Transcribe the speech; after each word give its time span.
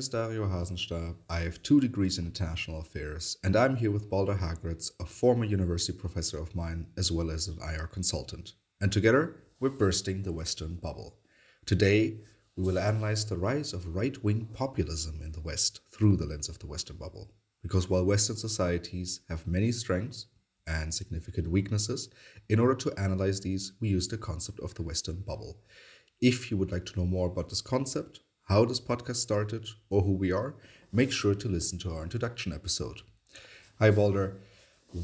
Is 0.00 0.08
Dario 0.08 0.46
Hasenstab. 0.46 1.16
I 1.28 1.40
have 1.40 1.62
two 1.62 1.78
degrees 1.78 2.16
in 2.16 2.24
international 2.24 2.80
affairs, 2.80 3.36
and 3.44 3.54
I'm 3.54 3.76
here 3.76 3.90
with 3.90 4.08
Balder 4.08 4.32
Hageraats, 4.32 4.92
a 4.98 5.04
former 5.04 5.44
university 5.44 5.92
professor 5.92 6.38
of 6.38 6.56
mine, 6.56 6.86
as 6.96 7.12
well 7.12 7.30
as 7.30 7.48
an 7.48 7.58
IR 7.60 7.86
consultant. 7.86 8.54
And 8.80 8.90
together, 8.90 9.36
we're 9.60 9.68
bursting 9.68 10.22
the 10.22 10.32
Western 10.32 10.76
bubble. 10.76 11.18
Today, 11.66 12.16
we 12.56 12.62
will 12.62 12.78
analyze 12.78 13.26
the 13.26 13.36
rise 13.36 13.74
of 13.74 13.94
right 13.94 14.16
wing 14.24 14.48
populism 14.54 15.20
in 15.22 15.32
the 15.32 15.42
West 15.42 15.80
through 15.92 16.16
the 16.16 16.24
lens 16.24 16.48
of 16.48 16.58
the 16.60 16.66
Western 16.66 16.96
bubble. 16.96 17.34
Because 17.60 17.90
while 17.90 18.06
Western 18.06 18.36
societies 18.36 19.20
have 19.28 19.46
many 19.46 19.70
strengths 19.70 20.28
and 20.66 20.94
significant 20.94 21.50
weaknesses, 21.50 22.08
in 22.48 22.58
order 22.58 22.74
to 22.76 22.98
analyze 22.98 23.42
these, 23.42 23.74
we 23.80 23.90
use 23.90 24.08
the 24.08 24.16
concept 24.16 24.60
of 24.60 24.72
the 24.72 24.82
Western 24.82 25.20
bubble. 25.26 25.58
If 26.22 26.50
you 26.50 26.56
would 26.56 26.72
like 26.72 26.86
to 26.86 26.98
know 26.98 27.04
more 27.04 27.26
about 27.26 27.50
this 27.50 27.60
concept, 27.60 28.20
how 28.50 28.64
this 28.64 28.80
podcast 28.80 29.16
started, 29.16 29.64
or 29.90 30.02
who 30.02 30.12
we 30.12 30.32
are, 30.32 30.56
make 30.92 31.12
sure 31.12 31.36
to 31.36 31.48
listen 31.48 31.78
to 31.78 31.92
our 31.92 32.02
introduction 32.02 32.52
episode. 32.52 33.02
Hi, 33.78 33.92
Balder. 33.92 34.38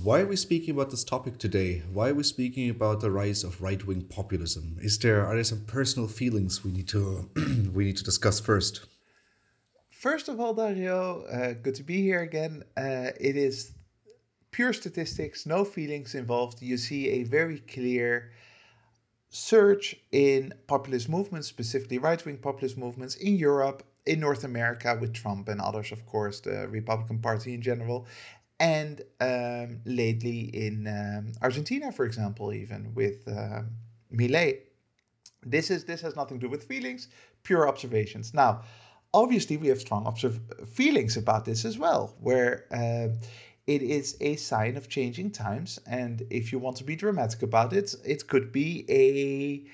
Why 0.03 0.23
are 0.23 0.27
we 0.27 0.35
speaking 0.35 0.75
about 0.75 0.91
this 0.91 1.05
topic 1.05 1.39
today? 1.39 1.85
Why 1.93 2.09
are 2.09 2.15
we 2.15 2.25
speaking 2.25 2.69
about 2.69 3.01
the 3.01 3.13
rise 3.13 3.45
of 3.45 3.63
right-wing 3.63 4.07
populism? 4.07 4.79
Is 4.81 4.99
there 4.99 5.25
are 5.25 5.37
there 5.37 5.45
some 5.45 5.65
personal 5.65 6.09
feelings 6.09 6.65
we 6.65 6.73
need 6.73 6.89
to 6.89 7.31
we 7.73 7.85
need 7.85 7.97
to 7.99 8.03
discuss 8.03 8.41
first? 8.41 8.85
First 9.91 10.29
of 10.29 10.41
all, 10.41 10.53
Dario, 10.53 11.23
uh, 11.27 11.53
good 11.53 11.77
to 11.77 11.85
be 11.85 12.03
here 12.03 12.23
again. 12.23 12.65
Uh, 12.77 13.11
it 13.21 13.37
is 13.37 13.71
pure 14.51 14.73
statistics, 14.73 15.47
no 15.47 15.65
feelings 15.65 16.17
involved. 16.17 16.61
You 16.61 16.77
see 16.77 17.11
a 17.11 17.23
very 17.23 17.61
clear 17.61 18.33
surge 19.29 19.97
in 20.13 20.55
populist 20.67 21.09
movements, 21.09 21.49
specifically 21.49 21.99
right-wing 21.99 22.39
populist 22.39 22.79
movements 22.79 23.17
in 23.17 23.37
Europe, 23.37 23.83
in 24.07 24.21
North 24.21 24.45
America 24.45 24.97
with 25.01 25.13
Trump 25.13 25.49
and 25.49 25.61
others, 25.61 25.93
of 25.93 26.07
course, 26.07 26.41
the 26.41 26.69
Republican 26.69 27.19
Party 27.19 27.55
in 27.55 27.61
general, 27.61 28.07
and 28.61 29.03
um, 29.21 29.81
lately 29.85 30.41
in 30.55 30.87
um, 30.87 31.33
Argentina, 31.43 31.93
for 31.93 32.05
example, 32.05 32.53
even 32.53 32.95
with 32.95 33.27
um, 33.29 33.71
Milei. 34.13 34.61
This 35.45 35.71
is 35.71 35.85
this 35.85 36.01
has 36.01 36.17
nothing 36.17 36.39
to 36.41 36.47
do 36.47 36.51
with 36.51 36.65
feelings, 36.65 37.09
pure 37.43 37.69
observations. 37.69 38.33
Now, 38.33 38.63
obviously, 39.13 39.57
we 39.57 39.69
have 39.69 39.81
strong 39.81 40.07
observ- 40.07 40.41
feelings 40.69 41.17
about 41.17 41.45
this 41.45 41.65
as 41.65 41.79
well, 41.79 42.15
where 42.21 42.65
uh, 42.73 43.09
it 43.67 43.83
is 43.83 44.17
a 44.21 44.37
sign 44.37 44.77
of 44.77 44.89
changing 44.89 45.33
times, 45.33 45.81
and 45.87 46.27
if 46.31 46.53
you 46.53 46.59
want 46.59 46.77
to 46.77 46.85
be 46.85 46.97
dramatic 46.97 47.43
about 47.43 47.73
it, 47.73 47.95
it 48.05 48.29
could 48.29 48.53
be 48.53 48.85
a 48.89 49.67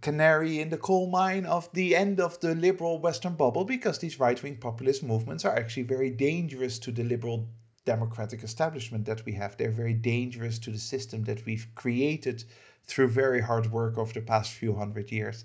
canary 0.00 0.60
in 0.60 0.68
the 0.68 0.76
coal 0.76 1.08
mine 1.08 1.46
of 1.46 1.72
the 1.72 1.96
end 1.96 2.20
of 2.20 2.38
the 2.40 2.54
liberal 2.54 2.98
Western 2.98 3.34
bubble 3.34 3.64
because 3.64 3.98
these 3.98 4.20
right 4.20 4.42
wing 4.42 4.56
populist 4.56 5.02
movements 5.02 5.44
are 5.44 5.56
actually 5.56 5.84
very 5.84 6.10
dangerous 6.10 6.78
to 6.78 6.92
the 6.92 7.04
liberal 7.04 7.48
democratic 7.86 8.42
establishment 8.42 9.06
that 9.06 9.24
we 9.24 9.32
have. 9.32 9.56
They're 9.56 9.70
very 9.70 9.94
dangerous 9.94 10.58
to 10.60 10.70
the 10.70 10.78
system 10.78 11.24
that 11.24 11.46
we've 11.46 11.66
created 11.74 12.44
through 12.84 13.08
very 13.08 13.40
hard 13.40 13.70
work 13.72 13.96
over 13.96 14.12
the 14.12 14.20
past 14.20 14.52
few 14.52 14.74
hundred 14.74 15.10
years. 15.10 15.44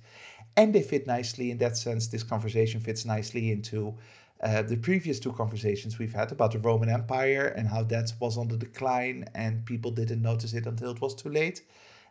And 0.57 0.73
they 0.73 0.81
fit 0.81 1.07
nicely 1.07 1.49
in 1.51 1.59
that 1.59 1.77
sense. 1.77 2.07
This 2.07 2.23
conversation 2.23 2.81
fits 2.81 3.05
nicely 3.05 3.51
into 3.51 3.95
uh, 4.41 4.61
the 4.63 4.77
previous 4.77 5.19
two 5.19 5.31
conversations 5.33 5.99
we've 5.99 6.13
had 6.13 6.31
about 6.31 6.51
the 6.51 6.59
Roman 6.59 6.89
Empire 6.89 7.47
and 7.55 7.67
how 7.67 7.83
that 7.83 8.11
was 8.19 8.37
on 8.37 8.47
the 8.47 8.57
decline 8.57 9.25
and 9.35 9.65
people 9.65 9.91
didn't 9.91 10.21
notice 10.21 10.53
it 10.53 10.65
until 10.65 10.91
it 10.91 11.01
was 11.01 11.13
too 11.15 11.29
late 11.29 11.61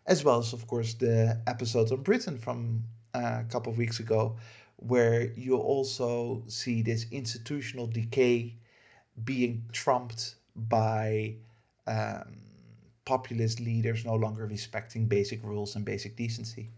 as 0.06 0.24
well 0.24 0.38
as, 0.38 0.52
of 0.52 0.66
course, 0.66 0.94
the 0.94 1.40
episode 1.46 1.92
on 1.92 2.02
Britain 2.02 2.38
from 2.38 2.82
uh, 3.14 3.38
a 3.40 3.46
couple 3.50 3.72
of 3.72 3.78
weeks 3.78 4.00
ago, 4.00 4.36
where 4.76 5.32
you 5.32 5.56
also 5.56 6.42
see 6.48 6.82
this 6.82 7.06
institutional 7.10 7.86
decay 7.86 8.54
being 9.24 9.62
trumped 9.72 10.36
by 10.56 11.34
um, 11.86 12.40
populist 13.04 13.60
leaders 13.60 14.04
no 14.04 14.14
longer 14.14 14.46
respecting 14.46 15.06
basic 15.06 15.42
rules 15.44 15.76
and 15.76 15.84
basic 15.84 16.16
decency. 16.16 16.70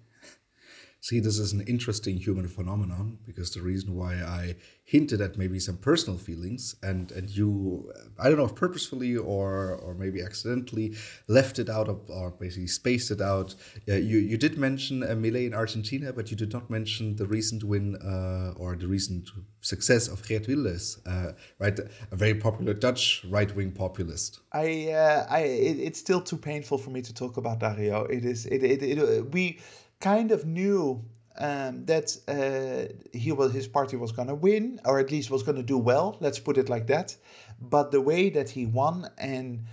See 1.01 1.19
this 1.19 1.39
is 1.39 1.53
an 1.53 1.63
interesting 1.63 2.17
human 2.17 2.49
phenomenon 2.49 3.19
because 3.27 3.53
the 3.53 3.61
reason 3.61 3.97
why 3.97 4.15
I 4.15 4.55
hinted 4.85 5.21
at 5.21 5.39
maybe 5.39 5.61
some 5.61 5.77
personal 5.77 6.19
feelings 6.19 6.77
and 6.83 7.13
and 7.13 7.31
you 7.31 7.91
I 8.19 8.29
don't 8.29 8.37
know 8.37 8.45
if 8.45 8.55
purposefully 8.55 9.17
or 9.17 9.77
or 9.77 9.95
maybe 9.95 10.23
accidentally 10.23 10.97
left 11.29 11.59
it 11.59 11.71
out 11.71 11.89
of 11.89 12.11
or 12.11 12.31
basically 12.31 12.67
spaced 12.67 13.11
it 13.11 13.21
out. 13.21 13.55
Uh, 13.89 13.95
you 13.95 14.19
you 14.19 14.37
did 14.37 14.59
mention 14.59 15.03
a 15.03 15.15
Milei 15.15 15.47
in 15.47 15.55
Argentina, 15.55 16.13
but 16.13 16.31
you 16.31 16.37
did 16.37 16.53
not 16.53 16.69
mention 16.69 17.17
the 17.17 17.27
recent 17.27 17.63
win 17.63 17.97
uh, 17.97 18.55
or 18.57 18.75
the 18.77 18.89
recent 18.89 19.31
success 19.61 20.09
of 20.09 20.27
Geert 20.27 20.49
Wilders, 20.49 20.99
uh, 21.07 21.33
right? 21.59 21.79
A 22.11 22.17
very 22.17 22.35
popular 22.35 22.75
Dutch 22.75 23.25
right 23.29 23.55
wing 23.55 23.71
populist. 23.71 24.41
I 24.53 24.91
uh, 24.91 25.27
I 25.31 25.41
it, 25.41 25.79
it's 25.79 26.01
still 26.01 26.21
too 26.21 26.37
painful 26.37 26.79
for 26.79 26.91
me 26.91 27.03
to 27.03 27.15
talk 27.15 27.37
about 27.37 27.61
Dario. 27.61 28.05
It 28.05 28.25
is 28.25 28.47
it 28.47 28.65
it, 28.65 28.83
it 28.83 29.33
we 29.33 29.61
kind 30.01 30.33
of 30.33 30.45
knew 30.45 31.05
um, 31.39 31.85
that 31.87 32.17
uh, 32.29 32.93
he 33.13 33.33
was 33.33 33.53
his 33.53 33.69
party 33.69 33.97
was 33.97 34.13
going 34.13 34.29
to 34.29 34.35
win, 34.35 34.81
or 34.85 34.99
at 34.99 35.11
least 35.11 35.31
was 35.31 35.43
going 35.43 35.57
to 35.57 35.63
do 35.63 35.79
well. 35.79 36.17
Let's 36.21 36.39
put 36.39 36.59
it 36.59 36.69
like 36.69 36.87
that. 36.89 37.17
But 37.61 37.91
the 37.91 38.01
way 38.01 38.31
that 38.31 38.51
he 38.51 38.67
won 38.67 39.09
and 39.19 39.65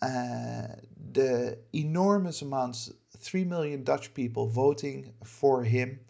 uh, 0.00 0.68
the 1.12 1.58
enormous 1.72 2.42
amounts, 2.42 2.92
three 3.18 3.44
million 3.44 3.84
Dutch 3.84 4.14
people 4.14 4.46
voting 4.46 5.12
for 5.24 5.62
him, 5.62 6.00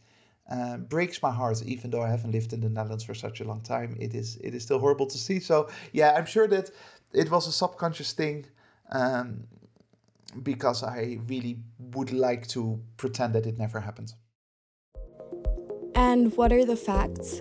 uh, 0.51 0.77
breaks 0.77 1.23
my 1.23 1.31
heart. 1.31 1.63
Even 1.65 1.91
though 1.91 2.03
I 2.03 2.09
haven't 2.11 2.33
lived 2.33 2.53
in 2.53 2.61
the 2.61 2.69
Netherlands 2.69 3.05
for 3.05 3.15
such 3.15 3.41
a 3.41 3.45
long 3.45 3.61
time, 3.61 3.97
it 3.99 4.15
is 4.15 4.37
it 4.37 4.55
is 4.55 4.63
still 4.63 4.79
horrible 4.79 5.07
to 5.07 5.19
see. 5.19 5.41
So 5.41 5.69
yeah, 5.93 6.15
I'm 6.17 6.27
sure 6.27 6.47
that 6.49 6.71
it 7.13 7.31
was 7.31 7.47
a 7.49 7.53
subconscious 7.53 8.13
thing. 8.13 8.47
Um, 8.91 9.45
because 10.43 10.83
I 10.83 11.19
really 11.27 11.59
would 11.79 12.13
like 12.13 12.47
to 12.49 12.81
pretend 12.97 13.35
that 13.35 13.47
it 13.47 13.59
never 13.59 13.81
happened. 13.81 14.15
And 16.13 16.37
what 16.37 16.53
are 16.53 16.67
the 16.67 16.77
facts? 16.77 17.41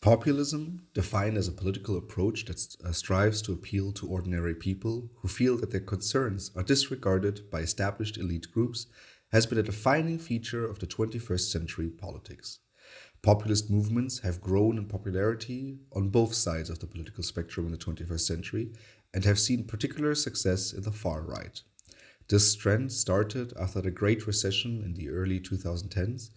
Populism, 0.00 0.86
defined 0.94 1.36
as 1.36 1.48
a 1.48 1.58
political 1.60 1.98
approach 1.98 2.44
that 2.44 2.76
uh, 2.84 2.92
strives 2.92 3.42
to 3.42 3.52
appeal 3.52 3.90
to 3.94 4.06
ordinary 4.06 4.54
people 4.54 5.10
who 5.16 5.26
feel 5.26 5.56
that 5.56 5.72
their 5.72 5.80
concerns 5.80 6.52
are 6.54 6.62
disregarded 6.62 7.50
by 7.50 7.62
established 7.62 8.16
elite 8.16 8.46
groups, 8.52 8.86
has 9.32 9.44
been 9.44 9.58
a 9.58 9.64
defining 9.64 10.20
feature 10.20 10.64
of 10.64 10.78
the 10.78 10.86
21st 10.86 11.50
century 11.50 11.88
politics. 11.88 12.60
Populist 13.22 13.68
movements 13.72 14.20
have 14.20 14.40
grown 14.40 14.78
in 14.78 14.86
popularity 14.86 15.80
on 15.96 16.10
both 16.10 16.32
sides 16.32 16.70
of 16.70 16.78
the 16.78 16.86
political 16.86 17.24
spectrum 17.24 17.66
in 17.66 17.72
the 17.72 17.78
21st 17.86 18.20
century 18.20 18.72
and 19.12 19.24
have 19.24 19.40
seen 19.40 19.64
particular 19.64 20.14
success 20.14 20.72
in 20.72 20.84
the 20.84 20.92
far 20.92 21.22
right. 21.22 21.60
This 22.28 22.54
trend 22.54 22.90
started 22.90 23.52
after 23.60 23.82
the 23.82 23.90
Great 23.90 24.26
Recession 24.26 24.82
in 24.82 24.94
the 24.94 25.10
early 25.10 25.40
2010s, 25.40 26.30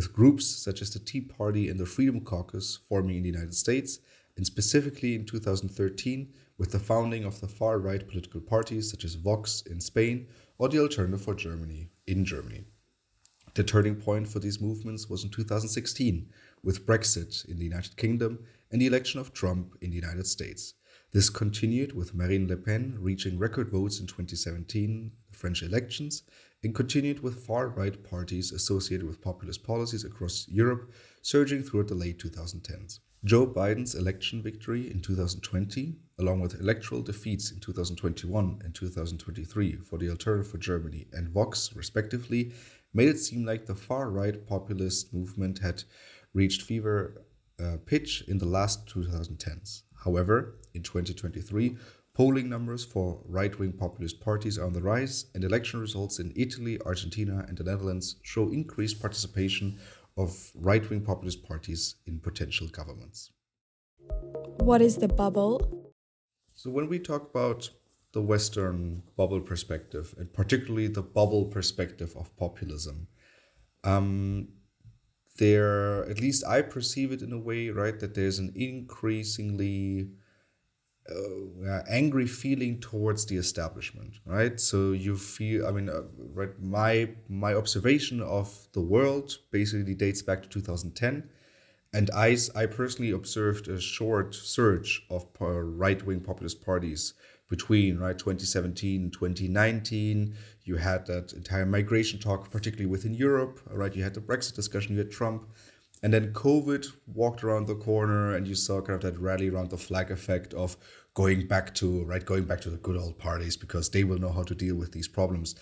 with 0.00 0.14
groups 0.14 0.46
such 0.46 0.80
as 0.80 0.88
the 0.94 0.98
Tea 0.98 1.20
Party 1.20 1.68
and 1.68 1.78
the 1.78 1.84
Freedom 1.84 2.22
Caucus 2.22 2.78
forming 2.88 3.18
in 3.18 3.22
the 3.22 3.28
United 3.28 3.54
States, 3.54 3.98
and 4.34 4.46
specifically 4.46 5.14
in 5.14 5.26
2013 5.26 6.32
with 6.56 6.72
the 6.72 6.78
founding 6.78 7.22
of 7.26 7.42
the 7.42 7.46
far 7.46 7.78
right 7.78 8.08
political 8.08 8.40
parties 8.40 8.90
such 8.90 9.04
as 9.04 9.16
Vox 9.16 9.62
in 9.66 9.78
Spain 9.78 10.26
or 10.56 10.70
the 10.70 10.78
Alternative 10.78 11.20
for 11.20 11.34
Germany 11.34 11.90
in 12.06 12.24
Germany. 12.24 12.64
The 13.52 13.62
turning 13.62 13.96
point 13.96 14.26
for 14.26 14.38
these 14.38 14.58
movements 14.58 15.10
was 15.10 15.22
in 15.22 15.28
2016 15.28 16.30
with 16.64 16.86
Brexit 16.86 17.46
in 17.46 17.58
the 17.58 17.66
United 17.66 17.98
Kingdom 17.98 18.38
and 18.72 18.80
the 18.80 18.86
election 18.86 19.20
of 19.20 19.34
Trump 19.34 19.74
in 19.82 19.90
the 19.90 19.96
United 19.96 20.26
States. 20.26 20.72
This 21.12 21.28
continued 21.28 21.94
with 21.94 22.14
Marine 22.14 22.48
Le 22.48 22.56
Pen 22.56 22.96
reaching 22.98 23.38
record 23.38 23.68
votes 23.68 24.00
in 24.00 24.06
2017 24.06 25.12
the 25.30 25.36
French 25.36 25.62
elections 25.62 26.22
and 26.62 26.74
continued 26.74 27.22
with 27.22 27.46
far 27.46 27.68
right 27.68 28.02
parties 28.04 28.52
associated 28.52 29.06
with 29.06 29.22
populist 29.22 29.64
policies 29.64 30.04
across 30.04 30.46
Europe 30.48 30.90
surging 31.22 31.62
throughout 31.62 31.88
the 31.88 31.94
late 31.94 32.18
2010s. 32.18 33.00
Joe 33.24 33.46
Biden's 33.46 33.94
election 33.94 34.42
victory 34.42 34.90
in 34.90 35.02
2020, 35.02 35.94
along 36.18 36.40
with 36.40 36.58
electoral 36.58 37.02
defeats 37.02 37.50
in 37.50 37.60
2021 37.60 38.62
and 38.64 38.74
2023 38.74 39.76
for 39.76 39.98
the 39.98 40.08
Alternative 40.08 40.50
for 40.50 40.56
Germany 40.56 41.06
and 41.12 41.28
Vox, 41.28 41.74
respectively, 41.76 42.52
made 42.94 43.08
it 43.08 43.18
seem 43.18 43.44
like 43.44 43.66
the 43.66 43.74
far 43.74 44.10
right 44.10 44.46
populist 44.46 45.12
movement 45.12 45.58
had 45.58 45.84
reached 46.32 46.62
fever 46.62 47.22
uh, 47.62 47.76
pitch 47.84 48.24
in 48.26 48.38
the 48.38 48.46
last 48.46 48.86
2010s. 48.86 49.82
However, 50.04 50.56
in 50.72 50.82
2023, 50.82 51.76
polling 52.20 52.50
numbers 52.50 52.84
for 52.84 53.18
right 53.24 53.58
wing 53.58 53.72
populist 53.72 54.20
parties 54.20 54.58
are 54.58 54.66
on 54.66 54.74
the 54.74 54.82
rise, 54.82 55.30
and 55.34 55.42
election 55.42 55.80
results 55.80 56.18
in 56.18 56.30
Italy, 56.36 56.78
Argentina, 56.84 57.46
and 57.48 57.56
the 57.56 57.64
Netherlands 57.64 58.16
show 58.20 58.50
increased 58.50 59.00
participation 59.00 59.78
of 60.18 60.50
right 60.54 60.90
wing 60.90 61.00
populist 61.00 61.42
parties 61.42 61.94
in 62.06 62.20
potential 62.20 62.68
governments. 62.68 63.30
What 64.58 64.82
is 64.82 64.98
the 64.98 65.08
bubble? 65.08 65.94
So, 66.52 66.68
when 66.68 66.90
we 66.90 66.98
talk 66.98 67.30
about 67.30 67.70
the 68.12 68.20
Western 68.20 69.02
bubble 69.16 69.40
perspective, 69.40 70.14
and 70.18 70.30
particularly 70.30 70.88
the 70.88 71.02
bubble 71.18 71.46
perspective 71.46 72.14
of 72.18 72.36
populism, 72.36 73.06
um, 73.82 74.48
there, 75.38 76.04
at 76.10 76.20
least 76.20 76.44
I 76.46 76.60
perceive 76.60 77.12
it 77.12 77.22
in 77.22 77.32
a 77.32 77.38
way, 77.38 77.70
right, 77.70 77.98
that 77.98 78.14
there's 78.14 78.38
an 78.38 78.52
increasingly 78.54 80.10
uh, 81.08 81.82
angry 81.88 82.26
feeling 82.26 82.80
towards 82.80 83.26
the 83.26 83.36
establishment, 83.36 84.14
right? 84.24 84.60
So 84.60 84.92
you 84.92 85.16
feel, 85.16 85.66
I 85.66 85.70
mean, 85.72 85.88
uh, 85.88 86.02
right, 86.34 86.50
my 86.60 87.10
my 87.28 87.54
observation 87.54 88.20
of 88.20 88.68
the 88.72 88.80
world 88.80 89.38
basically 89.50 89.94
dates 89.94 90.22
back 90.22 90.42
to 90.42 90.48
2010, 90.48 91.28
and 91.92 92.10
I 92.10 92.36
I 92.54 92.66
personally 92.66 93.10
observed 93.10 93.68
a 93.68 93.80
short 93.80 94.34
surge 94.34 95.02
of 95.10 95.26
right 95.40 96.04
wing 96.04 96.20
populist 96.20 96.64
parties 96.64 97.14
between 97.48 97.98
right 97.98 98.16
2017 98.16 99.10
2019 99.10 100.34
you 100.62 100.76
had 100.76 101.04
that 101.06 101.32
entire 101.32 101.66
migration 101.66 102.18
talk 102.18 102.48
particularly 102.48 102.86
within 102.86 103.12
europe 103.12 103.60
right? 103.72 103.94
You 103.96 104.04
had 104.04 104.14
the 104.14 104.20
brexit 104.20 104.54
discussion 104.54 104.92
you 104.92 104.98
had 104.98 105.10
trump 105.10 105.48
and 106.02 106.12
then 106.12 106.32
covid 106.32 106.86
walked 107.06 107.44
around 107.44 107.66
the 107.66 107.74
corner 107.74 108.34
and 108.34 108.46
you 108.46 108.54
saw 108.54 108.80
kind 108.80 108.96
of 108.96 109.02
that 109.02 109.20
rally 109.20 109.48
around 109.48 109.70
the 109.70 109.76
flag 109.76 110.10
effect 110.10 110.54
of 110.54 110.76
going 111.14 111.46
back 111.46 111.74
to 111.74 112.04
right 112.04 112.24
going 112.24 112.44
back 112.44 112.60
to 112.60 112.70
the 112.70 112.76
good 112.78 112.96
old 112.96 113.18
parties 113.18 113.56
because 113.56 113.90
they 113.90 114.04
will 114.04 114.18
know 114.18 114.32
how 114.32 114.42
to 114.42 114.54
deal 114.54 114.76
with 114.76 114.92
these 114.92 115.08
problems. 115.08 115.54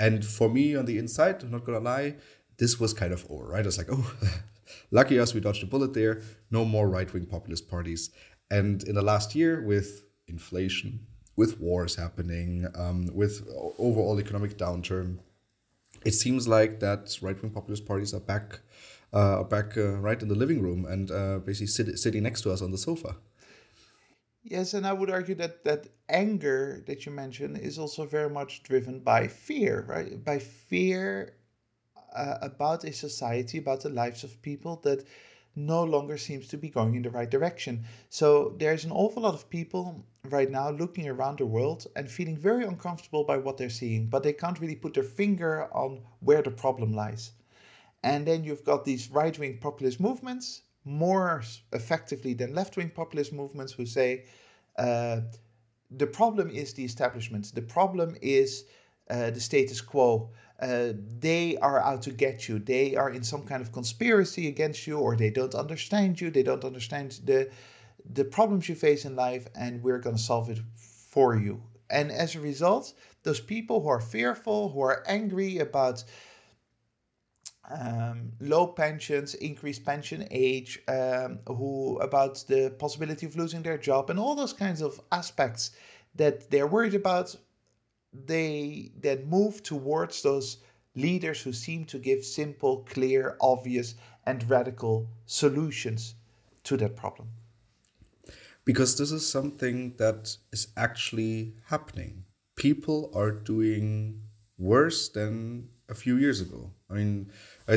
And 0.00 0.24
for 0.24 0.48
me 0.48 0.76
on 0.76 0.84
the 0.84 0.98
inside 0.98 1.42
i'm 1.42 1.50
not 1.50 1.64
gonna 1.64 1.80
lie 1.80 2.16
this 2.58 2.80
was 2.80 2.92
kind 2.92 3.12
of 3.12 3.24
over 3.30 3.46
right? 3.46 3.64
It's 3.64 3.78
like 3.78 3.88
oh 3.90 4.12
lucky 4.90 5.18
us 5.18 5.34
we 5.34 5.40
dodged 5.40 5.62
a 5.62 5.66
bullet 5.66 5.94
there. 5.94 6.22
No 6.50 6.64
more 6.64 6.88
right-wing 6.88 7.26
populist 7.26 7.68
parties. 7.68 8.10
And 8.50 8.82
in 8.84 8.94
the 8.94 9.02
last 9.02 9.34
year 9.34 9.62
with 9.62 10.04
inflation 10.26 11.06
with 11.38 11.60
wars 11.60 11.94
happening, 11.94 12.66
um, 12.74 13.08
with 13.14 13.46
overall 13.78 14.18
economic 14.18 14.58
downturn, 14.58 15.18
it 16.04 16.12
seems 16.12 16.48
like 16.48 16.80
that 16.80 17.16
right 17.22 17.40
wing 17.40 17.52
populist 17.52 17.86
parties 17.86 18.12
are 18.12 18.20
back, 18.20 18.60
uh, 19.12 19.42
back 19.44 19.76
uh, 19.76 19.98
right 19.98 20.20
in 20.22 20.28
the 20.28 20.34
living 20.34 20.60
room 20.62 20.84
and 20.84 21.10
uh, 21.10 21.38
basically 21.38 21.66
sit, 21.66 21.98
sitting 21.98 22.22
next 22.22 22.42
to 22.42 22.52
us 22.52 22.62
on 22.62 22.70
the 22.70 22.78
sofa. 22.78 23.16
Yes, 24.42 24.72
and 24.72 24.86
I 24.86 24.92
would 24.92 25.10
argue 25.10 25.34
that 25.36 25.64
that 25.64 25.88
anger 26.08 26.82
that 26.86 27.04
you 27.04 27.12
mentioned 27.12 27.58
is 27.58 27.78
also 27.78 28.06
very 28.06 28.30
much 28.30 28.62
driven 28.62 29.00
by 29.00 29.28
fear, 29.28 29.84
right? 29.86 30.24
By 30.24 30.38
fear 30.38 31.34
uh, 32.14 32.38
about 32.40 32.84
a 32.84 32.92
society, 32.92 33.58
about 33.58 33.82
the 33.82 33.90
lives 33.90 34.24
of 34.24 34.40
people 34.40 34.76
that 34.84 35.04
no 35.54 35.82
longer 35.82 36.16
seems 36.16 36.48
to 36.48 36.56
be 36.56 36.68
going 36.70 36.94
in 36.94 37.02
the 37.02 37.10
right 37.10 37.30
direction. 37.30 37.84
So 38.08 38.54
there's 38.58 38.84
an 38.84 38.92
awful 38.92 39.24
lot 39.24 39.34
of 39.34 39.50
people 39.50 40.04
right 40.24 40.50
now 40.50 40.70
looking 40.70 41.08
around 41.08 41.38
the 41.38 41.46
world 41.46 41.86
and 41.96 42.10
feeling 42.10 42.36
very 42.36 42.64
uncomfortable 42.64 43.24
by 43.24 43.38
what 43.38 43.56
they're 43.56 43.68
seeing, 43.68 44.06
but 44.06 44.22
they 44.22 44.32
can't 44.32 44.60
really 44.60 44.76
put 44.76 44.94
their 44.94 45.02
finger 45.02 45.68
on 45.74 46.02
where 46.20 46.42
the 46.42 46.50
problem 46.50 46.92
lies. 46.92 47.32
And 48.02 48.26
then 48.26 48.44
you've 48.44 48.64
got 48.64 48.84
these 48.84 49.10
right 49.10 49.36
wing 49.38 49.58
populist 49.60 50.00
movements, 50.00 50.62
more 50.84 51.42
effectively 51.72 52.34
than 52.34 52.54
left 52.54 52.76
wing 52.76 52.90
populist 52.90 53.32
movements, 53.32 53.72
who 53.72 53.86
say 53.86 54.24
uh, 54.76 55.20
the 55.90 56.06
problem 56.06 56.50
is 56.50 56.74
the 56.74 56.84
establishment, 56.84 57.52
the 57.54 57.62
problem 57.62 58.16
is 58.22 58.64
uh, 59.10 59.30
the 59.30 59.40
status 59.40 59.80
quo. 59.80 60.30
Uh, 60.60 60.92
they 61.20 61.56
are 61.58 61.80
out 61.80 62.02
to 62.02 62.10
get 62.10 62.48
you. 62.48 62.58
They 62.58 62.96
are 62.96 63.10
in 63.10 63.22
some 63.22 63.42
kind 63.44 63.62
of 63.62 63.72
conspiracy 63.72 64.48
against 64.48 64.86
you, 64.86 64.98
or 64.98 65.16
they 65.16 65.30
don't 65.30 65.54
understand 65.54 66.20
you. 66.20 66.30
They 66.30 66.42
don't 66.42 66.64
understand 66.64 67.18
the 67.24 67.50
the 68.14 68.24
problems 68.24 68.68
you 68.68 68.74
face 68.74 69.04
in 69.04 69.16
life, 69.16 69.46
and 69.54 69.82
we're 69.82 69.98
going 69.98 70.16
to 70.16 70.22
solve 70.22 70.50
it 70.50 70.58
for 70.76 71.36
you. 71.36 71.62
And 71.90 72.10
as 72.10 72.34
a 72.34 72.40
result, 72.40 72.94
those 73.22 73.40
people 73.40 73.80
who 73.80 73.88
are 73.88 74.00
fearful, 74.00 74.70
who 74.70 74.80
are 74.80 75.04
angry 75.06 75.58
about 75.58 76.04
um, 77.70 78.32
low 78.40 78.66
pensions, 78.66 79.34
increased 79.34 79.84
pension 79.84 80.26
age, 80.30 80.80
um, 80.88 81.40
who 81.46 81.98
about 81.98 82.44
the 82.48 82.74
possibility 82.78 83.26
of 83.26 83.36
losing 83.36 83.62
their 83.62 83.78
job, 83.78 84.10
and 84.10 84.18
all 84.18 84.34
those 84.34 84.52
kinds 84.52 84.80
of 84.80 85.00
aspects 85.12 85.72
that 86.14 86.50
they're 86.50 86.66
worried 86.66 86.94
about 86.94 87.36
they 88.12 88.90
then 88.96 89.28
move 89.28 89.62
towards 89.62 90.22
those 90.22 90.58
leaders 90.94 91.40
who 91.42 91.52
seem 91.52 91.84
to 91.86 91.98
give 91.98 92.24
simple, 92.24 92.78
clear, 92.88 93.36
obvious, 93.40 93.94
and 94.26 94.48
radical 94.50 95.08
solutions 95.26 96.14
to 96.64 96.76
that 96.76 96.96
problem. 96.96 97.28
Because 98.64 98.98
this 98.98 99.12
is 99.12 99.26
something 99.26 99.94
that 99.96 100.36
is 100.52 100.68
actually 100.76 101.54
happening. 101.66 102.24
People 102.56 103.10
are 103.14 103.30
doing 103.30 104.22
worse 104.58 105.08
than 105.08 105.68
a 105.88 105.94
few 105.94 106.16
years 106.16 106.40
ago. 106.40 106.70
I 106.90 106.94
mean, 106.94 107.30
I, 107.66 107.74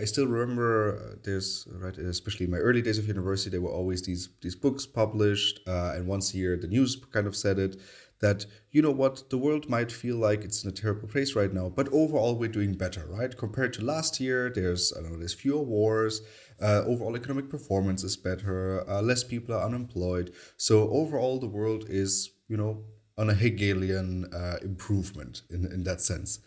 I 0.00 0.04
still 0.04 0.26
remember 0.26 0.96
uh, 0.96 1.16
there's 1.24 1.66
right, 1.72 1.96
especially 1.98 2.46
in 2.46 2.52
my 2.52 2.58
early 2.58 2.82
days 2.82 2.98
of 2.98 3.06
university, 3.08 3.50
there 3.50 3.60
were 3.60 3.70
always 3.70 4.02
these 4.02 4.28
these 4.40 4.56
books 4.56 4.86
published, 4.86 5.60
uh, 5.66 5.94
and 5.94 6.06
once 6.06 6.34
a 6.34 6.36
year 6.36 6.56
the 6.56 6.68
news 6.68 6.96
kind 7.12 7.26
of 7.26 7.36
said 7.36 7.58
it 7.58 7.76
that 8.22 8.46
you 8.70 8.80
know 8.80 8.90
what 8.90 9.28
the 9.30 9.36
world 9.36 9.68
might 9.68 9.90
feel 9.92 10.16
like 10.16 10.44
it's 10.44 10.62
in 10.62 10.70
a 10.70 10.72
terrible 10.72 11.08
place 11.08 11.34
right 11.34 11.52
now 11.52 11.68
but 11.68 11.88
overall 11.92 12.36
we're 12.36 12.48
doing 12.48 12.72
better 12.72 13.04
right? 13.08 13.36
Compared 13.36 13.72
to 13.74 13.84
last 13.84 14.20
year 14.20 14.50
there's 14.54 14.92
i 14.96 15.02
don't 15.02 15.12
know 15.12 15.18
there's 15.18 15.34
fewer 15.34 15.60
wars 15.60 16.22
uh, 16.62 16.82
overall 16.86 17.16
economic 17.16 17.50
performance 17.50 18.04
is 18.04 18.16
better 18.16 18.88
uh, 18.88 19.02
less 19.02 19.24
people 19.24 19.54
are 19.54 19.64
unemployed. 19.64 20.32
So 20.56 20.88
overall 20.90 21.38
the 21.40 21.48
world 21.48 21.84
is 21.88 22.30
you 22.48 22.56
know 22.56 22.84
on 23.18 23.28
a 23.28 23.34
hegelian 23.34 24.32
uh, 24.32 24.56
improvement 24.62 25.42
in, 25.50 25.66
in 25.66 25.82
that 25.84 26.00
sense 26.00 26.38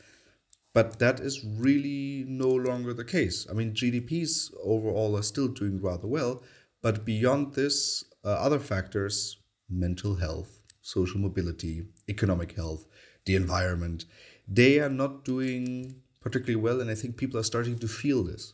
but 0.75 0.99
that 0.99 1.19
is 1.19 1.43
really 1.65 2.25
no 2.27 2.49
longer 2.67 2.93
the 2.93 3.09
case 3.17 3.47
i 3.49 3.53
mean 3.53 3.73
gdps 3.73 4.51
overall 4.63 5.17
are 5.17 5.29
still 5.31 5.47
doing 5.47 5.81
rather 5.81 6.07
well 6.07 6.43
but 6.81 7.05
beyond 7.05 7.53
this 7.55 8.03
uh, 8.23 8.29
other 8.47 8.59
factors 8.59 9.37
mental 9.69 10.15
health 10.15 10.55
social 10.85 11.19
mobility, 11.19 11.83
economic 12.07 12.51
health, 12.51 12.85
the 13.25 13.35
environment, 13.35 14.05
they 14.47 14.79
are 14.79 14.89
not 14.89 15.25
doing 15.25 15.95
particularly 16.21 16.55
well. 16.55 16.79
And 16.79 16.91
I 16.91 16.95
think 16.95 17.17
people 17.17 17.39
are 17.39 17.43
starting 17.43 17.79
to 17.79 17.87
feel 17.87 18.23
this. 18.23 18.53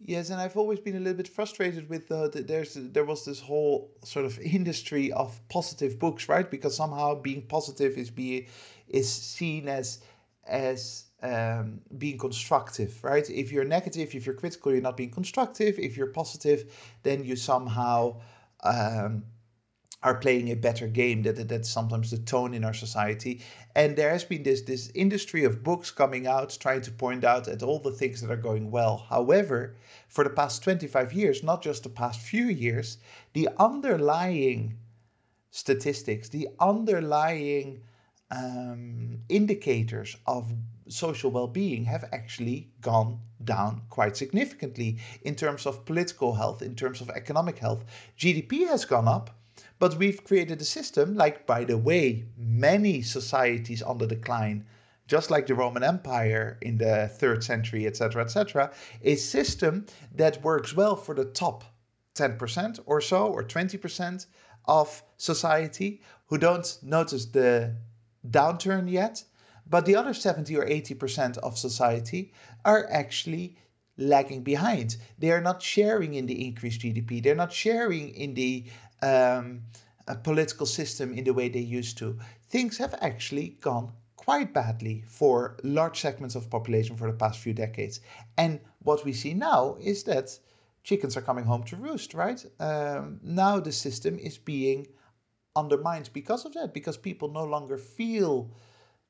Yes, 0.00 0.30
and 0.30 0.40
I've 0.40 0.56
always 0.56 0.80
been 0.80 0.96
a 0.96 1.00
little 1.00 1.14
bit 1.14 1.28
frustrated 1.28 1.88
with 1.88 2.08
the, 2.08 2.28
the, 2.28 2.42
there's 2.42 2.74
there 2.74 3.04
was 3.04 3.24
this 3.24 3.40
whole 3.40 3.92
sort 4.04 4.26
of 4.26 4.38
industry 4.40 5.12
of 5.12 5.40
positive 5.48 5.98
books, 5.98 6.28
right? 6.28 6.50
Because 6.50 6.76
somehow 6.76 7.14
being 7.14 7.42
positive 7.42 7.96
is 7.96 8.10
be 8.10 8.48
is 8.88 9.10
seen 9.10 9.68
as 9.68 10.00
as 10.46 11.05
um, 11.26 11.80
being 11.98 12.18
constructive, 12.18 13.02
right? 13.02 13.28
If 13.28 13.52
you're 13.52 13.64
negative, 13.64 14.14
if 14.14 14.26
you're 14.26 14.34
critical, 14.34 14.72
you're 14.72 14.80
not 14.80 14.96
being 14.96 15.10
constructive. 15.10 15.78
If 15.78 15.96
you're 15.96 16.12
positive, 16.22 16.72
then 17.02 17.24
you 17.24 17.36
somehow 17.36 18.20
um, 18.62 19.24
are 20.02 20.14
playing 20.14 20.50
a 20.50 20.56
better 20.56 20.86
game. 20.86 21.22
That, 21.22 21.48
that's 21.48 21.68
sometimes 21.68 22.10
the 22.10 22.18
tone 22.18 22.54
in 22.54 22.64
our 22.64 22.74
society. 22.74 23.40
And 23.74 23.96
there 23.96 24.10
has 24.10 24.24
been 24.24 24.42
this 24.42 24.62
this 24.62 24.90
industry 24.94 25.44
of 25.44 25.62
books 25.62 25.90
coming 25.90 26.26
out 26.26 26.56
trying 26.60 26.82
to 26.82 26.92
point 26.92 27.24
out 27.24 27.48
at 27.48 27.62
all 27.62 27.80
the 27.80 27.92
things 27.92 28.20
that 28.20 28.30
are 28.30 28.36
going 28.48 28.70
well. 28.70 28.98
However, 28.98 29.74
for 30.08 30.24
the 30.24 30.30
past 30.30 30.62
25 30.62 31.12
years, 31.12 31.42
not 31.42 31.62
just 31.62 31.82
the 31.82 31.88
past 31.88 32.20
few 32.20 32.46
years, 32.46 32.98
the 33.32 33.48
underlying 33.58 34.78
statistics, 35.50 36.28
the 36.28 36.48
underlying 36.60 37.82
um, 38.30 39.18
indicators 39.28 40.16
of 40.26 40.52
social 40.88 41.30
well-being 41.30 41.84
have 41.84 42.04
actually 42.12 42.70
gone 42.80 43.20
down 43.44 43.82
quite 43.90 44.16
significantly 44.16 44.98
in 45.22 45.34
terms 45.34 45.66
of 45.66 45.84
political 45.84 46.34
health, 46.34 46.62
in 46.62 46.74
terms 46.74 47.00
of 47.00 47.10
economic 47.10 47.58
health. 47.58 47.84
GDP 48.18 48.66
has 48.66 48.84
gone 48.84 49.08
up, 49.08 49.30
but 49.78 49.96
we've 49.96 50.24
created 50.24 50.60
a 50.60 50.64
system, 50.64 51.14
like, 51.14 51.46
by 51.46 51.64
the 51.64 51.78
way, 51.78 52.24
many 52.36 53.02
societies 53.02 53.82
on 53.82 53.98
the 53.98 54.06
decline, 54.06 54.64
just 55.06 55.30
like 55.30 55.46
the 55.46 55.54
Roman 55.54 55.82
Empire 55.82 56.58
in 56.62 56.78
the 56.78 57.08
third 57.08 57.44
century, 57.44 57.86
etc., 57.86 58.22
etc., 58.22 58.72
a 59.02 59.16
system 59.16 59.86
that 60.14 60.42
works 60.42 60.74
well 60.74 60.96
for 60.96 61.14
the 61.14 61.24
top 61.24 61.64
10% 62.14 62.80
or 62.86 63.00
so, 63.00 63.26
or 63.26 63.42
20% 63.42 64.26
of 64.66 65.02
society 65.16 66.00
who 66.26 66.38
don't 66.38 66.78
notice 66.82 67.26
the 67.26 67.74
downturn 68.30 68.90
yet. 68.90 69.22
But 69.68 69.84
the 69.84 69.96
other 69.96 70.14
70 70.14 70.56
or 70.56 70.64
80% 70.64 71.38
of 71.38 71.58
society 71.58 72.32
are 72.64 72.86
actually 72.90 73.56
lagging 73.98 74.42
behind. 74.42 74.96
They 75.18 75.30
are 75.30 75.40
not 75.40 75.62
sharing 75.62 76.14
in 76.14 76.26
the 76.26 76.46
increased 76.46 76.82
GDP. 76.82 77.22
They're 77.22 77.34
not 77.34 77.52
sharing 77.52 78.10
in 78.10 78.34
the 78.34 78.64
um, 79.02 79.62
political 80.22 80.66
system 80.66 81.12
in 81.12 81.24
the 81.24 81.34
way 81.34 81.48
they 81.48 81.60
used 81.60 81.98
to. 81.98 82.18
Things 82.48 82.78
have 82.78 82.94
actually 83.00 83.56
gone 83.60 83.92
quite 84.16 84.52
badly 84.52 85.04
for 85.06 85.56
large 85.62 86.00
segments 86.00 86.34
of 86.34 86.50
population 86.50 86.96
for 86.96 87.10
the 87.10 87.16
past 87.16 87.38
few 87.38 87.54
decades. 87.54 88.00
And 88.36 88.60
what 88.82 89.04
we 89.04 89.12
see 89.12 89.34
now 89.34 89.76
is 89.80 90.04
that 90.04 90.38
chickens 90.84 91.16
are 91.16 91.22
coming 91.22 91.44
home 91.44 91.64
to 91.64 91.76
roost, 91.76 92.14
right? 92.14 92.44
Um, 92.60 93.20
now 93.22 93.60
the 93.60 93.72
system 93.72 94.18
is 94.18 94.38
being 94.38 94.86
undermined 95.54 96.10
because 96.12 96.44
of 96.44 96.54
that, 96.54 96.74
because 96.74 96.96
people 96.96 97.28
no 97.28 97.44
longer 97.44 97.78
feel 97.78 98.50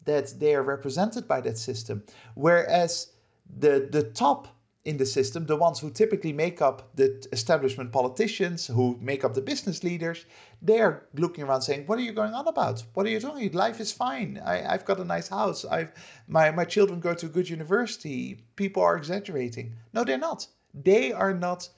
that 0.07 0.35
they 0.41 0.55
are 0.55 0.63
represented 0.63 1.29
by 1.29 1.41
that 1.43 1.59
system. 1.59 2.03
Whereas 2.35 3.13
the, 3.59 3.89
the 3.91 4.03
top 4.03 4.49
in 4.87 4.97
the 4.97 5.05
system, 5.05 5.45
the 5.47 5.57
ones 5.57 5.81
who 5.81 5.91
typically 5.91 6.33
make 6.33 6.63
up 6.63 6.89
the 6.95 7.27
establishment 7.33 7.91
politicians, 7.91 8.69
who 8.69 8.97
make 9.01 9.25
up 9.25 9.35
the 9.35 9.41
business 9.41 9.83
leaders, 9.83 10.25
they 10.63 10.81
are 10.81 11.03
looking 11.15 11.43
around 11.43 11.63
saying, 11.63 11.87
"What 11.87 11.99
are 11.99 12.03
you 12.03 12.13
going 12.13 12.33
on 12.35 12.47
about? 12.47 12.85
What 12.95 13.05
are 13.05 13.11
you 13.11 13.19
doing? 13.19 13.51
Life 13.53 13.81
is 13.81 13.91
fine. 13.93 14.41
I, 14.45 14.59
have 14.59 14.85
got 14.85 15.01
a 15.01 15.05
nice 15.05 15.29
house. 15.29 15.65
I've 15.65 15.93
my 16.29 16.53
my 16.53 16.65
children 16.65 17.01
go 17.01 17.15
to 17.15 17.27
a 17.27 17.29
good 17.29 17.51
university. 17.51 18.39
People 18.55 18.83
are 18.85 18.97
exaggerating. 18.97 19.75
No, 19.93 20.05
they're 20.05 20.19
not. 20.19 20.47
They 20.73 21.13
are 21.13 21.35
not." 21.35 21.69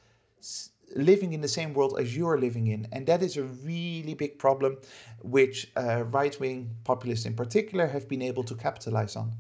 Living 0.95 1.33
in 1.33 1.41
the 1.41 1.49
same 1.49 1.75
world 1.75 1.99
as 1.99 2.17
you're 2.17 2.39
living 2.39 2.69
in. 2.69 2.87
And 2.93 3.07
that 3.07 3.23
is 3.23 3.37
a 3.37 3.45
really 3.45 4.15
big 4.15 4.39
problem, 4.39 4.79
which 5.23 5.71
uh, 5.77 6.05
right 6.05 6.39
wing 6.41 6.71
populists 6.85 7.27
in 7.27 7.35
particular 7.35 7.87
have 7.87 8.09
been 8.09 8.23
able 8.23 8.45
to 8.45 8.55
capitalize 8.55 9.17
on. 9.17 9.33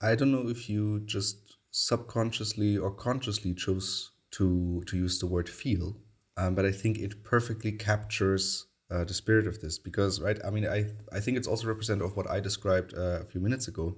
I 0.00 0.14
don't 0.14 0.32
know 0.32 0.48
if 0.48 0.68
you 0.68 1.00
just 1.00 1.56
subconsciously 1.70 2.76
or 2.76 2.90
consciously 2.90 3.54
chose 3.54 4.10
to 4.32 4.82
to 4.86 4.96
use 4.96 5.18
the 5.18 5.26
word 5.26 5.48
feel, 5.48 5.96
um, 6.36 6.54
but 6.54 6.64
I 6.64 6.72
think 6.72 6.98
it 6.98 7.22
perfectly 7.22 7.72
captures 7.72 8.66
uh, 8.90 9.04
the 9.04 9.14
spirit 9.14 9.46
of 9.46 9.60
this 9.60 9.78
because 9.78 10.20
right. 10.20 10.38
I 10.44 10.50
mean, 10.50 10.66
I 10.66 10.90
I 11.12 11.20
think 11.20 11.36
it's 11.36 11.48
also 11.48 11.68
representative 11.68 12.10
of 12.10 12.16
what 12.16 12.28
I 12.28 12.40
described 12.40 12.94
uh, 12.94 13.20
a 13.20 13.24
few 13.24 13.40
minutes 13.40 13.68
ago. 13.68 13.96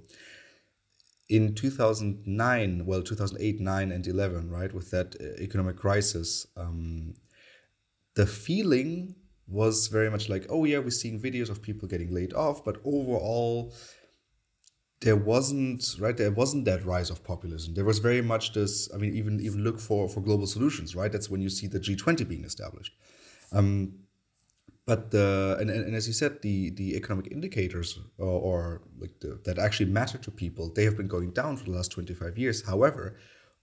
In 1.34 1.52
2009, 1.52 2.86
well, 2.86 3.02
2008, 3.02 3.60
9, 3.60 3.90
and 3.90 4.06
11, 4.06 4.50
right, 4.50 4.72
with 4.72 4.92
that 4.92 5.16
uh, 5.20 5.42
economic 5.42 5.76
crisis, 5.76 6.46
um, 6.56 7.14
the 8.14 8.24
feeling 8.24 9.16
was 9.48 9.88
very 9.88 10.08
much 10.10 10.28
like, 10.28 10.46
oh 10.48 10.64
yeah, 10.64 10.78
we're 10.78 10.90
seeing 10.90 11.20
videos 11.20 11.50
of 11.50 11.60
people 11.60 11.88
getting 11.88 12.14
laid 12.14 12.32
off, 12.34 12.64
but 12.64 12.76
overall, 12.84 13.74
there 15.00 15.16
wasn't 15.16 15.96
right 15.98 16.16
there 16.16 16.30
wasn't 16.30 16.64
that 16.66 16.84
rise 16.86 17.10
of 17.10 17.24
populism. 17.24 17.74
There 17.74 17.84
was 17.84 17.98
very 17.98 18.22
much 18.22 18.54
this 18.54 18.88
i 18.94 18.96
mean 18.96 19.14
even 19.14 19.38
even 19.40 19.62
look 19.62 19.78
for 19.78 20.08
for 20.08 20.20
global 20.20 20.46
solutions 20.46 20.96
right? 20.96 21.12
That's 21.12 21.28
when 21.28 21.42
you 21.42 21.50
see 21.50 21.66
the 21.66 21.80
g20 21.80 22.26
being 22.26 22.44
established. 22.44 22.92
Um, 23.52 24.03
but 24.86 25.10
the 25.10 25.56
and, 25.60 25.70
and, 25.70 25.94
as 25.94 26.06
you 26.06 26.12
said 26.12 26.42
the 26.42 26.70
the 26.70 26.94
economic 26.96 27.30
indicators 27.32 27.98
or, 28.18 28.26
or 28.26 28.82
like 28.98 29.18
the, 29.20 29.40
that 29.44 29.58
actually 29.58 29.90
matter 29.90 30.18
to 30.18 30.30
people 30.30 30.72
they 30.74 30.84
have 30.84 30.96
been 30.96 31.08
going 31.08 31.30
down 31.30 31.56
for 31.56 31.64
the 31.64 31.70
last 31.70 31.90
25 31.92 32.38
years. 32.38 32.64
However 32.66 33.16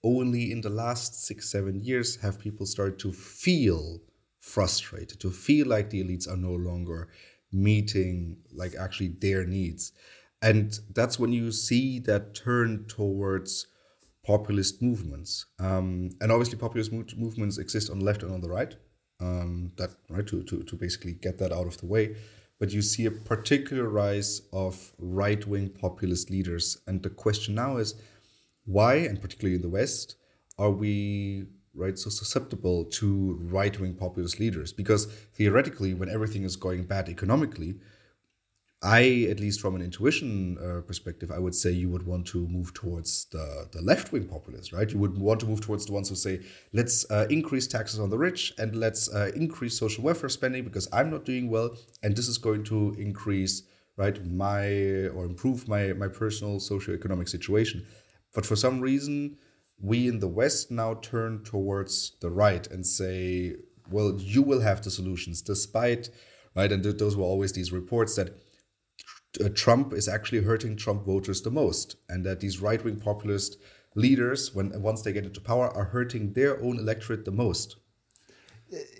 only 0.04 0.52
in 0.52 0.62
the 0.62 0.70
last 0.70 1.26
six 1.26 1.52
seven 1.52 1.82
years 1.84 2.16
have 2.18 2.40
people 2.40 2.66
started 2.66 2.98
to 3.00 3.12
feel 3.12 4.00
frustrated 4.40 5.20
to 5.20 5.30
feel 5.30 5.68
like 5.68 5.90
the 5.90 6.04
elites 6.04 6.28
are 6.28 6.38
no 6.38 6.54
longer 6.54 7.10
meeting 7.52 8.38
like 8.52 8.76
actually 8.76 9.10
their 9.20 9.46
needs. 9.46 9.92
And 10.42 10.78
that's 10.96 11.20
when 11.20 11.32
you 11.32 11.52
see 11.52 12.00
that 12.00 12.34
turn 12.34 12.86
towards 12.88 13.68
populist 14.26 14.82
movements. 14.82 15.46
Um, 15.60 16.10
and 16.20 16.32
obviously 16.32 16.58
populist 16.58 16.92
mo- 16.92 17.06
movements 17.16 17.60
exist 17.60 17.92
on 17.92 18.00
the 18.00 18.06
left 18.06 18.24
and 18.24 18.32
on 18.32 18.42
the 18.42 18.50
right 18.50 18.76
um, 19.22 19.72
that 19.78 19.92
right 20.10 20.26
to, 20.28 20.44
to, 20.44 20.64
to 20.64 20.76
basically 20.76 21.14
get 21.14 21.38
that 21.38 21.52
out 21.52 21.68
of 21.68 21.78
the 21.78 21.86
way. 21.86 22.16
But 22.60 22.72
you 22.72 22.82
see 22.82 23.06
a 23.06 23.12
particular 23.12 23.88
rise 23.90 24.42
of 24.54 24.94
right-wing 25.00 25.70
populist 25.70 26.30
leaders. 26.30 26.78
And 26.88 27.02
the 27.02 27.10
question 27.10 27.56
now 27.56 27.78
is 27.78 27.96
why 28.66 28.96
and 28.96 29.22
particularly 29.22 29.56
in 29.56 29.62
the 29.62 29.70
west 29.70 30.16
are 30.60 30.70
we 30.70 31.46
right 31.74 31.98
so 31.98 32.10
susceptible 32.10 32.86
to 32.86 33.40
right-wing 33.42 33.96
populist 33.96 34.40
leaders? 34.40 34.74
Because 34.74 35.06
theoretically 35.34 35.94
when 35.94 36.10
everything 36.10 36.44
is 36.44 36.56
going 36.56 36.84
bad 36.84 37.10
economically 37.10 37.80
I, 38.84 39.28
at 39.30 39.40
least 39.40 39.62
from 39.62 39.76
an 39.76 39.82
intuition 39.84 40.58
uh, 40.58 40.82
perspective, 40.82 41.30
I 41.32 41.38
would 41.38 41.54
say 41.54 41.70
you 41.70 41.90
would 41.90 42.04
want 42.04 42.26
to 42.28 42.48
move 42.48 42.74
towards 42.74 43.26
the, 43.26 43.68
the 43.72 43.82
left 43.82 44.12
wing 44.12 44.26
populists, 44.26 44.74
right? 44.74 44.90
You 44.90 44.98
would 44.98 45.20
want 45.20 45.40
to 45.42 45.46
move 45.46 45.62
towards 45.62 45.86
the 45.86 45.94
ones 45.94 46.10
who 46.10 46.16
say, 46.16 46.42
let's 46.74 47.10
uh, 47.12 47.28
increase 47.30 47.68
taxes 47.68 48.00
on 48.00 48.10
the 48.10 48.18
rich 48.18 48.54
and 48.58 48.76
let's 48.76 49.14
uh, 49.14 49.32
increase 49.36 49.78
social 49.78 50.04
welfare 50.04 50.30
spending 50.30 50.64
because 50.64 50.88
I'm 50.92 51.12
not 51.12 51.26
doing 51.26 51.48
well. 51.48 51.78
And 52.02 52.16
this 52.16 52.28
is 52.28 52.40
going 52.40 52.64
to 52.66 52.96
increase, 52.98 53.64
right, 53.98 54.26
my 54.26 54.66
or 55.10 55.26
improve 55.26 55.68
my, 55.68 55.94
my 55.94 56.08
personal 56.08 56.58
socioeconomic 56.58 57.30
situation. 57.30 57.86
But 58.34 58.48
for 58.48 58.56
some 58.56 58.82
reason, 58.82 59.38
we 59.80 60.08
in 60.08 60.20
the 60.20 60.28
West 60.28 60.72
now 60.72 60.96
turn 60.96 61.44
towards 61.44 62.14
the 62.20 62.32
right 62.32 62.66
and 62.72 62.86
say, 62.86 63.58
well, 63.92 64.18
you 64.20 64.42
will 64.42 64.62
have 64.62 64.82
the 64.82 64.90
solutions 64.90 65.44
despite, 65.44 66.10
right? 66.56 66.72
And 66.72 66.82
th- 66.82 66.98
those 66.98 67.16
were 67.16 67.26
always 67.26 67.54
these 67.54 67.72
reports 67.72 68.16
that 68.16 68.41
uh, 69.40 69.50
Trump 69.54 69.94
is 69.94 70.08
actually 70.08 70.44
hurting 70.44 70.76
Trump 70.76 71.06
voters 71.06 71.42
the 71.42 71.52
most, 71.52 71.96
and 72.10 72.26
that 72.26 72.40
these 72.40 72.62
right 72.62 72.84
wing 72.84 73.00
populist 73.00 73.58
leaders, 73.96 74.54
when 74.54 74.82
once 74.82 75.02
they 75.02 75.14
get 75.14 75.26
into 75.26 75.42
power, 75.42 75.70
are 75.70 75.86
hurting 75.86 76.34
their 76.34 76.62
own 76.62 76.80
electorate 76.80 77.26
the 77.26 77.32
most. 77.32 77.78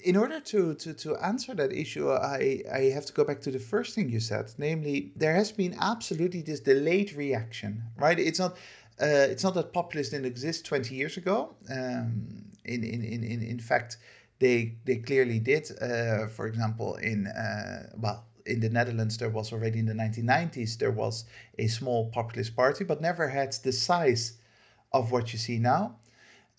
In 0.04 0.18
order 0.18 0.42
to, 0.42 0.76
to, 0.76 0.94
to 0.94 1.16
answer 1.18 1.54
that 1.56 1.72
issue, 1.72 2.12
I, 2.12 2.62
I 2.74 2.80
have 2.94 3.06
to 3.06 3.14
go 3.14 3.24
back 3.24 3.40
to 3.42 3.52
the 3.52 3.60
first 3.60 3.96
thing 3.96 4.10
you 4.10 4.20
said, 4.20 4.52
namely, 4.58 5.14
there 5.16 5.34
has 5.34 5.52
been 5.52 5.78
absolutely 5.80 6.42
this 6.42 6.60
delayed 6.60 7.14
reaction, 7.14 7.82
right? 7.98 8.20
It's 8.20 8.40
not. 8.40 8.58
Uh, 9.02 9.26
it's 9.32 9.44
not 9.44 9.56
that 9.56 9.74
populists 9.74 10.10
didn't 10.10 10.28
exist 10.28 10.64
20 10.66 10.94
years 10.94 11.18
ago. 11.18 11.56
Um, 11.72 12.44
in, 12.66 12.84
in, 12.84 13.04
in, 13.04 13.42
in, 13.42 13.60
fact, 13.60 13.98
they, 14.38 14.76
they 14.86 14.98
clearly 14.98 15.40
did. 15.40 15.72
Uh, 15.82 16.28
for 16.28 16.46
example, 16.46 16.96
in, 16.98 17.26
uh, 17.26 17.90
well, 17.98 18.26
in 18.46 18.60
the 18.60 18.70
Netherlands, 18.70 19.18
there 19.18 19.30
was 19.30 19.52
already 19.52 19.80
in 19.80 19.86
the 19.86 19.94
1990s, 19.94 20.78
there 20.78 20.92
was 20.92 21.26
a 21.58 21.68
small 21.68 22.10
populist 22.10 22.56
party, 22.56 22.84
but 22.84 23.02
never 23.02 23.28
had 23.28 23.54
the 23.64 23.72
size 23.72 24.34
of 24.92 25.12
what 25.12 25.34
you 25.34 25.40
see 25.40 25.58
now. 25.58 25.96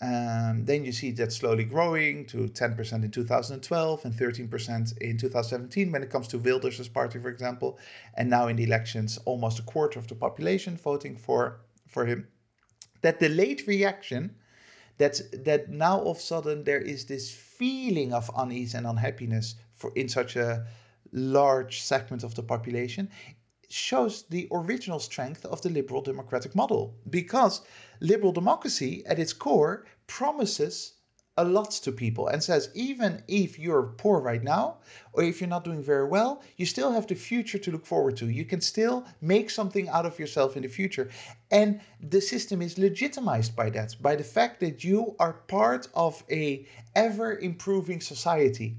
Um, 0.02 0.64
then 0.64 0.84
you 0.84 0.90
see 0.90 1.12
that 1.12 1.32
slowly 1.32 1.62
growing 1.62 2.26
to 2.26 2.48
10% 2.48 3.04
in 3.04 3.10
2012 3.10 4.04
and 4.04 4.12
13% 4.12 4.98
in 4.98 5.16
2017 5.16 5.92
when 5.92 6.02
it 6.02 6.10
comes 6.10 6.26
to 6.28 6.38
Wilders' 6.38 6.88
party, 6.88 7.20
for 7.20 7.28
example. 7.28 7.78
And 8.14 8.28
now 8.28 8.48
in 8.48 8.56
the 8.56 8.64
elections, 8.64 9.18
almost 9.26 9.60
a 9.60 9.62
quarter 9.62 10.00
of 10.00 10.08
the 10.08 10.16
population 10.16 10.76
voting 10.76 11.16
for, 11.16 11.60
for 11.86 12.04
him. 12.04 12.26
That 13.02 13.20
delayed 13.20 13.68
reaction, 13.68 14.34
that's, 14.98 15.22
that 15.30 15.68
now 15.68 16.00
all 16.00 16.12
of 16.12 16.16
a 16.16 16.20
sudden 16.20 16.64
there 16.64 16.80
is 16.80 17.04
this 17.04 17.30
feeling 17.30 18.12
of 18.12 18.28
unease 18.36 18.74
and 18.74 18.86
unhappiness 18.86 19.54
for 19.76 19.92
in 19.94 20.08
such 20.08 20.34
a 20.34 20.66
large 21.12 21.82
segment 21.82 22.24
of 22.24 22.34
the 22.34 22.42
population 22.42 23.08
shows 23.68 24.24
the 24.24 24.48
original 24.52 24.98
strength 24.98 25.44
of 25.46 25.62
the 25.62 25.70
liberal 25.70 26.02
democratic 26.02 26.54
model. 26.54 26.94
Because 27.08 27.62
liberal 28.00 28.32
democracy 28.32 29.02
at 29.06 29.18
its 29.18 29.32
core 29.32 29.86
promises 30.06 30.94
a 31.38 31.44
lot 31.44 31.70
to 31.70 31.90
people 31.90 32.28
and 32.28 32.42
says 32.42 32.68
even 32.74 33.22
if 33.26 33.58
you're 33.58 33.94
poor 33.96 34.20
right 34.20 34.42
now 34.42 34.76
or 35.14 35.22
if 35.22 35.40
you're 35.40 35.48
not 35.48 35.64
doing 35.64 35.82
very 35.82 36.06
well 36.06 36.42
you 36.58 36.66
still 36.66 36.92
have 36.92 37.06
the 37.06 37.14
future 37.14 37.56
to 37.56 37.70
look 37.70 37.86
forward 37.86 38.14
to. 38.18 38.28
You 38.28 38.44
can 38.44 38.60
still 38.60 39.06
make 39.22 39.48
something 39.48 39.88
out 39.88 40.04
of 40.04 40.18
yourself 40.18 40.56
in 40.56 40.62
the 40.62 40.68
future. 40.68 41.08
And 41.50 41.80
the 42.00 42.20
system 42.20 42.60
is 42.60 42.76
legitimized 42.76 43.56
by 43.56 43.70
that 43.70 43.96
by 44.02 44.16
the 44.16 44.24
fact 44.24 44.60
that 44.60 44.84
you 44.84 45.16
are 45.18 45.32
part 45.32 45.88
of 45.94 46.22
a 46.30 46.66
ever 46.94 47.38
improving 47.38 48.02
society 48.02 48.76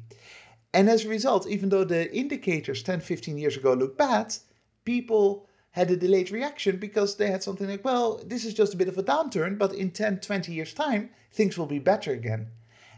and 0.74 0.90
as 0.90 1.06
a 1.06 1.10
result, 1.10 1.48
even 1.48 1.70
though 1.70 1.84
the 1.84 2.14
indicators 2.16 2.84
10, 2.84 3.02
15 3.02 3.38
years 3.38 3.58
ago 3.58 3.74
looked 3.74 3.98
bad, 3.98 4.36
people 4.86 5.48
had 5.72 5.90
a 5.90 5.98
delayed 5.98 6.32
reaction 6.32 6.78
because 6.78 7.16
they 7.16 7.28
had 7.28 7.44
something 7.44 7.68
like, 7.68 7.84
well, 7.84 8.22
this 8.26 8.46
is 8.46 8.54
just 8.54 8.74
a 8.74 8.78
bit 8.78 8.88
of 8.88 8.98
a 8.98 9.04
downturn, 9.04 9.58
but 9.58 9.74
in 9.74 9.92
10, 9.92 10.20
20 10.20 10.54
years' 10.54 10.74
time, 10.74 11.10
things 11.32 11.58
will 11.58 11.66
be 11.66 11.80
better 11.80 12.12
again. 12.12 12.48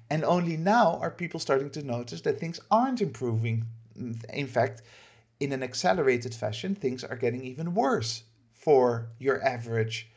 And 0.09 0.23
only 0.23 0.57
now 0.57 0.99
are 1.01 1.09
people 1.09 1.39
starting 1.39 1.69
to 1.71 1.83
notice 1.83 2.21
that 2.21 2.39
things 2.39 2.59
aren't 2.69 3.01
improving. 3.01 3.65
In 4.33 4.47
fact, 4.47 4.81
in 5.39 5.51
an 5.51 5.63
accelerated 5.63 6.33
fashion, 6.33 6.75
things 6.75 7.03
are 7.03 7.15
getting 7.15 7.43
even 7.43 7.73
worse 7.73 8.23
for 8.53 9.07
your 9.19 9.43
average 9.43 10.09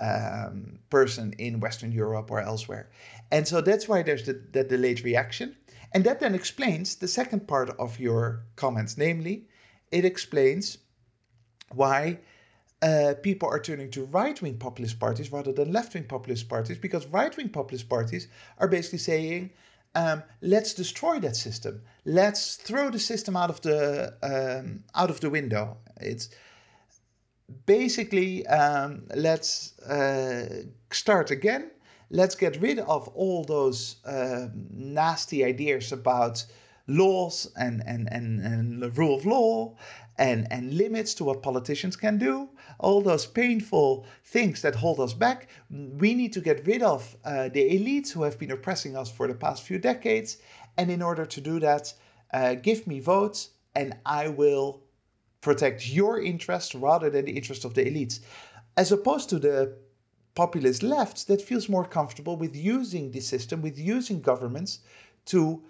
um, 0.00 0.78
person 0.90 1.32
in 1.38 1.60
Western 1.60 1.92
Europe 1.92 2.30
or 2.30 2.40
elsewhere. 2.40 2.88
And 3.30 3.46
so 3.46 3.60
that's 3.60 3.88
why 3.88 4.02
there's 4.02 4.26
the, 4.26 4.40
that 4.52 4.68
delayed 4.68 5.04
reaction. 5.04 5.56
And 5.94 6.02
that 6.04 6.18
then 6.18 6.34
explains 6.34 6.96
the 6.96 7.08
second 7.08 7.46
part 7.46 7.70
of 7.78 8.00
your 8.00 8.42
comments, 8.56 8.98
namely, 8.98 9.46
it 9.92 10.04
explains 10.04 10.78
why 11.72 12.18
uh, 12.82 13.14
people 13.22 13.48
are 13.48 13.60
turning 13.60 13.90
to 13.92 14.04
right 14.06 14.40
wing 14.42 14.58
populist 14.58 14.98
parties 14.98 15.30
rather 15.30 15.52
than 15.52 15.72
left 15.72 15.94
wing 15.94 16.04
populist 16.04 16.48
parties, 16.48 16.78
because 16.78 17.06
right 17.06 17.34
wing 17.36 17.48
populist 17.48 17.88
parties 17.88 18.26
are 18.58 18.66
basically 18.66 18.98
saying, 18.98 19.50
um, 19.94 20.24
let's 20.40 20.74
destroy 20.74 21.20
that 21.20 21.36
system. 21.36 21.80
Let's 22.04 22.56
throw 22.56 22.90
the 22.90 22.98
system 22.98 23.36
out 23.36 23.50
of 23.50 23.60
the 23.60 24.14
um, 24.22 24.82
out 24.96 25.10
of 25.10 25.20
the 25.20 25.30
window. 25.30 25.76
It's 26.00 26.30
basically 27.66 28.44
um, 28.48 29.06
let's 29.14 29.78
uh, 29.78 30.64
start 30.90 31.30
again 31.30 31.70
let's 32.14 32.36
get 32.36 32.60
rid 32.60 32.78
of 32.78 33.08
all 33.08 33.42
those 33.44 33.96
uh, 34.04 34.46
nasty 34.70 35.44
ideas 35.44 35.90
about 35.90 36.44
laws 36.86 37.50
and, 37.56 37.82
and, 37.86 38.08
and, 38.12 38.40
and 38.40 38.82
the 38.82 38.90
rule 38.90 39.16
of 39.16 39.26
law 39.26 39.74
and, 40.16 40.46
and 40.52 40.74
limits 40.74 41.14
to 41.14 41.24
what 41.24 41.42
politicians 41.42 41.96
can 41.96 42.16
do, 42.16 42.48
all 42.78 43.00
those 43.00 43.26
painful 43.26 44.06
things 44.26 44.62
that 44.62 44.76
hold 44.76 45.00
us 45.00 45.12
back. 45.12 45.48
We 45.70 46.14
need 46.14 46.32
to 46.34 46.40
get 46.40 46.64
rid 46.66 46.82
of 46.82 47.16
uh, 47.24 47.48
the 47.48 47.68
elites 47.76 48.12
who 48.12 48.22
have 48.22 48.38
been 48.38 48.52
oppressing 48.52 48.96
us 48.96 49.10
for 49.10 49.26
the 49.26 49.34
past 49.34 49.64
few 49.64 49.78
decades. 49.78 50.38
And 50.76 50.90
in 50.92 51.02
order 51.02 51.26
to 51.26 51.40
do 51.40 51.58
that, 51.60 51.92
uh, 52.32 52.54
give 52.54 52.86
me 52.86 53.00
votes 53.00 53.50
and 53.74 53.96
I 54.06 54.28
will 54.28 54.82
protect 55.40 55.88
your 55.88 56.22
interest 56.22 56.74
rather 56.74 57.10
than 57.10 57.24
the 57.24 57.32
interest 57.32 57.64
of 57.64 57.74
the 57.74 57.84
elites. 57.84 58.20
As 58.76 58.92
opposed 58.92 59.30
to 59.30 59.40
the 59.40 59.76
populist 60.34 60.82
left 60.82 61.26
that 61.28 61.40
feels 61.40 61.68
more 61.68 61.84
comfortable 61.84 62.36
with 62.36 62.56
using 62.56 63.10
the 63.10 63.20
system, 63.20 63.62
with 63.62 63.78
using 63.78 64.20
governments 64.20 64.80
to 65.26 65.62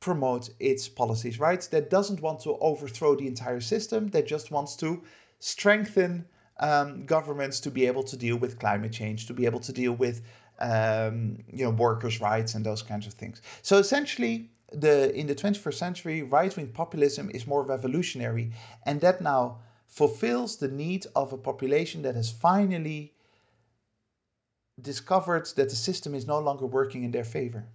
promote 0.00 0.48
its 0.58 0.88
policies, 0.88 1.38
right? 1.38 1.60
That 1.70 1.90
doesn't 1.90 2.20
want 2.20 2.40
to 2.40 2.56
overthrow 2.56 3.14
the 3.14 3.26
entire 3.26 3.60
system, 3.60 4.08
that 4.08 4.26
just 4.26 4.50
wants 4.50 4.74
to 4.76 5.02
strengthen 5.38 6.24
um, 6.58 7.04
governments 7.04 7.60
to 7.60 7.70
be 7.70 7.86
able 7.86 8.02
to 8.04 8.16
deal 8.16 8.36
with 8.36 8.58
climate 8.58 8.92
change, 8.92 9.26
to 9.26 9.34
be 9.34 9.44
able 9.46 9.60
to 9.60 9.72
deal 9.72 9.92
with 9.92 10.22
um, 10.58 11.38
you 11.52 11.64
know 11.64 11.70
workers' 11.70 12.20
rights 12.20 12.54
and 12.54 12.64
those 12.64 12.82
kinds 12.82 13.06
of 13.06 13.14
things. 13.14 13.40
So 13.62 13.78
essentially, 13.78 14.50
the 14.72 15.14
in 15.14 15.26
the 15.26 15.34
21st 15.34 15.74
century, 15.74 16.22
right-wing 16.22 16.68
populism 16.68 17.30
is 17.30 17.46
more 17.46 17.62
revolutionary, 17.62 18.52
and 18.84 19.00
that 19.00 19.20
now 19.20 19.58
fulfills 19.86 20.56
the 20.56 20.68
need 20.68 21.06
of 21.16 21.32
a 21.32 21.38
population 21.38 22.02
that 22.02 22.14
has 22.14 22.30
finally 22.30 23.12
discovered 24.82 25.46
that 25.56 25.70
the 25.70 25.76
system 25.76 26.14
is 26.14 26.26
no 26.26 26.38
longer 26.38 26.66
working 26.66 27.04
in 27.04 27.10
their 27.10 27.24
favor. 27.24 27.66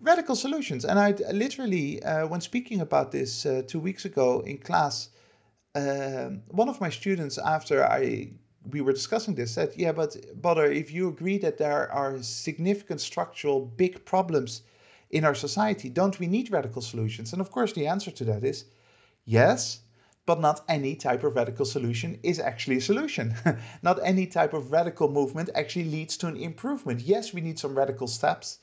Radical 0.00 0.34
solutions, 0.34 0.84
and 0.84 0.98
I 0.98 1.12
literally, 1.32 2.02
uh, 2.02 2.26
when 2.26 2.40
speaking 2.40 2.80
about 2.80 3.12
this 3.12 3.46
uh, 3.46 3.62
two 3.66 3.78
weeks 3.78 4.04
ago 4.04 4.40
in 4.40 4.58
class, 4.58 5.10
uh, 5.74 6.30
one 6.48 6.68
of 6.68 6.80
my 6.80 6.90
students, 6.90 7.38
after 7.38 7.84
I 7.84 8.32
we 8.70 8.80
were 8.80 8.92
discussing 8.92 9.34
this, 9.34 9.52
said, 9.52 9.72
"Yeah, 9.76 9.92
but 9.92 10.16
Balder, 10.40 10.70
if 10.70 10.92
you 10.92 11.08
agree 11.08 11.38
that 11.38 11.58
there 11.58 11.90
are 11.92 12.22
significant 12.22 13.00
structural 13.00 13.60
big 13.60 14.04
problems 14.04 14.62
in 15.10 15.24
our 15.24 15.34
society, 15.34 15.88
don't 15.88 16.18
we 16.18 16.26
need 16.26 16.50
radical 16.50 16.82
solutions?" 16.82 17.32
And 17.32 17.40
of 17.40 17.50
course, 17.50 17.72
the 17.72 17.86
answer 17.86 18.10
to 18.10 18.24
that 18.24 18.44
is 18.44 18.64
yes, 19.24 19.80
but 20.24 20.40
not 20.40 20.64
any 20.68 20.94
type 20.94 21.24
of 21.24 21.34
radical 21.34 21.64
solution 21.64 22.18
is 22.22 22.38
actually 22.38 22.76
a 22.76 22.80
solution. 22.80 23.34
not 23.82 23.98
any 24.04 24.26
type 24.26 24.52
of 24.54 24.70
radical 24.70 25.08
movement 25.08 25.50
actually 25.54 25.84
leads 25.84 26.16
to 26.16 26.28
an 26.28 26.36
improvement. 26.36 27.00
Yes, 27.00 27.32
we 27.32 27.40
need 27.40 27.58
some 27.58 27.76
radical 27.76 28.06
steps 28.06 28.58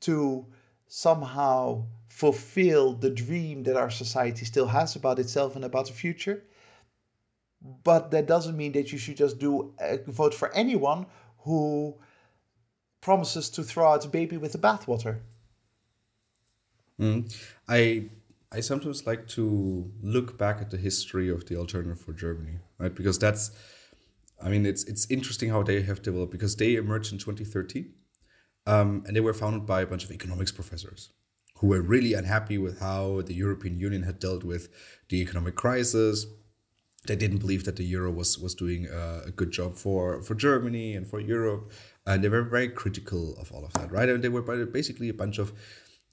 to 0.00 0.46
somehow 0.86 1.84
fulfill 2.08 2.92
the 2.92 3.10
dream 3.10 3.62
that 3.62 3.76
our 3.76 3.90
society 3.90 4.44
still 4.44 4.66
has 4.66 4.96
about 4.96 5.18
itself 5.18 5.56
and 5.56 5.64
about 5.64 5.86
the 5.86 5.92
future. 5.92 6.42
But 7.84 8.10
that 8.10 8.26
doesn't 8.26 8.56
mean 8.56 8.72
that 8.72 8.92
you 8.92 8.98
should 8.98 9.16
just 9.16 9.38
do 9.38 9.74
vote 10.06 10.34
for 10.34 10.52
anyone 10.54 11.06
who 11.38 11.96
promises 13.00 13.50
to 13.50 13.62
throw 13.62 13.92
out 13.92 14.02
the 14.02 14.08
baby 14.08 14.36
with 14.36 14.52
the 14.52 14.58
bathwater. 14.58 15.20
Mm. 17.00 17.34
I 17.68 18.08
I 18.50 18.60
sometimes 18.60 19.06
like 19.06 19.28
to 19.28 19.90
look 20.00 20.38
back 20.38 20.60
at 20.60 20.70
the 20.70 20.78
history 20.78 21.28
of 21.28 21.46
the 21.46 21.56
alternative 21.56 22.00
for 22.00 22.12
Germany, 22.12 22.58
right? 22.78 22.94
Because 22.94 23.18
that's, 23.18 23.50
I 24.42 24.48
mean, 24.48 24.64
it's 24.64 24.84
it's 24.84 25.10
interesting 25.10 25.50
how 25.50 25.62
they 25.62 25.82
have 25.82 26.02
developed 26.02 26.32
because 26.32 26.56
they 26.56 26.76
emerged 26.76 27.12
in 27.12 27.18
2013, 27.18 27.92
um, 28.66 29.04
and 29.06 29.14
they 29.14 29.20
were 29.20 29.34
founded 29.34 29.66
by 29.66 29.82
a 29.82 29.86
bunch 29.86 30.04
of 30.04 30.10
economics 30.10 30.52
professors 30.52 31.10
who 31.58 31.66
were 31.66 31.82
really 31.82 32.14
unhappy 32.14 32.56
with 32.56 32.80
how 32.80 33.20
the 33.22 33.34
European 33.34 33.78
Union 33.78 34.02
had 34.02 34.18
dealt 34.18 34.44
with 34.44 34.68
the 35.08 35.20
economic 35.20 35.54
crisis. 35.54 36.26
They 37.06 37.16
didn't 37.16 37.38
believe 37.38 37.64
that 37.64 37.76
the 37.76 37.84
euro 37.84 38.10
was 38.10 38.38
was 38.38 38.54
doing 38.54 38.86
a, 38.86 39.24
a 39.26 39.30
good 39.30 39.50
job 39.50 39.74
for 39.74 40.22
for 40.22 40.34
Germany 40.34 40.94
and 40.94 41.06
for 41.06 41.20
Europe, 41.20 41.70
and 42.06 42.24
they 42.24 42.30
were 42.30 42.44
very 42.44 42.68
critical 42.70 43.36
of 43.36 43.52
all 43.52 43.64
of 43.66 43.74
that, 43.74 43.92
right? 43.92 44.08
And 44.08 44.24
they 44.24 44.30
were 44.30 44.66
basically 44.66 45.10
a 45.10 45.14
bunch 45.14 45.38
of 45.38 45.52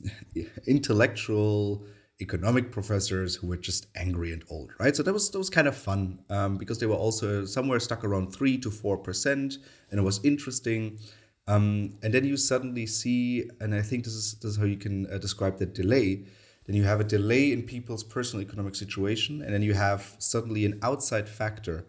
intellectual 0.68 1.88
economic 2.22 2.72
professors 2.72 3.36
who 3.36 3.48
were 3.48 3.58
just 3.58 3.88
angry 3.96 4.32
and 4.32 4.44
old, 4.50 4.72
right? 4.80 4.96
So 4.96 5.04
that 5.04 5.14
was 5.14 5.30
that 5.32 5.38
was 5.38 5.50
kind 5.50 5.68
of 5.68 5.76
fun 5.76 6.20
um, 6.30 6.58
because 6.58 6.80
they 6.80 6.86
were 6.86 6.96
also 6.96 7.46
somewhere 7.46 7.80
stuck 7.80 8.04
around 8.04 8.34
three 8.34 8.58
to 8.60 8.72
four 8.72 8.98
percent, 8.98 9.58
and 9.92 10.00
it 10.00 10.04
was 10.04 10.24
interesting. 10.24 11.00
Um, 11.48 11.98
and 12.02 12.12
then 12.14 12.26
you 12.26 12.38
suddenly 12.38 12.88
see, 12.88 13.50
and 13.60 13.76
I 13.76 13.82
think 13.82 14.06
this 14.06 14.14
is 14.14 14.36
this 14.36 14.52
is 14.52 14.58
how 14.58 14.66
you 14.66 14.78
can 14.78 15.12
uh, 15.12 15.18
describe 15.18 15.58
the 15.58 15.66
delay. 15.66 16.26
Then 16.66 16.76
you 16.76 16.84
have 16.84 17.00
a 17.00 17.04
delay 17.04 17.52
in 17.52 17.62
people's 17.64 18.04
personal 18.04 18.44
economic 18.44 18.76
situation, 18.76 19.42
and 19.42 19.54
then 19.54 19.62
you 19.62 19.74
have 19.74 20.16
suddenly 20.18 20.66
an 20.66 20.80
outside 20.82 21.30
factor 21.30 21.86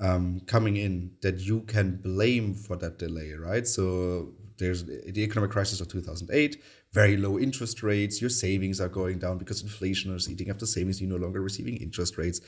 um, 0.00 0.40
coming 0.46 0.76
in 0.76 1.12
that 1.22 1.38
you 1.38 1.62
can 1.62 1.96
blame 1.96 2.52
for 2.52 2.76
that 2.76 2.98
delay, 2.98 3.32
right? 3.32 3.66
So 3.66 4.34
there's 4.58 4.84
the 4.84 5.22
economic 5.22 5.50
crisis 5.50 5.80
of 5.80 5.88
2008 5.88 6.60
very 6.92 7.16
low 7.16 7.38
interest 7.38 7.82
rates 7.82 8.20
your 8.20 8.30
savings 8.30 8.80
are 8.80 8.88
going 8.88 9.18
down 9.18 9.38
because 9.38 9.62
inflation 9.62 10.14
is 10.14 10.30
eating 10.30 10.50
up 10.50 10.58
the 10.58 10.66
savings 10.66 11.00
you're 11.00 11.10
no 11.10 11.16
longer 11.16 11.40
receiving 11.40 11.76
interest 11.76 12.16
rates. 12.18 12.40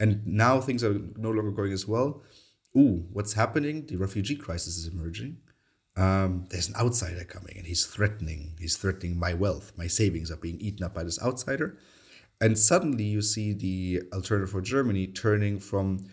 And 0.00 0.26
now 0.26 0.60
things 0.60 0.82
are 0.82 0.98
no 1.16 1.30
longer 1.30 1.50
going 1.50 1.72
as 1.72 1.86
well. 1.86 2.22
Ooh 2.76 3.06
what's 3.12 3.34
happening? 3.34 3.86
The 3.86 3.96
refugee 3.96 4.36
crisis 4.36 4.78
is 4.78 4.86
emerging. 4.86 5.36
Um, 5.96 6.46
there's 6.48 6.68
an 6.68 6.76
outsider 6.76 7.24
coming 7.24 7.58
and 7.58 7.66
he's 7.66 7.84
threatening 7.84 8.56
he's 8.58 8.76
threatening 8.76 9.18
my 9.18 9.34
wealth. 9.34 9.72
My 9.76 9.86
savings 9.86 10.30
are 10.30 10.36
being 10.36 10.58
eaten 10.60 10.84
up 10.84 10.94
by 10.94 11.02
this 11.02 11.22
outsider. 11.22 11.78
And 12.40 12.58
suddenly 12.58 13.04
you 13.04 13.22
see 13.22 13.52
the 13.52 14.02
alternative 14.12 14.50
for 14.50 14.62
germany 14.62 15.06
turning 15.08 15.58
from 15.58 16.06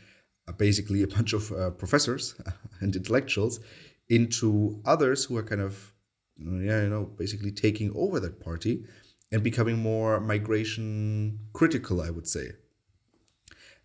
uh, 0.47 0.51
basically 0.51 1.01
a 1.03 1.07
bunch 1.07 1.33
of 1.33 1.51
uh, 1.53 1.71
professors 1.71 2.35
and 2.81 2.95
intellectuals 2.95 3.61
into 4.09 4.81
others 4.85 5.23
who 5.23 5.37
are 5.37 5.43
kind 5.43 5.61
of 5.61 5.93
yeah 6.39 6.81
you 6.81 6.89
know 6.89 7.05
basically 7.05 7.51
taking 7.51 7.91
over 7.95 8.19
that 8.19 8.39
party 8.39 8.85
and 9.31 9.43
becoming 9.43 9.77
more 9.77 10.19
migration 10.19 11.39
critical 11.53 12.01
i 12.01 12.09
would 12.09 12.27
say. 12.27 12.51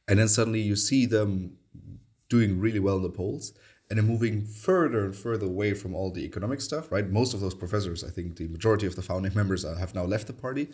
And 0.06 0.18
then 0.18 0.28
suddenly 0.28 0.60
you 0.60 0.76
see 0.76 1.06
them 1.06 1.56
doing 2.28 2.60
really 2.60 2.78
well 2.78 2.96
in 2.98 3.02
the 3.02 3.08
polls 3.08 3.54
and 3.88 3.98
then 3.98 4.06
moving 4.06 4.44
further 4.44 5.06
and 5.06 5.16
further 5.16 5.46
away 5.46 5.72
from 5.72 5.94
all 5.94 6.10
the 6.10 6.24
economic 6.24 6.60
stuff 6.60 6.92
right? 6.92 7.08
Most 7.08 7.34
of 7.34 7.40
those 7.40 7.54
professors 7.54 8.04
i 8.04 8.10
think 8.10 8.36
the 8.36 8.48
majority 8.48 8.86
of 8.86 8.96
the 8.96 9.02
founding 9.02 9.34
members 9.40 9.64
have 9.64 9.94
now 9.94 10.04
left 10.04 10.26
the 10.26 10.32
party. 10.32 10.68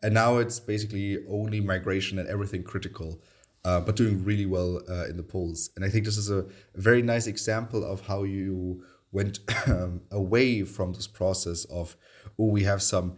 And 0.00 0.14
now 0.14 0.36
it's 0.38 0.60
basically 0.60 1.26
only 1.28 1.60
migration 1.60 2.20
and 2.20 2.28
everything 2.28 2.62
critical 2.62 3.20
uh, 3.64 3.80
but 3.80 3.96
doing 3.96 4.24
really 4.24 4.46
well 4.46 4.80
uh, 4.88 5.06
in 5.06 5.16
the 5.16 5.22
polls. 5.22 5.70
And 5.76 5.84
I 5.84 5.88
think 5.88 6.04
this 6.04 6.16
is 6.16 6.30
a, 6.30 6.46
very 6.74 7.02
nice 7.02 7.26
example 7.26 7.84
of 7.84 8.06
how 8.06 8.22
you 8.22 8.84
went 9.12 9.40
um, 9.66 10.02
away 10.10 10.62
from 10.64 10.92
this 10.92 11.06
process 11.06 11.64
of, 11.66 11.96
oh, 12.38 12.46
we 12.46 12.64
have 12.64 12.82
some 12.82 13.16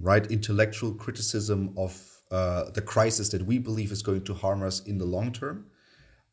right 0.00 0.30
intellectual 0.30 0.92
criticism 0.92 1.74
of 1.76 2.22
uh, 2.30 2.70
the 2.70 2.82
crisis 2.82 3.28
that 3.30 3.42
we 3.42 3.58
believe 3.58 3.92
is 3.92 4.02
going 4.02 4.24
to 4.24 4.34
harm 4.34 4.62
us 4.62 4.80
in 4.80 4.98
the 4.98 5.04
long 5.04 5.32
term. 5.32 5.66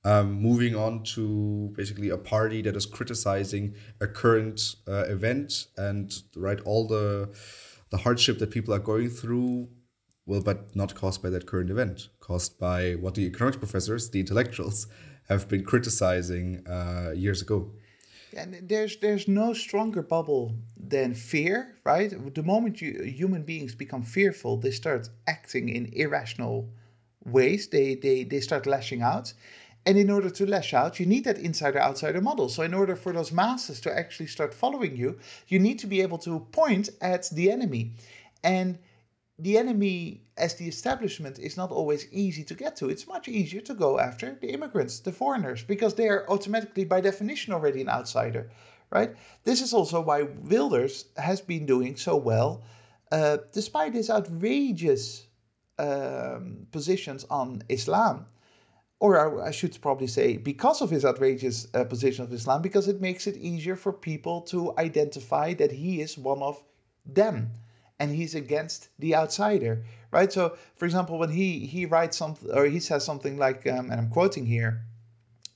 Um, 0.06 0.34
moving 0.34 0.76
on 0.76 1.04
to 1.15 1.71
basically 1.78 2.10
a 2.10 2.17
party 2.17 2.62
that 2.63 2.76
is 2.76 2.86
criticizing 2.86 3.76
a 4.02 4.08
current 4.08 4.76
uh, 4.86 5.06
event 5.06 5.67
and 5.78 6.13
right 6.36 6.60
all 6.65 6.88
the 6.88 7.34
the 7.89 7.97
hardship 7.99 8.39
that 8.39 8.52
people 8.52 8.73
are 8.73 8.80
going 8.80 9.10
through 9.10 9.69
well, 10.26 10.41
but 10.41 10.76
not 10.76 10.95
caused 10.95 11.21
by 11.21 11.30
that 11.30 11.45
current 11.45 11.69
event, 11.69 12.10
caused 12.19 12.58
by 12.60 12.93
what 12.93 13.15
the 13.15 13.26
economics 13.26 13.58
professors, 13.58 14.10
the 14.10 14.19
intellectuals, 14.19 14.88
have 15.28 15.47
been 15.47 15.63
criticizing 15.63 16.65
uh, 16.67 17.12
years 17.15 17.41
ago. 17.41 17.71
And 18.36 18.67
there's 18.69 18.98
there's 18.98 19.28
no 19.28 19.54
stronger 19.54 20.02
bubble 20.02 20.56
than 20.78 21.13
fear, 21.13 21.78
right? 21.84 22.12
The 22.34 22.43
moment 22.43 22.82
you, 22.82 23.04
human 23.04 23.43
beings 23.43 23.76
become 23.76 24.04
fearful, 24.04 24.58
they 24.58 24.72
start 24.72 25.10
acting 25.28 25.69
in 25.69 25.86
irrational 25.93 26.69
ways. 27.26 27.67
They 27.67 27.96
they 27.96 28.24
they 28.24 28.39
start 28.39 28.65
lashing 28.65 29.02
out. 29.02 29.34
And 29.86 29.98
in 29.98 30.10
order 30.10 30.30
to 30.30 30.46
lash 30.46 30.74
out, 30.74 31.00
you 31.00 31.06
need 31.06 31.26
that 31.26 31.38
insider 31.38 31.80
outsider 31.80 32.22
model. 32.22 32.48
So, 32.50 32.63
in 32.63 32.74
order 32.74 32.96
for 32.96 33.12
those 33.12 33.34
masses 33.34 33.82
to 33.82 33.98
actually 33.98 34.28
start 34.28 34.54
following 34.54 34.96
you, 34.96 35.19
you 35.48 35.60
need 35.60 35.80
to 35.80 35.88
be 35.88 36.02
able 36.02 36.17
to 36.19 36.39
point 36.52 36.89
at 37.02 37.30
the 37.32 37.52
enemy. 37.52 37.91
And 38.43 38.78
the 39.39 39.58
enemy 39.58 40.22
as 40.38 40.56
the 40.56 40.67
establishment 40.67 41.39
is 41.39 41.58
not 41.58 41.72
always 41.72 42.08
easy 42.12 42.43
to 42.43 42.54
get 42.54 42.76
to. 42.78 42.89
It's 42.89 43.08
much 43.08 43.28
easier 43.28 43.62
to 43.62 43.74
go 43.74 44.00
after 44.00 44.36
the 44.39 44.52
immigrants, 44.52 45.00
the 45.00 45.12
foreigners, 45.12 45.63
because 45.63 45.96
they 45.96 46.08
are 46.08 46.30
automatically, 46.30 46.86
by 46.86 47.02
definition, 47.02 47.54
already 47.54 47.82
an 47.82 47.89
outsider, 47.89 48.52
right? 48.91 49.15
This 49.43 49.62
is 49.62 49.74
also 49.74 50.02
why 50.02 50.24
Wilders 50.24 51.06
has 51.17 51.41
been 51.41 51.65
doing 51.65 51.96
so 51.96 52.15
well, 52.15 52.62
uh, 53.12 53.38
despite 53.52 53.93
his 53.93 54.10
outrageous 54.10 55.26
um, 55.80 56.67
positions 56.72 57.26
on 57.30 57.63
Islam. 57.69 58.28
or 59.00 59.43
I 59.43 59.52
should 59.52 59.78
probably 59.82 60.08
say, 60.08 60.38
because 60.38 60.82
of 60.82 60.89
his 60.89 61.04
outrageous 61.04 61.67
uh, 61.74 61.84
position 61.84 62.24
of 62.24 62.32
Islam, 62.32 62.62
because 62.62 62.88
it 62.88 63.02
makes 63.02 63.28
it 63.28 63.36
easier 63.36 63.76
for 63.76 63.91
people 63.91 64.41
to 64.43 64.74
identify 64.78 65.54
that 65.56 65.72
he 65.72 66.02
is 66.02 66.17
one 66.17 66.41
of 66.41 66.63
them 67.06 67.52
and 68.00 68.12
he's 68.12 68.36
against 68.36 68.90
the 69.00 69.16
outsider, 69.16 69.86
right? 70.12 70.32
So, 70.32 70.58
for 70.76 70.86
example, 70.86 71.18
when 71.18 71.32
he 71.32 71.66
he 71.66 71.86
writes 71.86 72.18
something 72.18 72.52
or 72.52 72.66
he 72.66 72.80
says 72.80 73.04
something 73.06 73.38
like, 73.38 73.68
um, 73.68 73.92
and 73.92 74.00
I'm 74.00 74.10
quoting 74.10 74.46
here. 74.46 74.86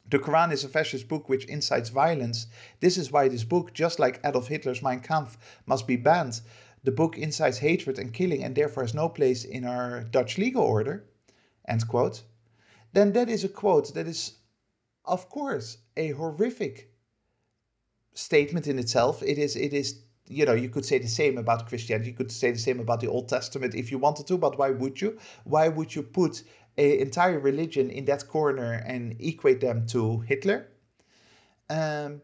The 0.10 0.20
Quran 0.20 0.54
is 0.54 0.64
a 0.64 0.70
fascist 0.70 1.10
book 1.10 1.28
which 1.28 1.46
incites 1.46 1.90
violence. 1.90 2.48
This 2.80 2.98
is 2.98 3.12
why 3.12 3.28
this 3.28 3.44
book, 3.44 3.74
just 3.74 4.00
like 4.00 4.22
Adolf 4.24 4.48
Hitler's 4.48 4.82
Mein 4.82 5.02
Kampf, 5.02 5.38
must 5.66 5.86
be 5.86 5.98
banned. 5.98 6.40
The 6.84 6.92
book 6.92 7.18
incites 7.18 7.58
hatred 7.58 8.00
and 8.00 8.14
killing 8.14 8.44
and 8.44 8.56
therefore 8.56 8.84
has 8.84 8.94
no 8.94 9.10
place 9.10 9.44
in 9.44 9.66
our 9.66 10.04
Dutch 10.06 10.38
legal 10.38 10.64
order. 10.64 11.04
End 11.68 11.86
quote 11.90 12.24
then 12.94 13.14
that 13.14 13.30
is 13.30 13.44
a 13.44 13.50
quote 13.50 13.94
that 13.94 14.08
is, 14.08 14.34
of 15.06 15.30
course, 15.30 15.78
a 15.96 16.10
horrific 16.12 16.92
statement 18.14 18.66
in 18.68 18.80
itself. 18.80 19.22
It 19.22 19.38
is, 19.38 19.56
it 19.56 19.74
is, 19.74 20.02
you 20.28 20.46
know, 20.46 20.54
you 20.54 20.70
could 20.70 20.86
say 20.86 21.00
the 21.00 21.08
same 21.08 21.38
about 21.38 21.68
Christianity. 21.68 22.12
You 22.12 22.16
could 22.16 22.32
say 22.32 22.52
the 22.52 22.60
same 22.60 22.80
about 22.80 23.00
the 23.00 23.08
Old 23.08 23.30
Testament 23.30 23.76
if 23.76 23.92
you 23.92 23.98
wanted 23.98 24.28
to, 24.28 24.38
but 24.38 24.58
why 24.58 24.70
would 24.70 25.00
you? 25.02 25.18
Why 25.44 25.68
would 25.68 25.96
you 25.96 26.04
put 26.04 26.44
an 26.78 26.92
entire 27.00 27.40
religion 27.40 27.90
in 27.90 28.06
that 28.06 28.28
corner 28.28 28.74
and 28.86 29.16
equate 29.20 29.62
them 29.62 29.86
to 29.88 30.20
Hitler? 30.22 30.68
Um, 31.70 32.22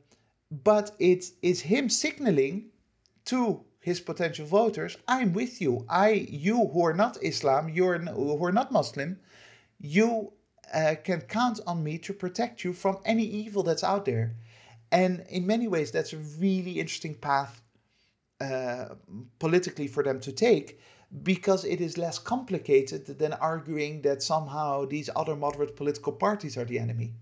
but 0.51 0.95
it 0.99 1.25
is 1.41 1.61
him 1.61 1.89
signaling 1.89 2.69
to 3.25 3.63
his 3.79 3.99
potential 3.99 4.45
voters, 4.45 4.95
I'm 5.07 5.33
with 5.33 5.59
you. 5.61 5.85
I, 5.89 6.11
you 6.29 6.67
who 6.67 6.85
are 6.85 6.93
not 6.93 7.17
Islam, 7.21 7.69
you're 7.69 7.97
who 7.97 8.45
are 8.45 8.51
not 8.51 8.71
Muslim, 8.71 9.19
you 9.79 10.31
uh, 10.73 10.95
can 11.03 11.21
count 11.21 11.59
on 11.67 11.83
me 11.83 11.97
to 11.99 12.13
protect 12.13 12.63
you 12.63 12.71
from 12.71 12.99
any 13.03 13.25
evil 13.25 13.63
that's 13.63 13.83
out 13.83 14.05
there. 14.05 14.35
And 14.91 15.25
in 15.27 15.47
many 15.47 15.67
ways, 15.67 15.91
that's 15.91 16.13
a 16.13 16.17
really 16.17 16.79
interesting 16.79 17.15
path 17.15 17.62
politically 19.39 19.87
for 19.87 20.03
them 20.03 20.19
to 20.19 20.31
take 20.31 20.79
because 21.21 21.63
it 21.63 21.79
is 21.79 21.97
less 21.97 22.17
complicated 22.17 23.05
than 23.05 23.33
arguing 23.33 24.01
that 24.01 24.23
somehow 24.23 24.85
these 24.85 25.09
other 25.15 25.35
moderate 25.35 25.75
political 25.75 26.11
parties 26.11 26.57
are 26.57 26.65
the 26.65 26.79
enemy. 26.79 27.13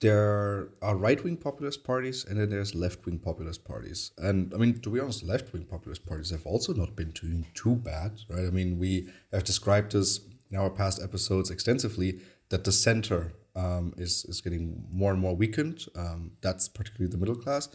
There 0.00 0.68
are 0.80 0.96
right 0.96 1.22
wing 1.22 1.36
populist 1.36 1.82
parties 1.82 2.24
and 2.24 2.38
then 2.38 2.50
there's 2.50 2.74
left 2.74 3.04
wing 3.04 3.18
populist 3.18 3.64
parties. 3.64 4.12
And 4.16 4.54
I 4.54 4.56
mean, 4.56 4.80
to 4.80 4.90
be 4.90 5.00
honest, 5.00 5.24
left 5.24 5.52
wing 5.52 5.64
populist 5.64 6.06
parties 6.06 6.30
have 6.30 6.46
also 6.46 6.72
not 6.72 6.94
been 6.94 7.10
doing 7.10 7.46
too 7.54 7.74
bad, 7.74 8.20
right? 8.30 8.46
I 8.46 8.50
mean, 8.50 8.78
we 8.78 9.08
have 9.32 9.44
described 9.44 9.92
this 9.92 10.20
in 10.50 10.56
our 10.56 10.70
past 10.70 11.02
episodes 11.02 11.50
extensively 11.50 12.20
that 12.48 12.64
the 12.64 12.72
center 12.72 13.34
um, 13.56 13.92
is, 13.96 14.24
is 14.26 14.40
getting 14.40 14.86
more 14.90 15.12
and 15.12 15.20
more 15.20 15.34
weakened. 15.34 15.86
Um, 15.96 16.32
that's 16.40 16.68
particularly 16.68 17.10
the 17.10 17.18
middle 17.18 17.34
class, 17.34 17.68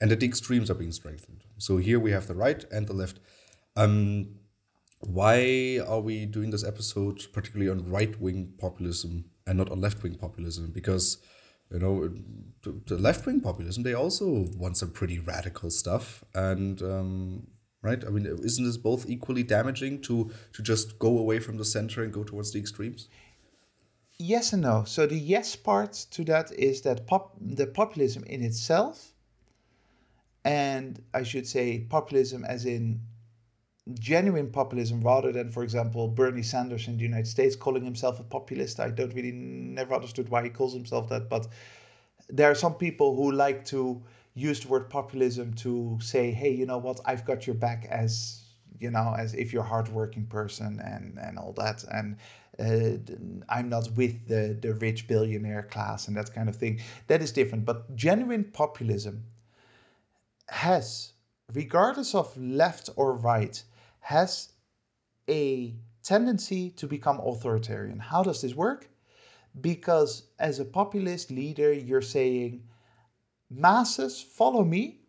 and 0.00 0.10
that 0.10 0.20
the 0.20 0.26
extremes 0.26 0.70
are 0.70 0.74
being 0.74 0.92
strengthened. 0.92 1.44
So 1.58 1.76
here 1.76 2.00
we 2.00 2.12
have 2.12 2.26
the 2.26 2.34
right 2.34 2.64
and 2.72 2.86
the 2.86 2.92
left. 2.92 3.20
Um, 3.76 4.36
why 5.00 5.80
are 5.86 6.00
we 6.00 6.26
doing 6.26 6.50
this 6.50 6.64
episode 6.64 7.26
particularly 7.32 7.70
on 7.70 7.90
right 7.90 8.20
wing 8.20 8.52
populism 8.58 9.24
and 9.46 9.58
not 9.58 9.70
on 9.70 9.80
left 9.80 10.02
wing 10.02 10.14
populism? 10.14 10.70
Because 10.72 11.18
you 11.70 11.78
know 11.78 12.10
the 12.62 12.98
left 12.98 13.26
wing 13.26 13.40
populism 13.40 13.84
they 13.84 13.94
also 13.94 14.46
want 14.56 14.76
some 14.76 14.90
pretty 14.90 15.20
radical 15.20 15.70
stuff 15.70 16.24
and 16.34 16.82
um, 16.82 17.46
right? 17.82 18.04
I 18.04 18.10
mean, 18.10 18.26
isn't 18.26 18.64
this 18.64 18.76
both 18.76 19.08
equally 19.08 19.42
damaging 19.42 20.02
to 20.02 20.30
to 20.52 20.62
just 20.62 20.98
go 20.98 21.18
away 21.18 21.38
from 21.38 21.56
the 21.56 21.64
center 21.64 22.02
and 22.02 22.12
go 22.12 22.24
towards 22.24 22.52
the 22.52 22.58
extremes? 22.58 23.08
Yes 24.18 24.52
and 24.52 24.62
no. 24.62 24.84
So 24.84 25.06
the 25.06 25.18
yes 25.18 25.56
part 25.56 25.92
to 26.10 26.24
that 26.24 26.52
is 26.52 26.82
that 26.82 27.06
pop 27.06 27.36
the 27.40 27.66
populism 27.66 28.24
in 28.24 28.42
itself, 28.42 29.09
and 30.44 31.02
I 31.14 31.22
should 31.22 31.46
say 31.46 31.80
populism 31.80 32.44
as 32.44 32.64
in 32.66 33.00
genuine 33.94 34.50
populism 34.50 35.00
rather 35.00 35.32
than, 35.32 35.50
for 35.50 35.62
example, 35.62 36.08
Bernie 36.08 36.42
Sanders 36.42 36.86
in 36.86 36.96
the 36.96 37.02
United 37.02 37.26
States 37.26 37.56
calling 37.56 37.84
himself 37.84 38.20
a 38.20 38.24
populist. 38.24 38.80
I 38.80 38.90
don't 38.90 39.14
really 39.14 39.32
never 39.32 39.94
understood 39.94 40.28
why 40.28 40.44
he 40.44 40.50
calls 40.50 40.74
himself 40.74 41.08
that, 41.08 41.28
but 41.28 41.48
there 42.28 42.50
are 42.50 42.54
some 42.54 42.74
people 42.74 43.16
who 43.16 43.32
like 43.32 43.64
to 43.66 44.02
use 44.34 44.60
the 44.60 44.68
word 44.68 44.88
populism 44.90 45.54
to 45.54 45.98
say, 46.00 46.30
hey, 46.30 46.50
you 46.50 46.66
know 46.66 46.78
what, 46.78 47.00
I've 47.04 47.24
got 47.24 47.46
your 47.46 47.56
back 47.56 47.86
as 47.90 48.42
you 48.78 48.90
know, 48.90 49.14
as 49.18 49.34
if 49.34 49.52
you're 49.52 49.62
a 49.62 49.66
hardworking 49.66 50.26
person 50.26 50.80
and 50.80 51.18
and 51.18 51.38
all 51.38 51.52
that, 51.52 51.84
and 51.92 52.16
uh, 52.58 52.98
I'm 53.48 53.68
not 53.68 53.90
with 53.92 54.26
the 54.26 54.56
the 54.60 54.74
rich 54.74 55.06
billionaire 55.06 55.64
class 55.64 56.08
and 56.08 56.16
that 56.16 56.32
kind 56.34 56.48
of 56.48 56.56
thing. 56.56 56.80
That 57.06 57.22
is 57.22 57.32
different. 57.32 57.64
But 57.64 57.94
genuine 57.94 58.44
populism 58.44 59.24
has, 60.50 61.12
regardless 61.54 62.14
of 62.14 62.36
left 62.36 62.90
or 62.96 63.14
right, 63.14 63.62
has 64.00 64.52
a 65.28 65.74
tendency 66.02 66.70
to 66.70 66.86
become 66.86 67.20
authoritarian. 67.20 67.98
How 67.98 68.22
does 68.22 68.42
this 68.42 68.54
work? 68.54 68.88
Because 69.60 70.24
as 70.38 70.58
a 70.58 70.64
populist 70.64 71.30
leader, 71.30 71.72
you're 71.72 72.02
saying 72.02 72.62
masses, 73.48 74.20
follow 74.20 74.64
me. 74.64 75.00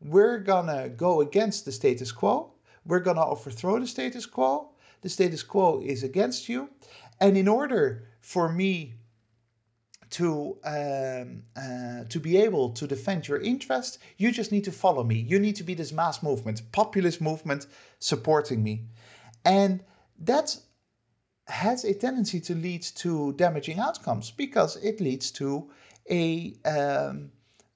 We're 0.00 0.38
gonna 0.38 0.88
go 0.88 1.20
against 1.20 1.64
the 1.64 1.72
status 1.72 2.12
quo. 2.12 2.52
We're 2.84 3.00
gonna 3.00 3.26
overthrow 3.26 3.78
the 3.78 3.86
status 3.86 4.26
quo. 4.26 4.70
The 5.00 5.08
status 5.08 5.42
quo 5.42 5.80
is 5.80 6.02
against 6.02 6.48
you. 6.48 6.68
And 7.20 7.36
in 7.36 7.48
order 7.48 8.08
for 8.20 8.52
me 8.52 8.94
to 10.14 10.56
um, 10.64 11.42
uh, 11.56 12.04
to 12.08 12.20
be 12.20 12.36
able 12.36 12.70
to 12.70 12.86
defend 12.86 13.26
your 13.26 13.40
interest, 13.40 13.98
you 14.16 14.30
just 14.30 14.52
need 14.52 14.64
to 14.64 14.72
follow 14.72 15.02
me. 15.02 15.16
You 15.16 15.38
need 15.40 15.56
to 15.56 15.64
be 15.64 15.74
this 15.74 15.92
mass 15.92 16.22
movement, 16.22 16.62
populist 16.70 17.20
movement 17.20 17.66
supporting 17.98 18.62
me, 18.62 18.84
and 19.44 19.82
that 20.20 20.56
has 21.48 21.84
a 21.84 21.94
tendency 21.94 22.40
to 22.40 22.54
lead 22.54 22.82
to 22.82 23.32
damaging 23.32 23.80
outcomes 23.80 24.30
because 24.30 24.76
it 24.76 25.00
leads 25.00 25.30
to 25.32 25.70
a 26.10 26.54
um, 26.64 27.32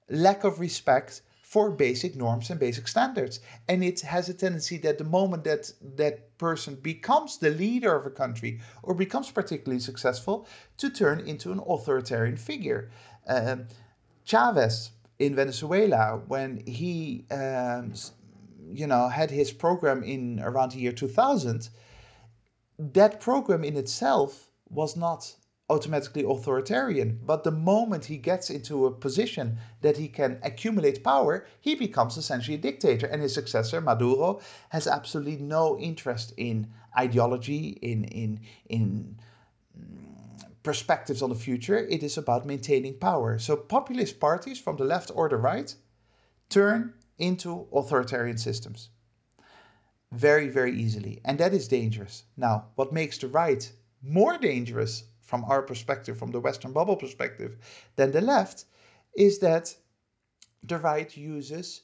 lack 0.09 0.45
of 0.45 0.61
respect 0.61 1.23
for 1.49 1.71
basic 1.71 2.15
norms 2.15 2.51
and 2.51 2.61
basic 2.61 2.87
standards. 2.87 3.41
And 3.69 3.83
it 3.83 4.01
has 4.01 4.29
a 4.29 4.35
tendency 4.35 4.77
that 4.79 4.99
the 4.99 5.05
moment 5.05 5.45
that 5.45 5.73
that 5.97 6.37
person 6.37 6.75
becomes 6.75 7.39
the 7.39 7.49
leader 7.49 7.97
of 7.97 8.05
a 8.05 8.11
country 8.11 8.61
or 8.83 8.93
becomes 8.93 9.31
particularly 9.31 9.81
successful, 9.81 10.47
to 10.77 10.91
turn 10.91 11.21
into 11.21 11.51
an 11.51 11.61
authoritarian 11.67 12.37
figure. 12.37 12.91
Um, 13.27 13.67
Chavez 14.27 14.91
in 15.19 15.35
Venezuela, 15.35 16.21
when 16.27 16.63
he 16.67 17.25
um, 17.31 17.95
you 18.71 18.87
know 18.87 19.09
had 19.09 19.31
his 19.31 19.51
program 19.51 20.03
in 20.03 20.41
around 20.41 20.73
the 20.73 20.81
year 20.81 20.93
2000, 20.93 21.71
that 22.79 23.21
program 23.21 23.65
in 23.65 23.79
itself 23.79 24.51
was 24.69 24.97
not 24.97 25.35
automatically 25.71 26.25
authoritarian. 26.25 27.21
But 27.25 27.45
the 27.45 27.51
moment 27.51 28.07
he 28.07 28.17
gets 28.17 28.51
into 28.51 28.87
a 28.87 28.91
position 28.91 29.59
that 29.83 29.97
he 29.97 30.09
can 30.09 30.39
accumulate 30.43 31.05
power, 31.05 31.47
he 31.61 31.75
becomes 31.75 32.17
essentially 32.17 32.57
a 32.57 32.61
dictator. 32.61 33.07
And 33.07 33.21
his 33.21 33.35
successor, 33.35 33.81
Maduro, 33.81 34.41
has 34.71 34.87
absolutely 34.87 35.37
no 35.37 35.79
interest 35.79 36.33
in 36.37 36.69
ideology, 36.97 37.79
in 37.83 38.05
in 38.05 38.41
in 38.69 39.17
mm, 39.79 40.53
perspectives 40.63 41.23
on 41.23 41.31
the 41.31 41.37
future. 41.47 41.79
It 41.79 42.03
is 42.03 42.17
about 42.17 42.47
maintaining 42.47 42.99
power. 42.99 43.39
So 43.39 43.57
populist 43.57 44.19
parties 44.21 44.59
from 44.59 44.77
the 44.77 44.85
left 44.85 45.11
or 45.15 45.29
the 45.29 45.37
right 45.37 45.75
turn 46.49 46.95
into 47.19 47.67
authoritarian 47.73 48.39
systems 48.39 48.89
very, 50.13 50.49
very 50.49 50.73
easily. 50.73 51.21
And 51.25 51.39
that 51.39 51.53
is 51.53 51.69
dangerous. 51.69 52.25
Now, 52.37 52.69
what 52.77 52.93
makes 52.93 53.19
the 53.19 53.29
right 53.29 53.71
more 54.03 54.39
dangerous 54.39 55.05
from 55.29 55.45
our 55.45 55.61
perspective, 55.61 56.17
from 56.19 56.31
the 56.31 56.41
Western 56.41 56.73
bubble 56.73 56.97
perspective, 56.97 57.59
than 57.97 58.11
the 58.13 58.23
left, 58.23 58.65
is 59.15 59.39
that 59.41 59.77
the 60.63 60.79
right 60.79 61.15
uses 61.17 61.83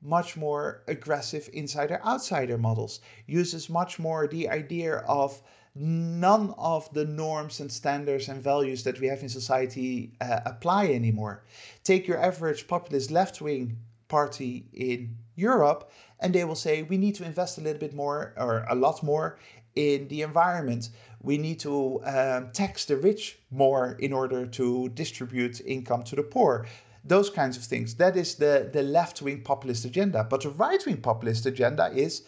much 0.00 0.34
more 0.36 0.82
aggressive 0.88 1.50
insider 1.52 2.00
outsider 2.02 2.56
models, 2.56 3.00
uses 3.26 3.68
much 3.68 3.98
more 3.98 4.26
the 4.26 4.48
idea 4.48 4.96
of 5.20 5.42
none 5.74 6.54
of 6.56 6.90
the 6.94 7.04
norms 7.04 7.60
and 7.60 7.70
standards 7.70 8.28
and 8.28 8.42
values 8.42 8.82
that 8.84 8.98
we 8.98 9.08
have 9.08 9.20
in 9.20 9.28
society 9.28 10.12
uh, 10.22 10.40
apply 10.46 10.86
anymore. 10.86 11.44
Take 11.84 12.08
your 12.08 12.18
average 12.18 12.66
populist 12.66 13.10
left 13.10 13.42
wing 13.42 13.76
party 14.08 14.64
in 14.72 15.18
Europe, 15.34 15.90
and 16.20 16.34
they 16.34 16.44
will 16.44 16.62
say 16.66 16.82
we 16.82 16.96
need 16.96 17.16
to 17.16 17.24
invest 17.24 17.58
a 17.58 17.60
little 17.60 17.80
bit 17.80 17.94
more 17.94 18.32
or 18.38 18.64
a 18.70 18.74
lot 18.74 19.02
more 19.02 19.38
in 19.76 20.08
the 20.08 20.22
environment. 20.22 20.88
We 21.22 21.38
need 21.38 21.60
to 21.60 22.02
um, 22.04 22.50
tax 22.52 22.84
the 22.84 22.96
rich 22.96 23.38
more 23.50 23.96
in 23.98 24.12
order 24.12 24.46
to 24.46 24.88
distribute 24.90 25.60
income 25.60 26.02
to 26.04 26.16
the 26.16 26.22
poor. 26.22 26.66
Those 27.04 27.30
kinds 27.30 27.56
of 27.56 27.64
things. 27.64 27.94
That 27.94 28.16
is 28.16 28.34
the, 28.34 28.68
the 28.72 28.82
left 28.82 29.22
wing 29.22 29.42
populist 29.42 29.84
agenda. 29.84 30.24
But 30.24 30.42
the 30.42 30.50
right 30.50 30.84
wing 30.84 31.00
populist 31.00 31.46
agenda 31.46 31.90
is 31.94 32.22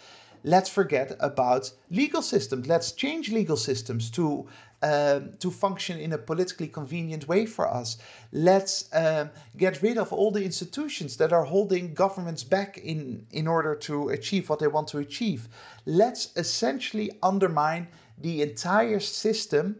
let's 0.45 0.69
forget 0.69 1.17
about 1.21 1.71
legal 1.91 2.23
systems. 2.23 2.67
Let's 2.67 2.93
change 2.93 3.31
legal 3.33 3.57
systems 3.57 4.11
to 4.13 4.47
um, 4.81 5.33
to 5.41 5.51
function 5.51 5.99
in 5.99 6.13
a 6.13 6.19
politically 6.19 6.69
convenient 6.69 7.27
way 7.27 7.47
for 7.47 7.67
us. 7.67 7.99
Let's 8.33 8.89
um, 8.93 9.31
get 9.57 9.83
rid 9.83 9.99
of 9.99 10.13
all 10.13 10.31
the 10.31 10.45
institutions 10.45 11.17
that 11.17 11.33
are 11.33 11.43
holding 11.43 11.95
governments 11.95 12.45
back 12.45 12.79
in, 12.79 13.27
in 13.33 13.49
order 13.49 13.75
to 13.75 14.11
achieve 14.11 14.49
what 14.49 14.61
they 14.61 14.69
want 14.69 14.87
to 14.89 14.99
achieve. 14.99 15.49
Let's 15.85 16.31
essentially 16.37 17.11
undermine 17.25 17.89
the 18.21 18.43
entire 18.43 19.01
system 19.01 19.77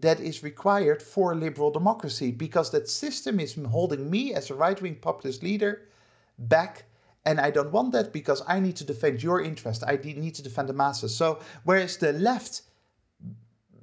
that 0.00 0.20
is 0.20 0.42
required 0.42 1.02
for 1.02 1.34
liberal 1.34 1.70
democracy 1.70 2.30
because 2.30 2.70
that 2.70 2.88
system 2.88 3.40
is 3.40 3.54
holding 3.54 4.10
me 4.10 4.34
as 4.34 4.50
a 4.50 4.54
right 4.54 4.80
wing 4.82 4.96
populist 4.96 5.42
leader 5.42 5.88
back. 6.38 6.84
And 7.24 7.40
I 7.40 7.50
don't 7.50 7.72
want 7.72 7.92
that 7.92 8.12
because 8.12 8.42
I 8.46 8.60
need 8.60 8.76
to 8.76 8.84
defend 8.84 9.22
your 9.22 9.40
interest. 9.40 9.82
I 9.84 9.96
need 9.96 10.34
to 10.34 10.42
defend 10.42 10.68
the 10.68 10.74
masses. 10.74 11.16
So, 11.16 11.40
whereas 11.64 11.96
the 11.96 12.12
left 12.12 12.62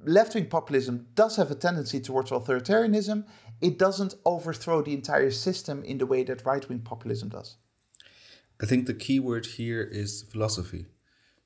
left 0.06 0.34
wing 0.34 0.46
populism 0.46 1.06
does 1.14 1.36
have 1.36 1.50
a 1.50 1.54
tendency 1.54 2.00
towards 2.00 2.30
authoritarianism, 2.30 3.24
it 3.60 3.78
doesn't 3.78 4.14
overthrow 4.24 4.82
the 4.82 4.92
entire 4.92 5.30
system 5.30 5.82
in 5.82 5.98
the 5.98 6.06
way 6.06 6.22
that 6.24 6.44
right 6.44 6.68
wing 6.68 6.80
populism 6.80 7.28
does. 7.28 7.56
I 8.62 8.66
think 8.66 8.86
the 8.86 8.94
key 8.94 9.18
word 9.18 9.46
here 9.46 9.82
is 9.82 10.22
philosophy. 10.30 10.86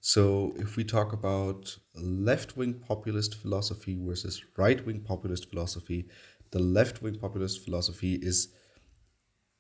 So, 0.01 0.55
if 0.57 0.77
we 0.77 0.85
talk 0.85 1.13
about 1.13 1.77
left 1.95 2.57
wing 2.57 2.75
populist 2.75 3.35
philosophy 3.35 3.99
versus 4.01 4.43
right 4.57 4.85
wing 4.87 5.01
populist 5.01 5.51
philosophy, 5.51 6.09
the 6.51 6.61
left 6.61 7.03
wing 7.03 7.17
populist 7.17 7.65
philosophy 7.65 8.15
is, 8.15 8.49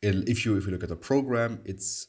if 0.01 0.47
you 0.47 0.57
if 0.57 0.65
you 0.67 0.73
look 0.73 0.85
at 0.85 0.89
the 0.89 0.97
program, 0.97 1.61
it's 1.65 2.07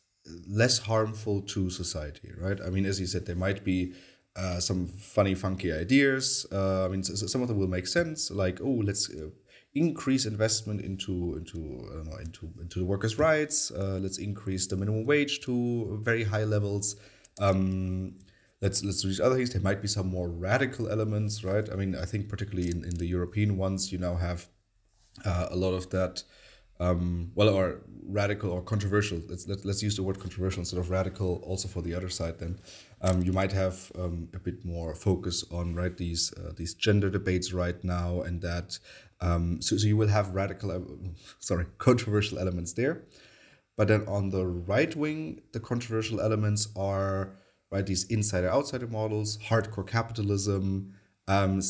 less 0.47 0.77
harmful 0.77 1.41
to 1.41 1.69
society, 1.69 2.31
right? 2.39 2.59
I 2.65 2.69
mean, 2.69 2.85
as 2.85 2.99
you 2.99 3.07
said, 3.07 3.25
there 3.25 3.35
might 3.35 3.63
be 3.63 3.93
uh, 4.35 4.59
some 4.59 4.87
funny, 4.87 5.35
funky 5.35 5.73
ideas. 5.73 6.45
Uh, 6.51 6.85
I 6.85 6.87
mean, 6.89 7.03
some 7.03 7.41
of 7.41 7.47
them 7.47 7.57
will 7.57 7.67
make 7.67 7.87
sense, 7.87 8.29
like 8.31 8.59
oh, 8.61 8.81
let's 8.85 9.09
uh, 9.09 9.29
increase 9.73 10.25
investment 10.25 10.81
into 10.81 11.35
into 11.37 11.57
know, 12.05 12.17
into 12.17 12.49
into 12.61 12.79
the 12.79 12.85
workers' 12.85 13.17
rights. 13.17 13.71
Uh, 13.71 13.99
let's 14.01 14.17
increase 14.17 14.67
the 14.67 14.77
minimum 14.77 15.05
wage 15.05 15.41
to 15.41 15.99
very 16.03 16.23
high 16.23 16.43
levels. 16.43 16.95
Um, 17.39 18.15
let's 18.61 18.83
let's 18.83 19.01
do 19.01 19.07
these 19.07 19.19
other 19.19 19.35
things. 19.35 19.51
There 19.51 19.61
might 19.61 19.81
be 19.81 19.87
some 19.87 20.07
more 20.07 20.29
radical 20.29 20.89
elements, 20.89 21.43
right? 21.43 21.67
I 21.71 21.75
mean, 21.75 21.95
I 21.95 22.05
think 22.05 22.29
particularly 22.29 22.69
in, 22.69 22.83
in 22.83 22.95
the 22.95 23.05
European 23.05 23.57
ones, 23.57 23.91
you 23.91 23.97
now 23.97 24.15
have 24.15 24.47
uh, 25.25 25.47
a 25.49 25.55
lot 25.55 25.73
of 25.73 25.89
that 25.91 26.23
um, 26.79 27.31
well, 27.35 27.49
or 27.49 27.81
radical 28.05 28.51
or 28.51 28.61
controversial. 28.61 29.21
Let's 29.27 29.47
let, 29.47 29.59
us 29.59 29.65
let 29.65 29.71
us 29.75 29.83
use 29.83 29.95
the 29.95 30.03
word 30.03 30.19
controversial 30.19 30.61
instead 30.61 30.79
of 30.79 30.89
radical. 30.89 31.41
Also 31.45 31.67
for 31.67 31.81
the 31.81 31.93
other 31.93 32.09
side, 32.09 32.39
then 32.39 32.59
um, 33.01 33.21
you 33.21 33.33
might 33.33 33.51
have 33.51 33.91
um, 33.97 34.29
a 34.33 34.39
bit 34.39 34.63
more 34.63 34.95
focus 34.95 35.43
on 35.51 35.75
right 35.75 35.95
these 35.97 36.33
uh, 36.37 36.53
these 36.55 36.73
gender 36.73 37.09
debates 37.09 37.51
right 37.53 37.83
now, 37.83 38.21
and 38.21 38.41
that 38.41 38.79
um, 39.21 39.61
so 39.61 39.77
so 39.77 39.87
you 39.87 39.97
will 39.97 40.07
have 40.07 40.29
radical, 40.29 40.71
uh, 40.71 40.79
sorry, 41.39 41.65
controversial 41.77 42.39
elements 42.39 42.73
there. 42.73 43.03
But 43.79 43.87
then 43.87 44.03
on 44.09 44.29
the 44.29 44.45
right 44.45 44.93
wing, 44.93 45.39
the 45.53 45.61
controversial 45.61 46.19
elements 46.19 46.67
are 46.75 47.37
right 47.71 47.85
these 47.85 48.03
insider 48.09 48.49
outsider 48.49 48.87
models, 48.87 49.37
hardcore 49.37 49.87
capitalism. 49.87 50.95
Um, 51.29 51.61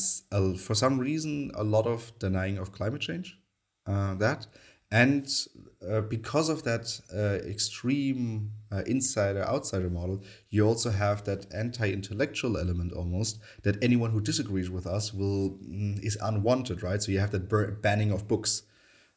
for 0.56 0.74
some 0.74 0.98
reason, 0.98 1.52
a 1.54 1.62
lot 1.62 1.86
of 1.86 2.12
denying 2.18 2.58
of 2.58 2.72
climate 2.72 3.00
change. 3.00 3.38
Uh, 3.86 4.14
that 4.16 4.48
and 4.90 5.30
uh, 5.88 6.00
because 6.00 6.48
of 6.48 6.64
that 6.64 7.00
uh, 7.14 7.48
extreme 7.48 8.50
uh, 8.72 8.82
insider 8.88 9.44
outsider 9.44 9.88
model, 9.88 10.24
you 10.48 10.66
also 10.66 10.90
have 10.90 11.22
that 11.26 11.46
anti 11.54 11.92
intellectual 11.92 12.58
element 12.58 12.92
almost 12.92 13.38
that 13.62 13.80
anyone 13.84 14.10
who 14.10 14.20
disagrees 14.20 14.68
with 14.68 14.84
us 14.84 15.14
will 15.14 15.50
mm, 15.64 16.02
is 16.02 16.18
unwanted, 16.20 16.82
right? 16.82 17.00
So 17.00 17.12
you 17.12 17.20
have 17.20 17.30
that 17.30 17.48
banning 17.82 18.10
of 18.10 18.26
books, 18.26 18.62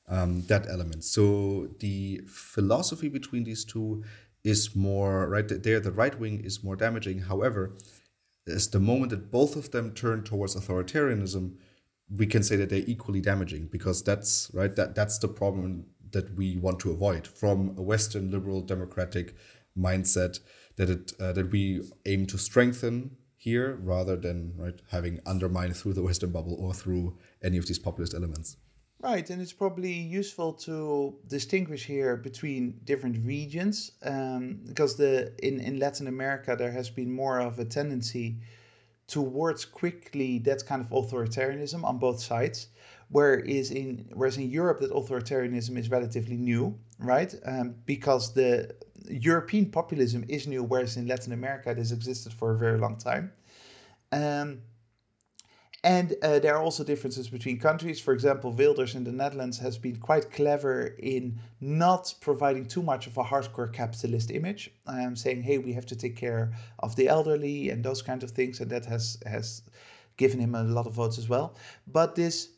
um, 0.07 0.41
that 0.43 0.67
element. 0.69 1.03
So 1.03 1.69
the 1.79 2.21
philosophy 2.27 3.09
between 3.09 3.43
these 3.43 3.63
two 3.65 4.03
is 4.43 4.75
more 4.75 5.29
right 5.29 5.47
there. 5.47 5.79
The 5.79 5.91
right 5.91 6.17
wing 6.19 6.41
is 6.43 6.63
more 6.63 6.75
damaging. 6.75 7.19
However, 7.19 7.75
as 8.47 8.69
the 8.69 8.79
moment 8.79 9.11
that 9.11 9.31
both 9.31 9.55
of 9.55 9.71
them 9.71 9.93
turn 9.93 10.23
towards 10.23 10.55
authoritarianism, 10.55 11.55
we 12.15 12.25
can 12.25 12.43
say 12.43 12.55
that 12.57 12.69
they're 12.69 12.83
equally 12.85 13.21
damaging 13.21 13.67
because 13.71 14.03
that's 14.03 14.51
right 14.53 14.75
that 14.75 14.95
that's 14.95 15.17
the 15.19 15.27
problem 15.27 15.85
that 16.11 16.35
we 16.35 16.57
want 16.57 16.79
to 16.79 16.91
avoid 16.91 17.25
from 17.25 17.73
a 17.77 17.81
western 17.81 18.29
liberal 18.29 18.61
democratic 18.61 19.35
mindset 19.77 20.39
that 20.75 20.89
it 20.89 21.13
uh, 21.19 21.31
that 21.31 21.51
we 21.51 21.81
aim 22.05 22.25
to 22.25 22.37
strengthen 22.37 23.15
here 23.35 23.79
rather 23.81 24.15
than 24.15 24.53
right 24.57 24.81
having 24.91 25.19
undermined 25.25 25.75
through 25.75 25.93
the 25.93 26.03
western 26.03 26.31
bubble 26.31 26.55
or 26.59 26.73
through 26.73 27.17
any 27.43 27.57
of 27.57 27.65
these 27.67 27.79
populist 27.79 28.13
elements 28.13 28.57
Right, 29.03 29.29
and 29.29 29.41
it's 29.41 29.51
probably 29.51 29.91
useful 29.91 30.53
to 30.53 31.13
distinguish 31.27 31.83
here 31.85 32.15
between 32.15 32.79
different 32.85 33.25
regions 33.25 33.91
um, 34.01 34.61
because 34.65 34.95
the 34.95 35.33
in, 35.45 35.59
in 35.59 35.77
Latin 35.77 36.07
America 36.07 36.55
there 36.57 36.71
has 36.71 36.89
been 36.89 37.11
more 37.11 37.41
of 37.41 37.59
a 37.59 37.65
tendency 37.65 38.37
towards 39.07 39.65
quickly 39.65 40.39
that 40.39 40.65
kind 40.65 40.81
of 40.81 40.87
authoritarianism 40.91 41.83
on 41.83 41.97
both 41.97 42.21
sides. 42.21 42.69
Whereas 43.09 43.71
in 43.71 44.09
whereas 44.13 44.37
in 44.37 44.49
Europe 44.49 44.79
that 44.79 44.91
authoritarianism 44.91 45.77
is 45.77 45.91
relatively 45.91 46.37
new, 46.37 46.79
right? 46.97 47.35
Um, 47.45 47.75
because 47.85 48.33
the 48.33 48.73
European 49.09 49.65
populism 49.65 50.23
is 50.29 50.47
new, 50.47 50.63
whereas 50.63 50.95
in 50.95 51.07
Latin 51.07 51.33
America 51.33 51.71
it 51.71 51.77
has 51.77 51.91
existed 51.91 52.31
for 52.31 52.51
a 52.53 52.57
very 52.57 52.79
long 52.79 52.95
time. 52.95 53.33
Um, 54.13 54.61
and 55.83 56.15
uh, 56.21 56.39
there 56.39 56.55
are 56.55 56.63
also 56.63 56.83
differences 56.83 57.27
between 57.27 57.59
countries. 57.59 57.99
For 57.99 58.13
example, 58.13 58.53
Wilders 58.53 58.95
in 58.95 59.03
the 59.03 59.11
Netherlands 59.11 59.57
has 59.59 59.77
been 59.77 59.97
quite 59.97 60.31
clever 60.31 60.95
in 60.99 61.39
not 61.59 62.13
providing 62.21 62.65
too 62.65 62.81
much 62.81 63.05
of 63.05 63.17
a 63.17 63.23
hardcore 63.23 63.71
capitalist 63.71 64.31
image, 64.31 64.71
um, 64.87 65.15
saying, 65.15 65.43
"Hey, 65.43 65.57
we 65.57 65.73
have 65.73 65.85
to 65.87 65.95
take 65.95 66.15
care 66.15 66.53
of 66.79 66.95
the 66.95 67.09
elderly 67.09 67.69
and 67.69 67.83
those 67.83 68.01
kinds 68.01 68.23
of 68.23 68.31
things," 68.31 68.61
and 68.61 68.71
that 68.71 68.85
has 68.85 69.17
has 69.25 69.61
given 70.15 70.39
him 70.39 70.55
a 70.55 70.63
lot 70.63 70.87
of 70.87 70.93
votes 70.93 71.17
as 71.17 71.27
well. 71.27 71.55
But 71.85 72.15
this 72.15 72.49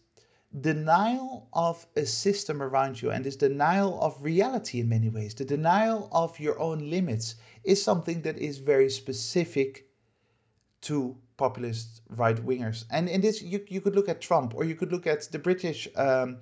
denial 0.61 1.49
of 1.51 1.85
a 1.95 2.05
system 2.05 2.61
around 2.61 3.01
you 3.01 3.11
and 3.11 3.25
this 3.25 3.35
denial 3.35 3.99
of 4.01 4.21
reality 4.21 4.79
in 4.79 4.88
many 4.88 5.09
ways, 5.09 5.33
the 5.33 5.45
denial 5.45 6.09
of 6.11 6.39
your 6.39 6.59
own 6.59 6.89
limits, 6.91 7.35
is 7.63 7.81
something 7.81 8.21
that 8.21 8.38
is 8.38 8.59
very 8.59 8.89
specific 8.89 9.89
to 10.81 11.17
populist 11.38 12.02
right 12.10 12.38
wingers. 12.38 12.86
And 12.91 13.10
in 13.10 13.21
this, 13.21 13.41
you, 13.41 13.63
you 13.67 13.82
could 13.82 13.95
look 13.95 14.10
at 14.10 14.21
Trump 14.21 14.54
or 14.56 14.63
you 14.63 14.76
could 14.76 14.91
look 14.91 15.08
at 15.08 15.24
the 15.32 15.39
British 15.39 15.88
um, 15.95 16.38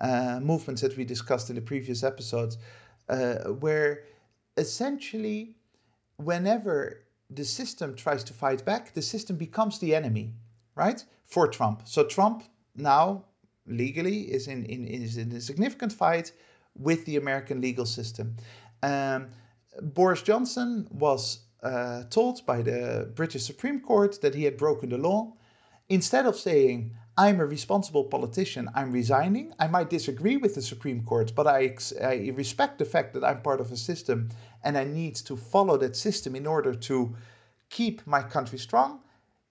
uh, 0.00 0.40
movements 0.42 0.82
that 0.82 0.96
we 0.96 1.04
discussed 1.04 1.50
in 1.50 1.56
the 1.56 1.62
previous 1.62 2.02
episodes, 2.02 2.58
uh, 3.08 3.36
where 3.60 4.04
essentially, 4.56 5.56
whenever 6.16 7.04
the 7.30 7.44
system 7.44 7.94
tries 7.94 8.22
to 8.24 8.32
fight 8.32 8.64
back, 8.64 8.92
the 8.94 9.02
system 9.02 9.36
becomes 9.36 9.78
the 9.78 9.94
enemy, 9.94 10.32
right? 10.74 11.04
For 11.24 11.48
Trump. 11.48 11.82
So 11.86 12.04
Trump 12.04 12.44
now 12.74 13.24
legally 13.66 14.20
is 14.20 14.46
in, 14.48 14.64
in 14.66 14.86
is 14.86 15.16
in 15.16 15.32
a 15.32 15.40
significant 15.40 15.92
fight 15.92 16.32
with 16.78 17.04
the 17.04 17.16
American 17.16 17.60
legal 17.60 17.86
system. 17.86 18.36
Um, 18.82 19.28
Boris 19.82 20.22
Johnson 20.22 20.86
was 20.90 21.40
uh, 21.62 22.04
told 22.10 22.44
by 22.46 22.62
the 22.62 23.10
British 23.14 23.44
Supreme 23.44 23.80
Court 23.80 24.20
that 24.22 24.34
he 24.34 24.44
had 24.44 24.56
broken 24.56 24.90
the 24.90 24.98
law. 24.98 25.32
Instead 25.88 26.26
of 26.26 26.36
saying, 26.36 26.92
I'm 27.18 27.40
a 27.40 27.46
responsible 27.46 28.04
politician, 28.04 28.68
I'm 28.74 28.92
resigning, 28.92 29.54
I 29.58 29.68
might 29.68 29.88
disagree 29.88 30.36
with 30.36 30.54
the 30.54 30.62
Supreme 30.62 31.02
Court, 31.04 31.32
but 31.34 31.46
I, 31.46 31.76
I 32.02 32.32
respect 32.34 32.78
the 32.78 32.84
fact 32.84 33.14
that 33.14 33.24
I'm 33.24 33.40
part 33.40 33.60
of 33.60 33.72
a 33.72 33.76
system 33.76 34.28
and 34.64 34.76
I 34.76 34.84
need 34.84 35.14
to 35.16 35.36
follow 35.36 35.78
that 35.78 35.96
system 35.96 36.36
in 36.36 36.46
order 36.46 36.74
to 36.74 37.14
keep 37.70 38.06
my 38.06 38.22
country 38.22 38.58
strong. 38.58 39.00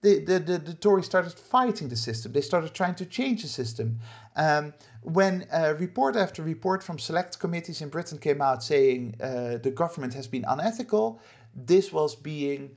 The, 0.02 0.20
the, 0.20 0.38
the, 0.38 0.58
the, 0.58 0.74
Tories 0.74 1.06
started 1.06 1.32
fighting 1.32 1.88
the 1.88 1.96
system. 1.96 2.32
They 2.32 2.42
started 2.42 2.74
trying 2.74 2.94
to 2.96 3.06
change 3.06 3.42
the 3.42 3.48
system. 3.48 3.98
Um, 4.36 4.72
when 5.02 5.46
uh, 5.52 5.74
report 5.78 6.14
after 6.14 6.42
report 6.42 6.82
from 6.82 6.98
select 6.98 7.38
committees 7.38 7.80
in 7.80 7.88
Britain 7.88 8.18
came 8.18 8.40
out 8.40 8.62
saying 8.62 9.16
uh, 9.20 9.56
the 9.56 9.72
government 9.72 10.14
has 10.14 10.28
been 10.28 10.44
unethical, 10.46 11.20
this 11.56 11.92
was 11.92 12.14
being 12.14 12.76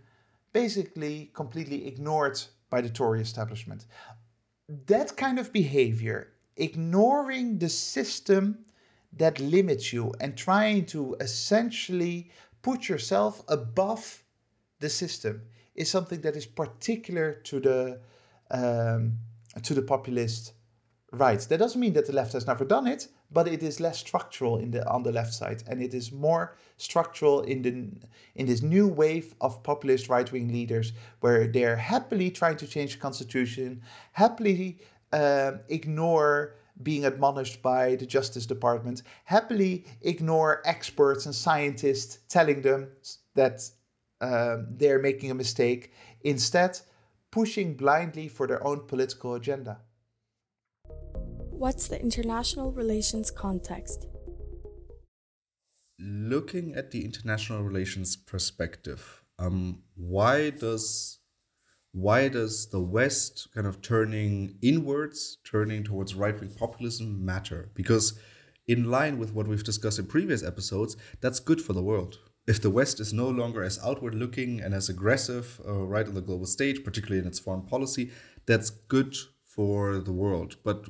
basically 0.54 1.30
completely 1.34 1.88
ignored 1.88 2.42
by 2.70 2.82
the 2.82 2.90
Tory 2.90 3.22
establishment. 3.22 3.86
That 4.88 5.18
kind 5.18 5.38
of 5.38 5.52
behavior, 5.52 6.34
ignoring 6.56 7.60
the 7.60 7.70
system 7.70 8.66
that 9.14 9.40
limits 9.40 9.92
you 9.92 10.14
and 10.20 10.38
trying 10.38 10.86
to 10.88 11.16
essentially 11.20 12.32
put 12.62 12.88
yourself 12.88 13.44
above 13.48 14.24
the 14.80 14.90
system, 14.90 15.42
is 15.76 15.90
something 15.90 16.22
that 16.22 16.36
is 16.36 16.46
particular 16.46 17.34
to 17.34 17.60
the 17.60 18.00
um, 18.52 19.18
to 19.64 19.74
the 19.74 19.82
populist 19.82 20.54
right. 21.12 21.40
That 21.40 21.58
doesn't 21.58 21.80
mean 21.80 21.94
that 21.94 22.06
the 22.06 22.14
left 22.14 22.34
has 22.34 22.48
never 22.48 22.66
done 22.66 22.88
it, 22.88 23.08
but 23.32 23.48
it 23.48 23.62
is 23.62 23.80
less 23.80 24.00
structural 24.00 24.58
in 24.58 24.72
the 24.72 24.88
on 24.90 25.04
the 25.04 25.12
left 25.12 25.34
side, 25.34 25.64
and 25.68 25.82
it 25.82 25.94
is 25.94 26.12
more 26.12 26.58
structural 26.78 27.42
in 27.42 27.62
the 27.62 27.70
in 28.36 28.46
this 28.46 28.62
new 28.62 28.88
wave 28.88 29.36
of 29.42 29.62
populist 29.64 30.10
right 30.10 30.32
wing 30.32 30.48
leaders, 30.48 30.94
where 31.20 31.48
they're 31.48 31.76
happily 31.76 32.32
trying 32.32 32.58
to 32.58 32.68
change 32.68 32.94
the 32.94 33.00
constitution, 33.00 33.82
happily 34.14 34.80
uh, 35.12 35.54
ignore 35.70 36.56
being 36.82 37.06
admonished 37.06 37.62
by 37.62 37.96
the 37.96 38.06
Justice 38.06 38.46
Department, 38.46 39.04
happily 39.26 39.86
ignore 40.02 40.62
experts 40.66 41.26
and 41.26 41.36
scientists 41.36 42.20
telling 42.30 42.62
them 42.62 42.88
that 43.36 43.70
um, 44.22 44.68
they're 44.78 45.00
making 45.00 45.32
a 45.32 45.36
mistake, 45.36 45.92
instead, 46.22 46.80
pushing 47.32 47.76
blindly 47.76 48.28
for 48.28 48.48
their 48.48 48.66
own 48.66 48.88
political 48.88 49.36
agenda. 49.36 49.80
What's 51.60 51.90
the 51.90 52.02
international 52.02 52.72
relations 52.72 53.30
context? 53.30 54.08
Looking 56.00 56.74
at 56.74 56.92
the 56.92 57.04
international 57.04 57.64
relations 57.64 58.16
perspective, 58.16 59.26
um, 59.38 59.84
why 59.98 60.52
does 60.52 61.20
why 61.92 62.30
does 62.30 62.70
the 62.70 62.80
West 62.80 63.50
kind 63.54 63.68
of 63.68 63.82
turning 63.82 64.56
inwards, 64.62 65.40
turning 65.44 65.84
towards 65.84 66.16
right 66.16 66.40
wing 66.40 66.56
populism 66.58 67.26
matter? 67.26 67.72
Because, 67.74 68.18
in 68.70 68.90
line 68.90 69.20
with 69.20 69.34
what 69.34 69.46
we've 69.46 69.62
discussed 69.62 70.00
in 70.00 70.06
previous 70.06 70.42
episodes, 70.42 70.96
that's 71.20 71.42
good 71.42 71.62
for 71.62 71.74
the 71.74 71.84
world. 71.84 72.20
If 72.48 72.62
the 72.62 72.70
West 72.70 73.02
is 73.02 73.12
no 73.12 73.28
longer 73.28 73.66
as 73.66 73.80
outward 73.84 74.16
looking 74.16 74.62
and 74.62 74.74
as 74.74 74.88
aggressive 74.88 75.60
uh, 75.68 75.74
right 75.74 76.08
on 76.08 76.14
the 76.14 76.22
global 76.22 76.46
stage, 76.46 76.86
particularly 76.86 77.20
in 77.20 77.28
its 77.28 77.38
foreign 77.38 77.64
policy, 77.64 78.12
that's 78.46 78.70
good 78.70 79.14
for 79.60 80.00
the 80.00 80.14
world. 80.14 80.56
But 80.64 80.86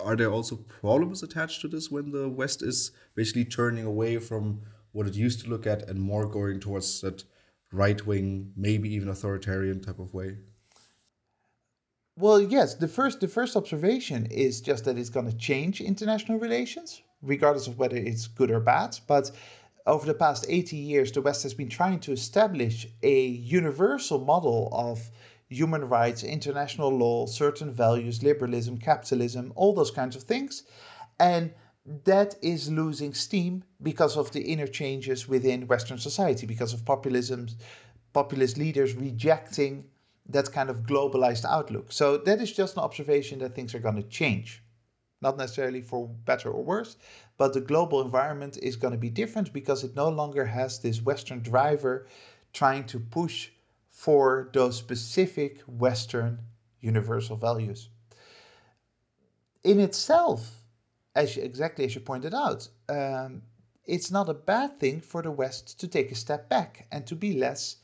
are 0.00 0.14
there 0.14 0.30
also 0.30 0.54
problems 0.54 1.24
attached 1.24 1.60
to 1.62 1.66
this 1.66 1.90
when 1.90 2.12
the 2.12 2.28
West 2.28 2.62
is 2.62 2.92
basically 3.16 3.44
turning 3.44 3.84
away 3.84 4.18
from 4.18 4.60
what 4.92 5.08
it 5.08 5.16
used 5.16 5.40
to 5.40 5.50
look 5.50 5.66
at 5.66 5.88
and 5.88 6.00
more 6.00 6.26
going 6.26 6.60
towards 6.60 7.00
that 7.00 7.24
right 7.72 8.06
wing, 8.06 8.52
maybe 8.56 8.94
even 8.94 9.08
authoritarian 9.08 9.80
type 9.80 9.98
of 9.98 10.14
way? 10.14 10.36
Well, 12.16 12.40
yes. 12.40 12.76
The 12.76 12.86
first 12.86 13.18
the 13.18 13.26
first 13.26 13.56
observation 13.56 14.26
is 14.26 14.60
just 14.60 14.84
that 14.84 14.98
it's 14.98 15.10
going 15.10 15.28
to 15.28 15.36
change 15.36 15.80
international 15.80 16.38
relations, 16.38 17.02
regardless 17.22 17.66
of 17.66 17.76
whether 17.80 17.96
it's 17.96 18.28
good 18.28 18.52
or 18.52 18.60
bad. 18.60 19.00
But 19.08 19.32
over 19.84 20.06
the 20.06 20.14
past 20.14 20.46
80 20.48 20.76
years, 20.76 21.10
the 21.10 21.22
West 21.22 21.42
has 21.42 21.54
been 21.54 21.68
trying 21.68 21.98
to 22.00 22.12
establish 22.12 22.86
a 23.02 23.26
universal 23.26 24.20
model 24.24 24.68
of 24.70 25.10
human 25.52 25.88
rights, 25.88 26.24
international 26.24 26.90
law, 26.90 27.26
certain 27.26 27.72
values, 27.72 28.22
liberalism, 28.22 28.78
capitalism, 28.78 29.52
all 29.54 29.74
those 29.74 29.90
kinds 29.90 30.16
of 30.16 30.22
things. 30.22 30.64
And 31.20 31.52
that 32.04 32.36
is 32.42 32.70
losing 32.70 33.12
steam 33.14 33.64
because 33.82 34.16
of 34.16 34.30
the 34.32 34.52
interchanges 34.52 35.28
within 35.28 35.66
Western 35.66 35.98
society, 35.98 36.46
because 36.46 36.72
of 36.72 36.84
populism, 36.84 37.48
populist 38.12 38.56
leaders 38.56 38.94
rejecting 38.94 39.84
that 40.28 40.52
kind 40.52 40.70
of 40.70 40.86
globalized 40.86 41.44
outlook. 41.44 41.90
So 41.90 42.18
that 42.18 42.40
is 42.40 42.52
just 42.52 42.76
an 42.76 42.82
observation 42.82 43.40
that 43.40 43.54
things 43.54 43.74
are 43.74 43.80
going 43.80 43.96
to 43.96 44.02
change. 44.04 44.62
Not 45.20 45.36
necessarily 45.36 45.82
for 45.82 46.08
better 46.08 46.50
or 46.50 46.64
worse, 46.64 46.96
but 47.36 47.52
the 47.52 47.60
global 47.60 48.00
environment 48.02 48.58
is 48.62 48.76
going 48.76 48.92
to 48.92 48.98
be 48.98 49.10
different 49.10 49.52
because 49.52 49.84
it 49.84 49.94
no 49.94 50.08
longer 50.08 50.44
has 50.44 50.80
this 50.80 51.02
Western 51.02 51.40
driver 51.40 52.06
trying 52.52 52.84
to 52.84 53.00
push 53.00 53.50
for 54.02 54.50
those 54.52 54.76
specific 54.76 55.60
Western 55.60 56.36
universal 56.80 57.36
values. 57.36 57.88
In 59.62 59.78
itself, 59.78 60.64
as 61.14 61.36
you, 61.36 61.44
exactly 61.44 61.84
as 61.84 61.94
you 61.94 62.00
pointed 62.00 62.34
out, 62.34 62.68
um, 62.88 63.42
it's 63.84 64.10
not 64.10 64.28
a 64.28 64.34
bad 64.34 64.80
thing 64.80 65.00
for 65.00 65.22
the 65.22 65.30
West 65.30 65.78
to 65.78 65.86
take 65.86 66.10
a 66.10 66.16
step 66.16 66.48
back 66.48 66.88
and 66.90 67.06
to 67.06 67.14
be 67.14 67.34
less 67.34 67.76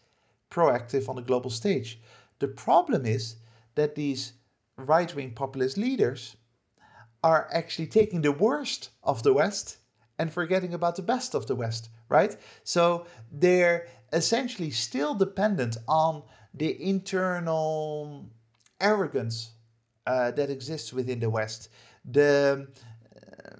proactive 0.50 1.08
on 1.08 1.14
the 1.14 1.22
global 1.22 1.50
stage. 1.50 2.00
The 2.40 2.48
problem 2.48 3.06
is 3.06 3.36
that 3.76 3.94
these 3.94 4.32
right 4.76 5.14
wing 5.14 5.30
populist 5.30 5.76
leaders 5.76 6.34
are 7.22 7.48
actually 7.52 7.86
taking 7.86 8.22
the 8.22 8.32
worst 8.32 8.90
of 9.04 9.22
the 9.22 9.32
West 9.32 9.76
and 10.18 10.32
forgetting 10.32 10.74
about 10.74 10.96
the 10.96 11.02
best 11.02 11.36
of 11.36 11.46
the 11.46 11.54
West, 11.54 11.90
right? 12.08 12.36
So 12.64 13.06
they're 13.30 13.86
essentially 14.12 14.70
still 14.70 15.14
dependent 15.14 15.76
on 15.86 16.22
the 16.54 16.82
internal 16.82 18.26
arrogance 18.80 19.50
uh, 20.06 20.30
that 20.32 20.50
exists 20.50 20.92
within 20.92 21.20
the 21.20 21.30
West. 21.30 21.68
The 22.04 22.68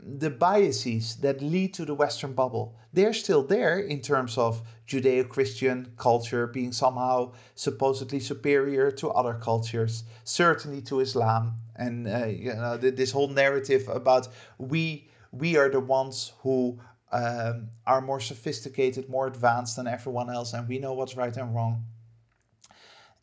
the 0.03 0.31
biases 0.31 1.17
that 1.17 1.43
lead 1.43 1.75
to 1.75 1.85
the 1.85 1.95
Western 1.95 2.33
bubble, 2.33 2.75
they're 2.93 3.13
still 3.13 3.43
there 3.43 3.79
in 3.79 4.01
terms 4.01 4.39
of 4.39 4.63
Judeo 4.87 5.29
Christian 5.29 5.93
culture 5.97 6.47
being 6.47 6.73
somehow 6.73 7.33
supposedly 7.55 8.21
superior 8.21 8.91
to 8.93 9.11
other 9.11 9.35
cultures, 9.35 10.05
certainly 10.25 10.81
to 10.83 11.01
Islam. 11.01 11.55
And 11.77 12.09
uh, 12.09 12.27
you 12.27 12.55
know, 12.55 12.77
this 12.77 13.11
whole 13.11 13.29
narrative 13.29 13.89
about 13.89 14.29
we, 14.59 15.09
we 15.33 15.57
are 15.57 15.69
the 15.69 15.81
ones 15.81 16.33
who 16.43 16.79
um, 17.13 17.69
are 17.87 18.01
more 18.01 18.21
sophisticated, 18.21 19.09
more 19.09 19.27
advanced 19.27 19.77
than 19.77 19.87
everyone 19.87 20.31
else, 20.31 20.53
and 20.53 20.69
we 20.69 20.79
know 20.79 20.93
what's 20.93 21.17
right 21.17 21.37
and 21.37 21.55
wrong. 21.55 21.85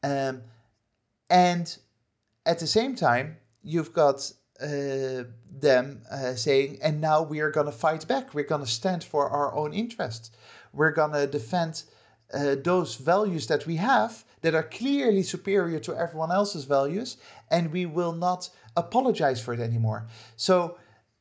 Um, 0.03 0.41
and 1.29 1.75
at 2.45 2.59
the 2.59 2.67
same 2.67 2.95
time, 2.95 3.37
you've 3.63 3.93
got 3.93 4.31
uh, 4.61 5.23
them 5.51 6.01
uh, 6.09 6.35
saying, 6.35 6.79
and 6.81 7.01
now 7.01 7.21
we 7.21 7.39
are 7.39 7.51
going 7.51 7.65
to 7.65 7.71
fight 7.71 8.07
back. 8.07 8.33
We're 8.33 8.45
going 8.45 8.61
to 8.63 8.67
stand 8.67 9.03
for 9.03 9.29
our 9.29 9.53
own 9.53 9.73
interests. 9.73 10.31
We're 10.73 10.91
going 10.91 11.11
to 11.13 11.27
defend 11.27 11.83
uh, 12.33 12.55
those 12.63 12.95
values 12.95 13.47
that 13.47 13.65
we 13.65 13.75
have 13.77 14.23
that 14.41 14.55
are 14.55 14.63
clearly 14.63 15.23
superior 15.23 15.79
to 15.79 15.95
everyone 15.95 16.31
else's 16.31 16.65
values, 16.65 17.17
and 17.51 17.71
we 17.71 17.85
will 17.85 18.13
not 18.13 18.49
apologize 18.77 19.41
for 19.41 19.53
it 19.53 19.59
anymore. 19.59 20.07
So, 20.35 20.77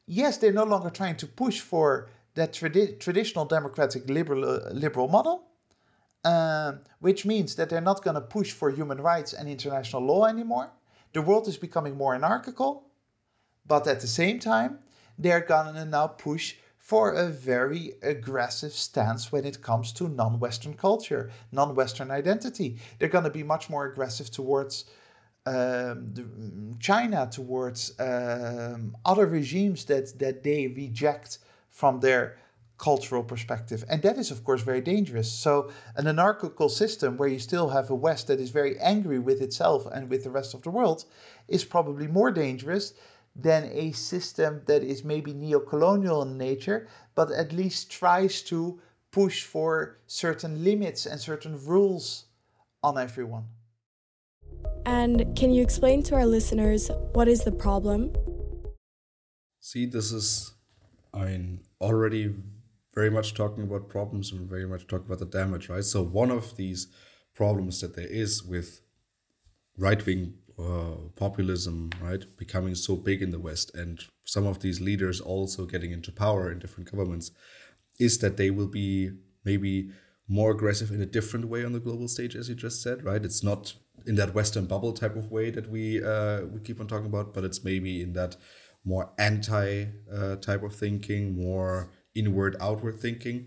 yes, 0.07 0.38
they're 0.38 0.53
no 0.53 0.64
longer 0.64 0.90
trying 0.90 1.16
to 1.16 1.27
push 1.27 1.61
for 1.61 2.09
that 2.35 2.53
tradi- 2.53 2.99
traditional 3.01 3.44
democratic 3.44 4.09
liberal, 4.09 4.44
uh, 4.44 4.70
liberal 4.73 5.09
model, 5.09 5.44
um, 6.25 6.81
which 7.01 7.25
means 7.27 7.55
that 7.57 7.68
they're 7.70 7.81
not 7.81 8.03
going 8.05 8.14
to 8.14 8.20
push 8.20 8.53
for 8.53 8.70
human 8.70 9.01
rights 9.01 9.33
and 9.33 9.49
international 9.49 10.03
law 10.03 10.27
anymore. 10.27 10.70
The 11.12 11.23
world 11.23 11.49
is 11.49 11.57
becoming 11.57 11.97
more 11.97 12.14
anarchical 12.14 12.85
but 13.66 13.87
at 13.87 14.01
the 14.01 14.07
same 14.07 14.38
time, 14.38 14.79
they're 15.18 15.40
gonna 15.40 15.85
now 15.87 16.07
push 16.09 16.57
for 16.79 17.12
a 17.12 17.29
very 17.29 17.94
aggressive 18.03 18.73
stance 18.73 19.33
when 19.33 19.44
it 19.47 19.62
comes 19.62 19.92
to 19.94 20.09
non 20.09 20.38
Western 20.38 20.75
culture, 20.75 21.31
non 21.53 21.75
Western 21.75 22.11
identity. 22.11 22.79
They're 22.99 23.09
going 23.09 23.25
to 23.25 23.31
be 23.31 23.42
much 23.42 23.70
more 23.70 23.87
aggressive 23.87 24.31
towards 24.31 24.85
um, 25.47 26.77
China, 26.79 27.29
towards 27.31 27.99
um, 27.99 28.97
other 29.05 29.27
regimes 29.27 29.87
that, 29.87 30.18
that 30.18 30.42
they 30.42 30.66
reject 30.68 31.38
from 31.74 32.00
their 32.00 32.38
cultural 32.78 33.22
perspective. 33.22 33.84
And 33.88 34.00
that 34.02 34.16
is, 34.16 34.30
of 34.30 34.44
course, 34.44 34.62
very 34.62 34.80
dangerous. 34.80 35.30
So, 35.30 35.70
an 35.96 36.06
anarchical 36.06 36.68
system 36.68 37.16
where 37.16 37.28
you 37.28 37.38
still 37.38 37.68
have 37.68 37.90
a 37.90 37.94
West 37.94 38.28
that 38.28 38.40
is 38.40 38.50
very 38.50 38.78
angry 38.78 39.18
with 39.18 39.42
itself 39.42 39.87
and 39.87 40.08
with 40.08 40.22
the 40.24 40.30
rest 40.30 40.54
of 40.54 40.62
the 40.62 40.70
world 40.70 41.04
is 41.48 41.64
probably 41.64 42.06
more 42.06 42.30
dangerous 42.30 42.94
than 43.37 43.64
a 43.72 43.92
system 43.92 44.62
that 44.66 44.82
is 44.82 45.04
maybe 45.04 45.32
neo-colonial 45.32 46.22
in 46.22 46.38
nature, 46.38 46.87
but 47.16 47.32
at 47.32 47.52
least 47.52 47.90
tries 47.90 48.42
to 48.42 48.80
push 49.10 49.42
for 49.42 49.98
certain 50.06 50.62
limits 50.62 51.06
and 51.06 51.20
certain 51.20 51.58
rules 51.64 52.26
on 52.82 52.98
everyone. 52.98 53.46
And 54.87 55.37
can 55.37 55.50
you 55.50 55.62
explain 55.62 56.02
to 56.04 56.14
our 56.14 56.26
listeners 56.26 56.90
what 57.14 57.26
is 57.26 57.40
the 57.42 57.52
problem? 57.52 58.12
See, 59.60 59.87
this 59.87 60.12
is, 60.12 60.54
I 61.14 61.24
mean, 61.27 61.61
already 61.81 62.35
very 62.94 63.11
much 63.11 63.35
talking 63.35 63.64
about 63.64 63.88
problems 63.88 64.33
and 64.33 64.48
very 64.48 64.66
much 64.66 64.87
talking 64.87 65.07
about 65.07 65.18
the 65.18 65.27
damage, 65.27 65.68
right? 65.68 65.85
So, 65.85 66.03
one 66.03 66.31
of 66.31 66.57
these 66.57 66.88
problems 67.35 67.81
that 67.81 67.96
there 67.96 68.07
is 68.07 68.42
with 68.42 68.81
right 69.79 70.04
wing 70.04 70.35
uh, 70.58 71.08
populism, 71.17 71.90
right, 72.00 72.25
becoming 72.37 72.75
so 72.75 72.96
big 72.96 73.23
in 73.23 73.31
the 73.31 73.38
West, 73.38 73.75
and 73.75 74.00
some 74.25 74.46
of 74.46 74.60
these 74.60 74.81
leaders 74.81 75.21
also 75.21 75.67
getting 75.67 75.90
into 75.90 76.12
power 76.12 76.50
in 76.50 76.58
different 76.58 76.90
governments, 76.90 77.31
is 77.98 78.19
that 78.19 78.37
they 78.37 78.50
will 78.50 78.69
be 78.69 79.10
maybe 79.44 79.90
more 80.29 80.52
aggressive 80.52 80.90
in 80.90 81.02
a 81.02 81.06
different 81.06 81.46
way 81.46 81.65
on 81.65 81.73
the 81.73 81.81
global 81.81 82.08
stage, 82.08 82.35
as 82.35 82.48
you 82.48 82.54
just 82.54 82.83
said, 82.83 83.04
right? 83.04 83.25
It's 83.25 83.42
not 83.42 83.75
in 84.06 84.15
that 84.15 84.35
Western 84.35 84.67
bubble 84.67 84.92
type 84.92 85.17
of 85.17 85.31
way 85.31 85.50
that 85.50 85.69
we 85.69 86.02
uh, 86.02 86.42
we 86.42 86.60
keep 86.60 86.81
on 86.81 86.87
talking 86.87 87.06
about, 87.06 87.35
but 87.35 87.44
it's 87.44 87.65
maybe 87.65 88.00
in 88.02 88.12
that 88.15 88.37
more 88.85 89.10
anti 89.18 89.87
uh, 90.12 90.37
type 90.37 90.62
of 90.62 90.74
thinking, 90.74 91.37
more 91.37 91.90
inward 92.14 92.56
outward 92.60 93.00
thinking. 93.00 93.46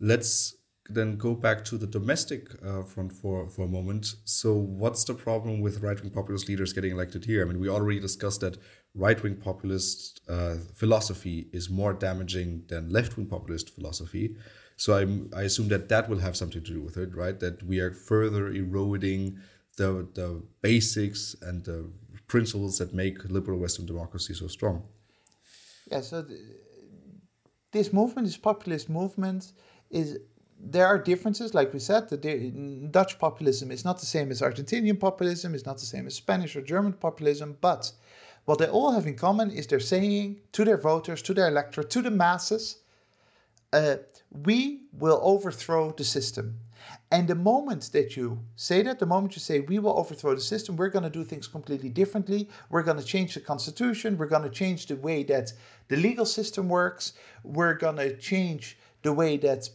Let's 0.00 0.56
then 0.88 1.16
go 1.16 1.34
back 1.34 1.64
to 1.64 1.78
the 1.78 1.86
domestic 1.86 2.48
uh, 2.64 2.82
front 2.82 3.12
for, 3.12 3.48
for 3.48 3.64
a 3.64 3.68
moment. 3.68 4.14
So, 4.24 4.54
what's 4.54 5.04
the 5.04 5.14
problem 5.14 5.60
with 5.60 5.80
right 5.80 6.00
wing 6.00 6.10
populist 6.10 6.48
leaders 6.48 6.72
getting 6.72 6.92
elected 6.92 7.24
here? 7.24 7.42
I 7.42 7.44
mean, 7.46 7.60
we 7.60 7.68
already 7.68 8.00
discussed 8.00 8.40
that 8.40 8.58
right 8.94 9.22
wing 9.22 9.36
populist 9.36 10.20
uh, 10.28 10.56
philosophy 10.74 11.48
is 11.52 11.70
more 11.70 11.92
damaging 11.92 12.64
than 12.68 12.90
left 12.90 13.16
wing 13.16 13.26
populist 13.26 13.74
philosophy. 13.74 14.36
So, 14.76 14.94
I'm, 14.94 15.30
I 15.34 15.42
assume 15.42 15.68
that 15.68 15.88
that 15.88 16.08
will 16.08 16.18
have 16.18 16.36
something 16.36 16.62
to 16.62 16.72
do 16.72 16.82
with 16.82 16.96
it, 16.96 17.14
right? 17.14 17.38
That 17.38 17.62
we 17.62 17.78
are 17.80 17.92
further 17.92 18.48
eroding 18.48 19.38
the, 19.76 20.08
the 20.14 20.42
basics 20.60 21.34
and 21.40 21.64
the 21.64 21.90
principles 22.32 22.78
that 22.78 22.94
make 22.94 23.16
liberal 23.38 23.58
Western 23.58 23.84
democracy 23.84 24.32
so 24.32 24.48
strong. 24.48 24.76
Yeah, 25.90 26.00
so 26.00 26.22
th- 26.22 26.40
this 27.72 27.92
movement, 27.92 28.26
this 28.26 28.38
populist 28.38 28.88
movement, 28.88 29.52
is 29.90 30.18
there 30.58 30.86
are 30.86 30.98
differences, 31.10 31.52
like 31.52 31.74
we 31.74 31.78
said. 31.78 32.08
The 32.08 32.88
Dutch 32.90 33.18
populism 33.18 33.70
is 33.70 33.84
not 33.84 34.00
the 34.00 34.06
same 34.14 34.30
as 34.30 34.40
Argentinian 34.40 34.98
populism, 34.98 35.54
it's 35.54 35.66
not 35.66 35.78
the 35.78 35.92
same 35.94 36.06
as 36.06 36.14
Spanish 36.14 36.56
or 36.56 36.62
German 36.62 36.94
populism, 36.94 37.58
but 37.60 37.92
what 38.46 38.58
they 38.58 38.68
all 38.68 38.92
have 38.92 39.06
in 39.06 39.16
common 39.16 39.50
is 39.50 39.66
they're 39.66 39.90
saying 39.94 40.40
to 40.52 40.64
their 40.64 40.80
voters, 40.90 41.20
to 41.22 41.34
their 41.34 41.48
electorate, 41.48 41.90
to 41.90 42.00
the 42.00 42.10
masses, 42.10 42.78
uh, 43.74 43.96
we 44.30 44.80
will 44.92 45.20
overthrow 45.22 45.92
the 45.92 46.04
system. 46.04 46.46
And 47.12 47.28
the 47.28 47.34
moment 47.34 47.90
that 47.92 48.16
you 48.16 48.42
say 48.56 48.80
that, 48.82 48.98
the 48.98 49.04
moment 49.04 49.36
you 49.36 49.40
say, 49.40 49.60
we 49.60 49.78
will 49.78 49.98
overthrow 49.98 50.34
the 50.34 50.40
system, 50.40 50.76
we're 50.76 50.88
going 50.88 51.04
to 51.04 51.10
do 51.10 51.24
things 51.24 51.46
completely 51.46 51.90
differently, 51.90 52.48
we're 52.70 52.82
going 52.82 52.96
to 52.96 53.04
change 53.04 53.34
the 53.34 53.40
constitution, 53.40 54.16
we're 54.16 54.34
going 54.34 54.48
to 54.50 54.58
change 54.62 54.86
the 54.86 54.96
way 54.96 55.22
that 55.24 55.52
the 55.88 55.96
legal 55.96 56.24
system 56.24 56.70
works, 56.70 57.12
we're 57.44 57.74
going 57.74 57.96
to 57.96 58.16
change 58.16 58.78
the 59.02 59.12
way 59.12 59.36
that 59.36 59.68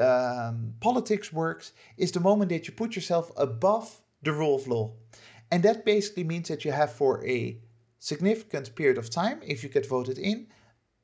um, 0.00 0.72
politics 0.80 1.32
works, 1.32 1.72
is 1.96 2.12
the 2.12 2.20
moment 2.20 2.50
that 2.50 2.68
you 2.68 2.72
put 2.72 2.94
yourself 2.94 3.32
above 3.36 4.00
the 4.22 4.32
rule 4.32 4.54
of 4.54 4.68
law. 4.68 4.92
And 5.50 5.64
that 5.64 5.84
basically 5.84 6.22
means 6.22 6.46
that 6.46 6.64
you 6.64 6.70
have 6.70 6.92
for 6.92 7.26
a 7.26 7.58
significant 7.98 8.72
period 8.76 8.98
of 8.98 9.10
time, 9.10 9.40
if 9.44 9.64
you 9.64 9.68
get 9.68 9.88
voted 9.88 10.18
in, 10.18 10.46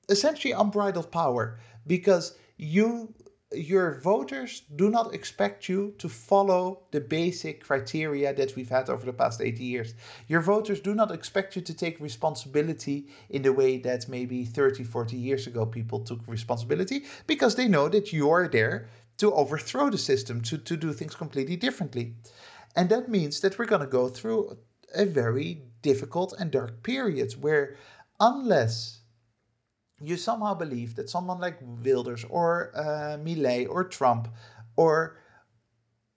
essentially 0.08 0.52
unbridled 0.52 1.10
power. 1.10 1.58
Because 1.84 2.36
you 2.58 3.12
your 3.52 3.98
voters 4.00 4.62
do 4.76 4.90
not 4.90 5.12
expect 5.12 5.68
you 5.68 5.92
to 5.98 6.08
follow 6.08 6.82
the 6.92 7.00
basic 7.00 7.64
criteria 7.64 8.32
that 8.32 8.54
we've 8.54 8.68
had 8.68 8.88
over 8.88 9.04
the 9.04 9.12
past 9.12 9.40
80 9.40 9.64
years. 9.64 9.94
Your 10.28 10.40
voters 10.40 10.80
do 10.80 10.94
not 10.94 11.10
expect 11.10 11.56
you 11.56 11.62
to 11.62 11.74
take 11.74 11.98
responsibility 11.98 13.08
in 13.28 13.42
the 13.42 13.52
way 13.52 13.78
that 13.78 14.08
maybe 14.08 14.44
30, 14.44 14.84
40 14.84 15.16
years 15.16 15.48
ago 15.48 15.66
people 15.66 15.98
took 16.00 16.20
responsibility 16.28 17.06
because 17.26 17.56
they 17.56 17.66
know 17.66 17.88
that 17.88 18.12
you're 18.12 18.46
there 18.46 18.88
to 19.18 19.32
overthrow 19.34 19.90
the 19.90 19.98
system, 19.98 20.40
to, 20.42 20.56
to 20.56 20.76
do 20.76 20.92
things 20.92 21.16
completely 21.16 21.56
differently. 21.56 22.14
And 22.76 22.88
that 22.90 23.08
means 23.08 23.40
that 23.40 23.58
we're 23.58 23.66
going 23.66 23.80
to 23.80 23.86
go 23.88 24.08
through 24.08 24.58
a 24.94 25.04
very 25.04 25.62
difficult 25.82 26.34
and 26.38 26.52
dark 26.52 26.84
period 26.84 27.32
where, 27.32 27.76
unless 28.20 28.99
you 30.00 30.16
somehow 30.16 30.54
believe 30.54 30.94
that 30.96 31.10
someone 31.10 31.40
like 31.40 31.58
Wilders 31.60 32.24
or 32.28 32.72
uh, 32.74 33.18
Milei 33.18 33.68
or 33.68 33.84
Trump 33.84 34.28
or 34.76 35.16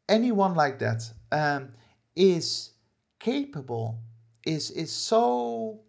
anyone 0.08 0.56
like 0.56 0.80
that 0.80 1.12
um, 1.32 1.74
is 2.16 2.72
capable, 3.20 4.00
is 4.46 4.72
is 4.72 4.92
so 4.92 5.82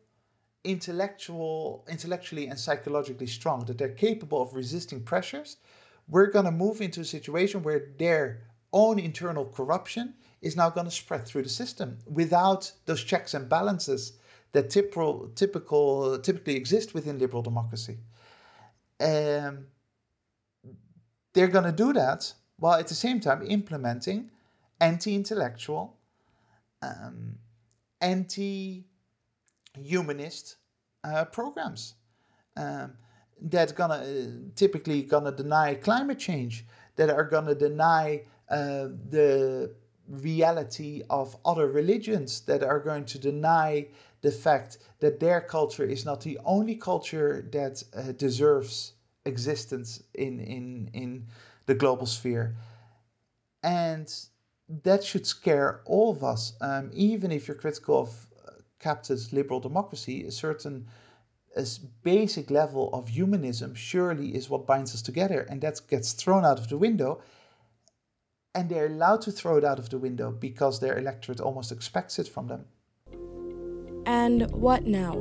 intellectual, 0.64 1.84
intellectually 1.88 2.46
and 2.48 2.58
psychologically 2.58 3.26
strong 3.26 3.64
that 3.66 3.78
they're 3.78 3.88
capable 4.06 4.40
of 4.42 4.54
resisting 4.54 5.02
pressures, 5.02 5.58
we're 6.08 6.30
gonna 6.30 6.50
move 6.50 6.80
into 6.80 7.00
a 7.00 7.04
situation 7.04 7.62
where 7.62 7.92
their 7.98 8.42
own 8.72 8.98
internal 8.98 9.44
corruption 9.46 10.14
is 10.42 10.56
now 10.56 10.68
going 10.68 10.84
to 10.84 10.90
spread 10.90 11.24
through 11.24 11.42
the 11.42 11.48
system 11.48 11.98
without 12.06 12.70
those 12.86 13.02
checks 13.02 13.34
and 13.34 13.48
balances 13.48 14.12
that 14.54 14.70
typical, 14.70 15.28
typical, 15.34 16.18
typically 16.20 16.56
exist 16.56 16.94
within 16.94 17.18
liberal 17.18 17.42
democracy. 17.42 17.98
Um, 19.00 19.66
they're 21.34 21.48
going 21.48 21.64
to 21.64 21.72
do 21.72 21.92
that 21.92 22.32
while 22.58 22.78
at 22.78 22.86
the 22.88 22.94
same 22.94 23.20
time 23.20 23.44
implementing 23.46 24.30
anti-intellectual, 24.80 25.94
um, 26.82 27.36
anti-humanist 28.00 30.56
uh, 31.02 31.24
programs 31.26 31.94
um, 32.56 32.94
that 33.42 33.74
gonna 33.74 33.94
uh, 33.94 34.26
typically 34.54 35.02
gonna 35.02 35.32
deny 35.32 35.74
climate 35.74 36.18
change, 36.18 36.64
that 36.96 37.10
are 37.10 37.24
gonna 37.24 37.54
deny 37.54 38.22
uh, 38.48 38.88
the 39.10 39.74
reality 40.08 41.02
of 41.10 41.36
other 41.44 41.68
religions, 41.68 42.40
that 42.42 42.62
are 42.62 42.80
going 42.80 43.04
to 43.06 43.18
deny 43.18 43.86
the 44.20 44.30
fact 44.30 44.78
that 45.00 45.20
their 45.20 45.40
culture 45.40 45.84
is 45.84 46.04
not 46.04 46.20
the 46.22 46.38
only 46.44 46.74
culture 46.74 47.46
that 47.52 47.82
uh, 47.96 48.12
deserves 48.12 48.92
existence 49.24 50.02
in, 50.14 50.40
in, 50.40 50.90
in 50.92 51.26
the 51.66 51.74
global 51.74 52.06
sphere. 52.06 52.56
And 53.62 54.12
that 54.82 55.04
should 55.04 55.26
scare 55.26 55.80
all 55.84 56.10
of 56.10 56.24
us, 56.24 56.54
um, 56.60 56.90
even 56.92 57.30
if 57.32 57.48
you're 57.48 57.56
critical 57.56 58.00
of 58.00 58.26
uh, 58.46 58.52
capitalist 58.78 59.32
liberal 59.32 59.60
democracy, 59.60 60.24
a 60.24 60.30
certain 60.30 60.86
a 61.56 61.66
basic 62.02 62.50
level 62.50 62.90
of 62.92 63.08
humanism 63.08 63.74
surely 63.74 64.34
is 64.34 64.50
what 64.50 64.66
binds 64.66 64.94
us 64.94 65.02
together, 65.02 65.46
and 65.48 65.60
that 65.60 65.80
gets 65.88 66.12
thrown 66.12 66.44
out 66.44 66.58
of 66.58 66.68
the 66.68 66.76
window. 66.76 67.22
And 68.54 68.68
they're 68.68 68.86
allowed 68.86 69.22
to 69.22 69.32
throw 69.32 69.56
it 69.56 69.64
out 69.64 69.78
of 69.78 69.90
the 69.90 69.98
window 69.98 70.30
because 70.30 70.78
their 70.78 70.98
electorate 70.98 71.40
almost 71.40 71.72
expects 71.72 72.18
it 72.18 72.28
from 72.28 72.46
them. 72.46 72.64
And 74.06 74.50
what 74.52 74.86
now? 74.86 75.14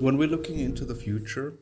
When 0.00 0.16
we're 0.16 0.28
looking 0.28 0.58
into 0.58 0.84
the 0.84 0.94
future, 0.94 1.58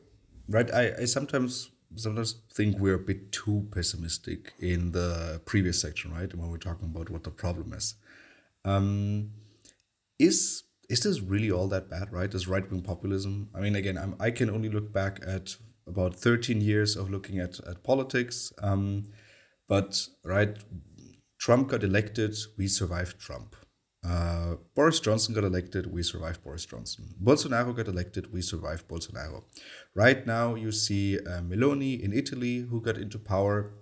right, 0.47 0.71
I, 0.73 0.93
I 1.01 1.05
sometimes 1.05 1.71
sometimes 1.95 2.35
think 2.53 2.79
we're 2.79 2.95
a 2.95 2.99
bit 2.99 3.31
too 3.31 3.67
pessimistic 3.71 4.53
in 4.59 4.91
the 4.91 5.41
previous 5.45 5.81
section, 5.81 6.13
right? 6.13 6.33
When 6.33 6.49
we're 6.49 6.57
talking 6.57 6.85
about 6.85 7.09
what 7.09 7.23
the 7.23 7.31
problem 7.31 7.73
is. 7.73 7.95
Um, 8.63 9.31
is 10.19 10.63
is 10.91 11.01
this 11.01 11.21
really 11.21 11.51
all 11.51 11.67
that 11.69 11.89
bad, 11.89 12.11
right? 12.11 12.29
This 12.29 12.47
right 12.47 12.69
wing 12.69 12.81
populism. 12.81 13.49
I 13.55 13.61
mean, 13.61 13.75
again, 13.75 13.97
I'm, 13.97 14.15
i 14.19 14.29
can 14.29 14.49
only 14.49 14.67
look 14.69 14.91
back 14.91 15.21
at 15.25 15.55
about 15.87 16.15
13 16.15 16.59
years 16.59 16.97
of 16.97 17.09
looking 17.09 17.39
at, 17.39 17.59
at 17.61 17.81
politics. 17.81 18.51
Um, 18.61 19.05
but, 19.69 20.05
right, 20.25 20.57
Trump 21.41 21.69
got 21.69 21.83
elected, 21.83 22.37
we 22.55 22.67
survived 22.67 23.19
Trump. 23.19 23.55
Uh, 24.07 24.57
Boris 24.75 24.99
Johnson 24.99 25.33
got 25.33 25.43
elected, 25.43 25.91
we 25.91 26.03
survived 26.03 26.43
Boris 26.43 26.67
Johnson. 26.67 27.15
Bolsonaro 27.21 27.75
got 27.75 27.87
elected, 27.87 28.31
we 28.31 28.43
survived 28.43 28.87
Bolsonaro. 28.87 29.43
Right 29.95 30.27
now, 30.27 30.53
you 30.53 30.71
see 30.71 31.17
uh, 31.17 31.41
Meloni 31.41 31.99
in 31.99 32.13
Italy 32.13 32.59
who 32.59 32.79
got 32.79 32.95
into 32.95 33.17
power, 33.17 33.73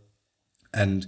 and 0.73 1.07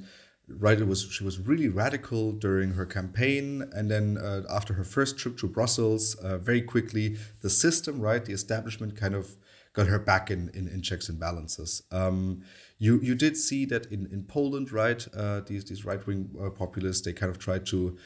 right, 0.49 0.77
it 0.77 0.87
was 0.87 1.09
she 1.09 1.23
was 1.23 1.39
really 1.39 1.69
radical 1.69 2.33
during 2.33 2.71
her 2.71 2.85
campaign, 2.85 3.63
and 3.71 3.89
then 3.89 4.17
uh, 4.17 4.41
after 4.49 4.73
her 4.73 4.83
first 4.83 5.17
trip 5.17 5.37
to 5.37 5.47
Brussels, 5.47 6.15
uh, 6.15 6.37
very 6.37 6.61
quickly 6.61 7.15
the 7.39 7.49
system, 7.49 8.01
right, 8.01 8.25
the 8.25 8.33
establishment, 8.33 8.97
kind 8.97 9.15
of 9.15 9.37
got 9.71 9.87
her 9.87 9.99
back 9.99 10.29
in 10.29 10.49
in, 10.53 10.67
in 10.67 10.81
checks 10.81 11.07
and 11.07 11.17
balances. 11.17 11.83
Um, 11.91 12.43
you 12.85 12.99
you 13.01 13.15
did 13.15 13.35
see 13.37 13.63
that 13.65 13.83
in 13.95 14.01
in 14.15 14.21
Poland, 14.23 14.67
right? 14.71 15.01
Uh, 15.21 15.41
these 15.49 15.63
these 15.69 15.83
right 15.89 16.05
wing 16.07 16.21
uh, 16.43 16.49
populists 16.49 17.01
they 17.05 17.13
kind 17.13 17.31
of 17.33 17.37
tried 17.37 17.65
to 17.67 17.97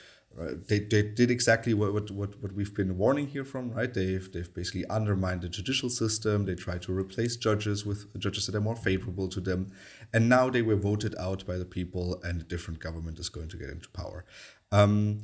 they, 0.68 0.80
they 0.80 1.02
did 1.02 1.32
exactly 1.32 1.74
what, 1.74 1.94
what, 1.94 2.12
what, 2.12 2.42
what 2.42 2.52
we've 2.52 2.74
been 2.74 2.98
warning 2.98 3.28
here 3.28 3.46
from, 3.46 3.72
right? 3.72 3.94
They've, 3.94 4.30
they've 4.32 4.54
basically 4.54 4.86
undermined 4.88 5.42
the 5.42 5.50
judicial 5.50 5.90
system. 5.90 6.46
They 6.46 6.56
tried 6.56 6.82
to 6.84 6.98
replace 6.98 7.38
judges 7.38 7.86
with 7.86 8.18
judges 8.20 8.46
that 8.48 8.56
are 8.56 8.62
more 8.62 8.76
favorable 8.76 9.30
to 9.30 9.40
them. 9.40 9.72
And 10.14 10.28
now 10.28 10.50
they 10.50 10.62
were 10.62 10.76
voted 10.76 11.16
out 11.18 11.46
by 11.46 11.58
the 11.58 11.66
people, 11.66 12.22
and 12.24 12.42
a 12.42 12.44
different 12.44 12.80
government 12.80 13.20
is 13.20 13.30
going 13.30 13.48
to 13.50 13.58
get 13.58 13.70
into 13.70 13.90
power. 13.90 14.26
Um, 14.72 15.24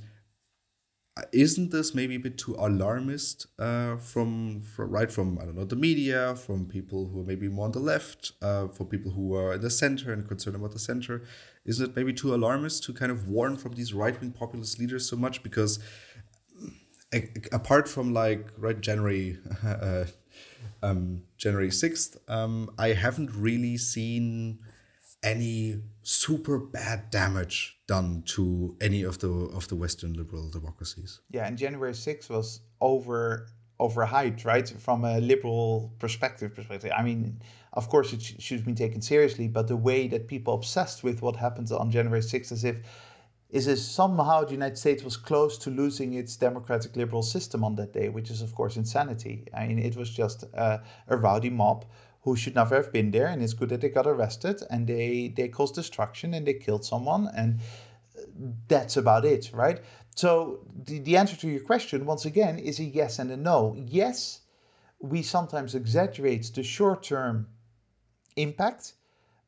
isn't 1.34 1.72
this 1.72 1.94
maybe 1.94 2.16
a 2.16 2.20
bit 2.20 2.38
too 2.38 2.56
alarmist 2.58 3.48
uh, 3.60 3.98
from, 3.98 4.62
from 4.62 4.90
right 4.90 5.12
from 5.12 5.38
I 5.40 5.46
don't 5.46 5.56
know 5.56 5.66
the 5.66 5.76
media, 5.76 6.36
from 6.36 6.66
people 6.66 7.08
who 7.08 7.22
are 7.22 7.26
maybe 7.26 7.50
more 7.50 7.66
on 7.66 7.74
the 7.74 7.80
left, 7.80 8.32
uh, 8.42 8.68
for 8.70 8.86
people 8.86 9.12
who 9.12 9.36
are 9.36 9.54
in 9.54 9.62
the 9.62 9.70
center 9.70 10.14
and 10.14 10.26
concerned 10.28 10.56
about 10.56 10.72
the 10.72 10.80
center? 10.80 11.24
Isn't 11.66 11.90
it 11.90 11.96
maybe 11.96 12.14
too 12.14 12.34
alarmist 12.34 12.84
to 12.86 12.94
kind 12.94 13.12
of 13.12 13.28
warn 13.28 13.58
from 13.58 13.74
these 13.74 13.94
right 13.94 14.20
wing 14.20 14.32
populist 14.32 14.80
leaders 14.80 15.08
so 15.08 15.18
much? 15.18 15.44
Because 15.44 15.80
a, 17.14 17.30
apart 17.52 17.90
from 17.90 18.14
like 18.14 18.48
right 18.58 18.80
January, 18.80 19.38
uh, 19.66 20.06
um, 20.82 21.24
January 21.38 21.72
sixth, 21.72 22.18
um, 22.30 22.70
I 22.80 22.94
haven't 22.94 23.36
really 23.36 23.78
seen 23.78 24.60
any 25.24 25.82
super 26.04 26.58
bad 26.58 27.10
damage 27.10 27.80
done 27.88 28.24
to 28.26 28.76
any 28.82 29.04
of 29.04 29.20
the 29.20 29.30
of 29.30 29.68
the 29.68 29.76
Western 29.76 30.14
liberal 30.14 30.50
democracies. 30.50 31.22
Yeah, 31.30 31.48
and 31.48 31.58
January 31.58 31.94
6th 31.94 32.30
was 32.30 32.62
over 32.80 33.48
overhyped, 33.80 34.46
right? 34.46 34.70
From 34.70 35.04
a 35.06 35.20
liberal 35.20 35.92
perspective, 36.00 36.54
perspective. 36.54 36.92
I 36.96 37.04
mean, 37.04 37.42
of 37.74 37.90
course, 37.90 38.14
it 38.14 38.22
sh- 38.22 38.36
should 38.38 38.64
be 38.64 38.74
taken 38.74 39.02
seriously, 39.02 39.48
but 39.48 39.68
the 39.68 39.76
way 39.76 40.08
that 40.08 40.28
people 40.28 40.54
obsessed 40.54 41.04
with 41.04 41.22
what 41.22 41.36
happened 41.36 41.72
on 41.72 41.90
January 41.90 42.22
6th, 42.22 42.52
as 42.52 42.64
if 42.64 42.78
is 43.50 43.68
if 43.68 43.80
somehow 43.80 44.46
the 44.46 44.54
United 44.54 44.78
States 44.78 45.04
was 45.04 45.18
close 45.18 45.58
to 45.58 45.70
losing 45.70 46.14
its 46.14 46.38
democratic 46.38 46.96
liberal 46.96 47.22
system 47.22 47.64
on 47.64 47.76
that 47.76 47.92
day, 47.92 48.08
which 48.08 48.32
is 48.32 48.42
of 48.42 48.56
course 48.56 48.78
insanity. 48.78 49.46
I 49.54 49.68
mean, 49.68 49.80
it 49.80 49.96
was 49.98 50.10
just 50.10 50.46
uh, 50.54 50.78
a 51.08 51.18
rowdy 51.18 51.50
mob 51.50 51.86
who 52.22 52.36
should 52.36 52.56
never 52.56 52.76
have 52.76 52.92
been 52.94 53.12
there, 53.12 53.28
and 53.28 53.42
it's 53.42 53.54
good 53.54 53.70
that 53.70 53.82
they 53.82 53.90
got 53.90 54.08
arrested 54.08 54.62
and 54.70 54.88
they 54.88 55.34
they 55.36 55.48
caused 55.48 55.76
destruction 55.76 56.34
and 56.34 56.46
they 56.46 56.54
killed 56.54 56.86
someone, 56.86 57.30
and 57.36 57.60
that's 58.68 58.98
about 58.98 59.26
it, 59.26 59.52
right? 59.54 59.82
So 60.16 60.60
the, 60.86 61.00
the 61.00 61.18
answer 61.18 61.36
to 61.38 61.48
your 61.48 61.62
question 61.62 62.06
once 62.06 62.26
again 62.26 62.60
is 62.60 62.80
a 62.80 62.84
yes 62.84 63.20
and 63.20 63.32
a 63.32 63.38
no. 63.38 63.76
Yes, 63.78 64.42
we 65.00 65.24
sometimes 65.24 65.74
exaggerate 65.74 66.52
the 66.54 66.64
short-term 66.64 67.48
impact. 68.36 68.94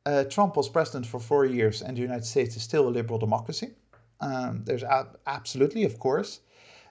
Uh, 0.06 0.24
Trump 0.24 0.58
was 0.58 0.70
president 0.70 1.06
for 1.06 1.20
four 1.20 1.46
years, 1.46 1.82
and 1.82 1.96
the 1.96 2.02
United 2.02 2.26
States 2.26 2.56
is 2.56 2.64
still 2.64 2.88
a 2.88 2.90
liberal 2.90 3.20
democracy. 3.20 3.72
Um, 4.20 4.64
there's 4.66 4.84
a- 4.84 5.16
absolutely, 5.28 5.84
of 5.84 6.00
course. 6.00 6.40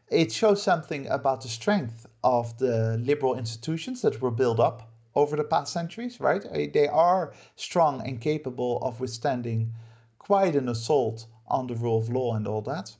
It 0.09 0.30
shows 0.30 0.62
something 0.62 1.09
about 1.09 1.43
the 1.43 1.49
strength 1.49 2.07
of 2.22 2.57
the 2.59 2.99
liberal 2.99 3.37
institutions 3.37 4.03
that 4.03 4.20
were 4.20 4.30
built 4.30 4.61
up 4.61 4.91
over 5.14 5.36
the 5.36 5.44
past 5.44 5.72
centuries, 5.72 6.20
right? 6.20 6.44
Uh, 6.46 6.66
they 6.72 6.88
are 6.88 7.32
strong 7.56 8.06
and 8.06 8.20
capable 8.20 8.78
of 8.82 9.00
withstanding 9.00 9.72
quite 10.18 10.56
an 10.56 10.68
assault 10.68 11.26
on 11.46 11.66
the 11.66 11.74
rule 11.74 11.98
of 11.98 12.08
law 12.08 12.34
and 12.34 12.46
all 12.46 12.62
that. 12.62 12.96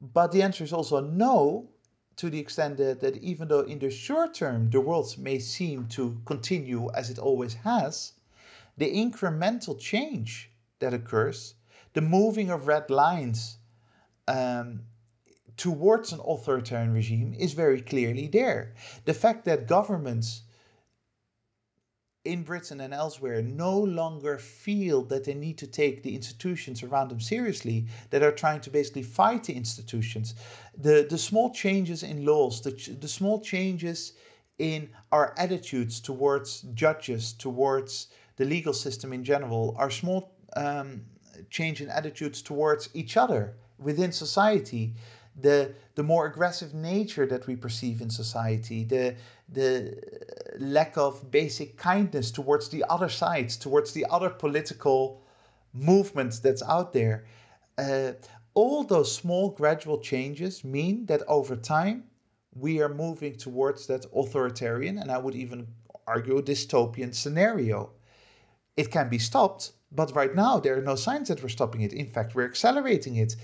But 0.00 0.32
the 0.32 0.42
answer 0.42 0.64
is 0.64 0.72
also 0.72 1.00
no, 1.00 1.68
to 2.16 2.30
the 2.30 2.38
extent 2.38 2.76
that, 2.78 3.00
that 3.00 3.16
even 3.18 3.48
though 3.48 3.60
in 3.60 3.78
the 3.78 3.90
short 3.90 4.34
term 4.34 4.70
the 4.70 4.80
world 4.80 5.16
may 5.18 5.38
seem 5.38 5.86
to 5.88 6.20
continue 6.24 6.90
as 6.92 7.10
it 7.10 7.18
always 7.18 7.54
has, 7.54 8.12
the 8.76 8.90
incremental 8.90 9.78
change 9.78 10.50
that 10.78 10.94
occurs, 10.94 11.54
the 11.92 12.00
moving 12.00 12.50
of 12.50 12.66
red 12.66 12.90
lines 12.90 13.58
um, 14.28 14.82
towards 15.56 16.12
an 16.12 16.20
authoritarian 16.20 16.92
regime 16.92 17.34
is 17.38 17.52
very 17.52 17.82
clearly 17.82 18.26
there. 18.26 18.72
The 19.04 19.14
fact 19.14 19.44
that 19.44 19.66
governments 19.66 20.42
in 22.24 22.42
Britain 22.42 22.80
and 22.80 22.92
elsewhere 22.92 23.40
no 23.40 23.78
longer 23.78 24.36
feel 24.36 25.02
that 25.04 25.24
they 25.24 25.32
need 25.32 25.56
to 25.56 25.66
take 25.66 26.02
the 26.02 26.14
institutions 26.14 26.82
around 26.82 27.08
them 27.08 27.20
seriously, 27.20 27.86
that 28.10 28.22
are 28.22 28.32
trying 28.32 28.60
to 28.60 28.70
basically 28.70 29.02
fight 29.02 29.44
the 29.44 29.54
institutions. 29.54 30.34
The, 30.76 31.06
the 31.08 31.16
small 31.16 31.50
changes 31.50 32.02
in 32.02 32.26
laws, 32.26 32.60
the, 32.60 32.72
the 33.00 33.08
small 33.08 33.40
changes 33.40 34.12
in 34.58 34.90
our 35.10 35.34
attitudes 35.38 36.00
towards 36.00 36.60
judges, 36.74 37.32
towards 37.32 38.08
the 38.36 38.44
legal 38.44 38.74
system 38.74 39.12
in 39.14 39.24
general, 39.24 39.74
our 39.78 39.90
small 39.90 40.34
um, 40.56 41.02
change 41.48 41.80
in 41.80 41.88
attitudes 41.88 42.42
towards 42.42 42.90
each 42.92 43.16
other 43.16 43.56
within 43.78 44.12
society, 44.12 44.94
the 45.42 45.74
the 45.94 46.02
more 46.02 46.26
aggressive 46.26 46.74
nature 46.74 47.26
that 47.26 47.46
we 47.46 47.56
perceive 47.56 48.00
in 48.00 48.10
society, 48.10 48.84
the 48.84 49.16
the 49.48 49.96
lack 50.58 50.96
of 50.96 51.30
basic 51.30 51.76
kindness 51.76 52.30
towards 52.30 52.68
the 52.68 52.84
other 52.88 53.08
sides, 53.08 53.56
towards 53.56 53.92
the 53.92 54.06
other 54.10 54.30
political 54.30 55.22
movements 55.72 56.38
that's 56.38 56.62
out 56.62 56.92
there. 56.92 57.24
Uh, 57.78 58.12
all 58.54 58.82
those 58.84 59.14
small 59.14 59.50
gradual 59.50 59.98
changes 59.98 60.64
mean 60.64 61.06
that 61.06 61.22
over 61.28 61.56
time 61.56 62.04
we 62.54 62.80
are 62.80 62.88
moving 62.88 63.36
towards 63.36 63.86
that 63.86 64.04
authoritarian 64.14 64.98
and 64.98 65.10
I 65.10 65.18
would 65.18 65.34
even 65.34 65.68
argue 66.06 66.42
dystopian 66.42 67.14
scenario. 67.14 67.90
It 68.76 68.90
can 68.90 69.08
be 69.08 69.18
stopped, 69.18 69.72
but 69.92 70.14
right 70.14 70.34
now 70.34 70.58
there 70.58 70.76
are 70.76 70.82
no 70.82 70.96
signs 70.96 71.28
that 71.28 71.42
we're 71.42 71.48
stopping 71.48 71.82
it. 71.82 71.92
In 71.92 72.10
fact, 72.10 72.34
we're 72.34 72.48
accelerating 72.48 73.16
it. 73.16 73.36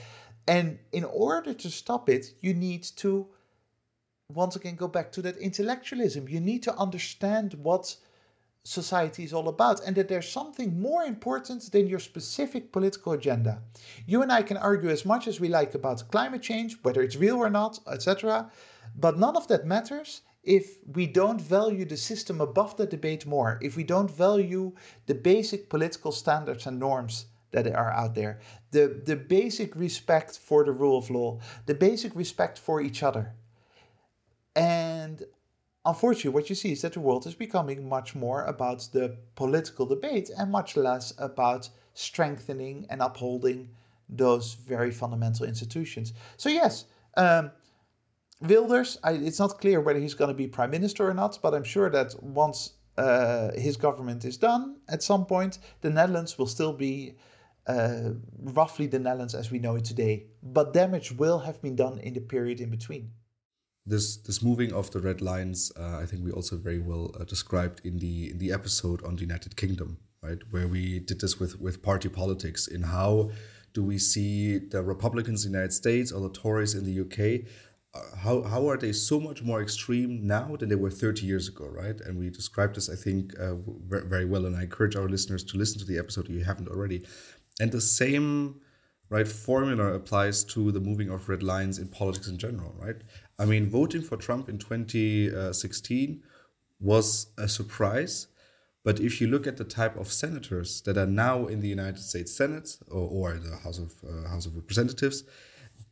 And 0.48 0.78
in 0.92 1.04
order 1.04 1.52
to 1.54 1.70
stop 1.70 2.08
it, 2.08 2.34
you 2.40 2.54
need 2.54 2.84
to 2.96 3.26
once 4.32 4.56
again 4.56 4.76
go 4.76 4.88
back 4.88 5.12
to 5.12 5.22
that 5.22 5.36
intellectualism. 5.36 6.28
You 6.28 6.40
need 6.40 6.62
to 6.64 6.76
understand 6.76 7.54
what 7.54 7.96
society 8.64 9.22
is 9.22 9.32
all 9.32 9.48
about 9.48 9.80
and 9.86 9.94
that 9.96 10.08
there's 10.08 10.28
something 10.28 10.80
more 10.80 11.04
important 11.04 11.70
than 11.70 11.86
your 11.86 12.00
specific 12.00 12.72
political 12.72 13.12
agenda. 13.12 13.62
You 14.06 14.22
and 14.22 14.32
I 14.32 14.42
can 14.42 14.56
argue 14.56 14.90
as 14.90 15.04
much 15.04 15.28
as 15.28 15.38
we 15.38 15.48
like 15.48 15.74
about 15.74 16.10
climate 16.10 16.42
change, 16.42 16.76
whether 16.82 17.02
it's 17.02 17.16
real 17.16 17.36
or 17.36 17.50
not, 17.50 17.78
etc. 17.86 18.50
But 18.96 19.18
none 19.18 19.36
of 19.36 19.46
that 19.48 19.66
matters 19.66 20.22
if 20.42 20.78
we 20.86 21.06
don't 21.06 21.40
value 21.40 21.84
the 21.84 21.96
system 21.96 22.40
above 22.40 22.76
the 22.76 22.86
debate 22.86 23.26
more, 23.26 23.58
if 23.62 23.76
we 23.76 23.84
don't 23.84 24.10
value 24.10 24.72
the 25.06 25.14
basic 25.14 25.68
political 25.68 26.12
standards 26.12 26.66
and 26.66 26.78
norms 26.78 27.26
that 27.52 27.66
are 27.74 27.92
out 27.92 28.14
there, 28.14 28.40
the, 28.70 29.00
the 29.04 29.16
basic 29.16 29.74
respect 29.76 30.38
for 30.38 30.64
the 30.64 30.72
rule 30.72 30.98
of 30.98 31.10
law, 31.10 31.38
the 31.66 31.74
basic 31.74 32.14
respect 32.14 32.58
for 32.58 32.80
each 32.80 33.02
other. 33.02 33.32
And 34.54 35.24
unfortunately, 35.84 36.30
what 36.30 36.48
you 36.48 36.56
see 36.56 36.72
is 36.72 36.82
that 36.82 36.94
the 36.94 37.00
world 37.00 37.26
is 37.26 37.34
becoming 37.34 37.88
much 37.88 38.14
more 38.14 38.44
about 38.44 38.88
the 38.92 39.16
political 39.34 39.86
debate 39.86 40.30
and 40.36 40.50
much 40.50 40.76
less 40.76 41.12
about 41.18 41.68
strengthening 41.94 42.86
and 42.90 43.00
upholding 43.00 43.68
those 44.08 44.54
very 44.54 44.90
fundamental 44.90 45.46
institutions. 45.46 46.12
So, 46.36 46.48
yes, 46.48 46.84
um, 47.16 47.50
Wilders, 48.40 48.98
I, 49.02 49.12
it's 49.12 49.38
not 49.38 49.58
clear 49.58 49.80
whether 49.80 49.98
he's 49.98 50.14
going 50.14 50.28
to 50.28 50.34
be 50.34 50.46
prime 50.46 50.70
minister 50.70 51.08
or 51.08 51.14
not, 51.14 51.38
but 51.40 51.54
I'm 51.54 51.64
sure 51.64 51.88
that 51.90 52.22
once 52.22 52.74
uh, 52.98 53.52
his 53.52 53.76
government 53.76 54.24
is 54.24 54.36
done 54.36 54.76
at 54.88 55.02
some 55.02 55.24
point, 55.24 55.58
the 55.80 55.90
Netherlands 55.90 56.36
will 56.38 56.46
still 56.46 56.72
be 56.72 57.14
uh, 57.66 58.10
roughly 58.38 58.86
the 58.86 58.98
Netherlands 58.98 59.34
as 59.34 59.50
we 59.50 59.58
know 59.58 59.76
it 59.76 59.84
today. 59.84 60.26
But 60.42 60.72
damage 60.72 61.12
will 61.12 61.38
have 61.40 61.60
been 61.62 61.76
done 61.76 61.98
in 61.98 62.14
the 62.14 62.20
period 62.20 62.60
in 62.60 62.70
between. 62.70 63.10
This 63.84 64.16
this 64.16 64.42
moving 64.42 64.72
of 64.72 64.90
the 64.90 65.00
red 65.00 65.20
lines, 65.20 65.70
uh, 65.78 65.98
I 65.98 66.06
think 66.06 66.24
we 66.24 66.32
also 66.32 66.56
very 66.56 66.80
well 66.80 67.14
uh, 67.18 67.24
described 67.24 67.84
in 67.84 67.98
the 67.98 68.30
in 68.30 68.38
the 68.38 68.52
episode 68.52 69.04
on 69.04 69.14
the 69.14 69.22
United 69.22 69.56
Kingdom, 69.56 69.98
right, 70.22 70.38
where 70.50 70.66
we 70.66 70.98
did 70.98 71.20
this 71.20 71.38
with 71.38 71.60
with 71.60 71.82
party 71.82 72.08
politics 72.08 72.66
in 72.66 72.82
how 72.82 73.30
do 73.74 73.84
we 73.84 73.98
see 73.98 74.58
the 74.58 74.82
Republicans 74.82 75.44
in 75.44 75.52
the 75.52 75.58
United 75.58 75.72
States 75.72 76.10
or 76.10 76.20
the 76.20 76.30
Tories 76.30 76.74
in 76.74 76.84
the 76.84 77.00
UK 77.04 77.46
uh, 77.96 78.16
how, 78.16 78.42
how 78.42 78.68
are 78.68 78.76
they 78.76 78.92
so 78.92 79.18
much 79.20 79.42
more 79.42 79.62
extreme 79.62 80.26
now 80.26 80.56
than 80.56 80.68
they 80.68 80.74
were 80.74 80.90
30 80.90 81.24
years 81.24 81.48
ago, 81.48 81.66
right? 81.66 82.00
And 82.00 82.18
we 82.18 82.30
described 82.30 82.76
this, 82.76 82.88
I 82.90 82.96
think, 82.96 83.38
uh, 83.38 83.54
very 83.88 84.24
well. 84.24 84.46
And 84.46 84.56
I 84.56 84.62
encourage 84.62 84.96
our 84.96 85.08
listeners 85.08 85.44
to 85.44 85.56
listen 85.56 85.78
to 85.78 85.84
the 85.84 85.98
episode 85.98 86.26
if 86.26 86.32
you 86.32 86.44
haven't 86.44 86.68
already. 86.68 87.04
And 87.60 87.72
the 87.72 87.80
same 87.80 88.60
right 89.08 89.28
formula 89.28 89.94
applies 89.94 90.44
to 90.44 90.72
the 90.72 90.80
moving 90.80 91.10
of 91.10 91.28
red 91.28 91.42
lines 91.42 91.78
in 91.78 91.88
politics 91.88 92.28
in 92.28 92.38
general, 92.38 92.74
right? 92.78 92.96
I 93.38 93.44
mean, 93.44 93.70
voting 93.70 94.02
for 94.02 94.16
Trump 94.16 94.48
in 94.48 94.58
2016 94.58 96.22
was 96.80 97.28
a 97.38 97.48
surprise. 97.48 98.28
But 98.84 99.00
if 99.00 99.20
you 99.20 99.26
look 99.26 99.46
at 99.46 99.56
the 99.56 99.64
type 99.64 99.96
of 99.96 100.12
senators 100.12 100.80
that 100.82 100.96
are 100.96 101.06
now 101.06 101.46
in 101.46 101.60
the 101.60 101.68
United 101.68 101.98
States 101.98 102.32
Senate 102.32 102.78
or, 102.88 103.08
or 103.08 103.38
the 103.38 103.56
House 103.56 103.78
of 103.78 103.92
uh, 104.08 104.28
House 104.28 104.46
of 104.46 104.54
Representatives, 104.54 105.24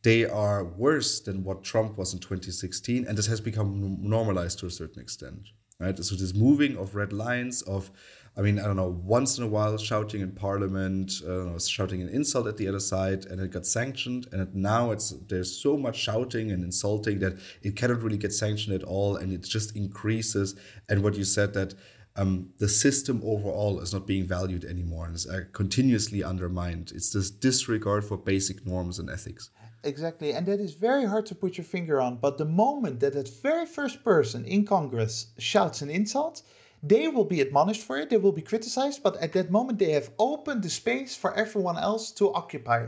they 0.02 0.24
are 0.24 0.64
worse 0.64 1.20
than 1.20 1.42
what 1.42 1.64
Trump 1.64 1.96
was 1.98 2.14
in 2.14 2.20
2016, 2.20 3.06
and 3.06 3.18
this 3.18 3.26
has 3.26 3.40
become 3.40 3.98
normalized 4.00 4.58
to 4.60 4.66
a 4.66 4.70
certain 4.70 5.02
extent, 5.02 5.48
right? 5.80 5.98
So 5.98 6.14
this 6.14 6.34
moving 6.34 6.76
of 6.76 6.94
red 6.94 7.12
lines 7.12 7.62
of 7.62 7.90
I 8.36 8.40
mean, 8.40 8.58
I 8.58 8.64
don't 8.64 8.76
know, 8.76 9.00
once 9.04 9.38
in 9.38 9.44
a 9.44 9.46
while 9.46 9.78
shouting 9.78 10.20
in 10.20 10.32
parliament, 10.32 11.12
uh, 11.22 11.56
shouting 11.58 12.02
an 12.02 12.08
insult 12.08 12.48
at 12.48 12.56
the 12.56 12.66
other 12.66 12.80
side, 12.80 13.26
and 13.26 13.40
it 13.40 13.52
got 13.52 13.64
sanctioned. 13.64 14.26
And 14.32 14.52
now 14.54 14.90
it's 14.90 15.10
there's 15.28 15.56
so 15.56 15.76
much 15.76 15.96
shouting 15.96 16.50
and 16.50 16.64
insulting 16.64 17.20
that 17.20 17.38
it 17.62 17.76
cannot 17.76 18.02
really 18.02 18.18
get 18.18 18.32
sanctioned 18.32 18.74
at 18.74 18.82
all, 18.82 19.16
and 19.16 19.32
it 19.32 19.42
just 19.42 19.76
increases. 19.76 20.56
And 20.88 21.04
what 21.04 21.14
you 21.14 21.22
said 21.22 21.54
that 21.54 21.74
um, 22.16 22.50
the 22.58 22.68
system 22.68 23.20
overall 23.24 23.80
is 23.80 23.92
not 23.92 24.06
being 24.06 24.26
valued 24.26 24.64
anymore 24.64 25.06
and 25.06 25.14
is 25.14 25.28
uh, 25.28 25.42
continuously 25.52 26.24
undermined. 26.24 26.92
It's 26.94 27.10
this 27.10 27.30
disregard 27.30 28.04
for 28.04 28.16
basic 28.16 28.66
norms 28.66 28.98
and 28.98 29.10
ethics. 29.10 29.50
Exactly, 29.84 30.32
and 30.32 30.46
that 30.46 30.60
is 30.60 30.74
very 30.74 31.04
hard 31.04 31.26
to 31.26 31.34
put 31.34 31.58
your 31.58 31.64
finger 31.64 32.00
on. 32.00 32.16
But 32.16 32.38
the 32.38 32.46
moment 32.46 33.00
that 33.00 33.12
that 33.12 33.28
very 33.42 33.66
first 33.66 34.02
person 34.02 34.44
in 34.44 34.64
Congress 34.64 35.26
shouts 35.38 35.82
an 35.82 35.90
insult, 35.90 36.42
they 36.86 37.08
will 37.08 37.24
be 37.24 37.40
admonished 37.40 37.82
for 37.82 37.96
it, 37.96 38.10
they 38.10 38.18
will 38.18 38.32
be 38.32 38.42
criticized, 38.42 39.02
but 39.02 39.16
at 39.16 39.32
that 39.32 39.50
moment 39.50 39.78
they 39.78 39.92
have 39.92 40.10
opened 40.18 40.62
the 40.62 40.68
space 40.68 41.16
for 41.16 41.32
everyone 41.34 41.78
else 41.78 42.10
to 42.10 42.32
occupy. 42.34 42.86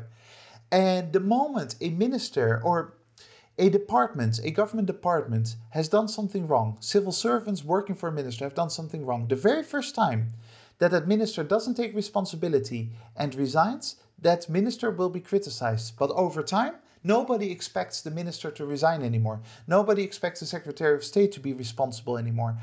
And 0.71 1.15
the 1.15 1.21
moment 1.21 1.77
a 1.81 1.89
minister 1.89 2.61
or 2.63 2.93
a 3.59 3.71
department, 3.71 4.39
a 4.45 4.51
government 4.51 4.87
department, 4.87 5.57
has 5.71 5.89
done 5.89 6.09
something 6.09 6.47
wrong, 6.47 6.77
civil 6.81 7.13
servants 7.13 7.65
working 7.65 7.97
for 7.97 8.11
a 8.11 8.13
minister 8.13 8.45
have 8.45 8.55
done 8.55 8.69
something 8.69 9.07
wrong, 9.07 9.29
the 9.29 9.37
very 9.37 9.63
first 9.63 9.95
time 9.95 10.35
that 10.79 10.91
that 10.91 11.09
minister 11.09 11.43
doesn't 11.43 11.75
take 11.75 11.95
responsibility 11.95 12.91
and 13.17 13.35
resigns, 13.35 13.97
that 14.21 14.51
minister 14.51 14.91
will 14.91 15.09
be 15.09 15.21
criticized. 15.21 15.95
But 15.99 16.11
over 16.11 16.43
time, 16.43 16.75
Nobody 17.07 17.53
expects 17.53 18.01
the 18.01 18.11
minister 18.11 18.51
to 18.51 18.67
resign 18.67 19.03
anymore. 19.03 19.41
Nobody 19.69 20.03
expects 20.03 20.41
the 20.41 20.47
secretary 20.47 20.97
of 20.97 21.05
state 21.05 21.31
to 21.33 21.41
be 21.41 21.53
responsible 21.53 22.19
anymore. 22.19 22.57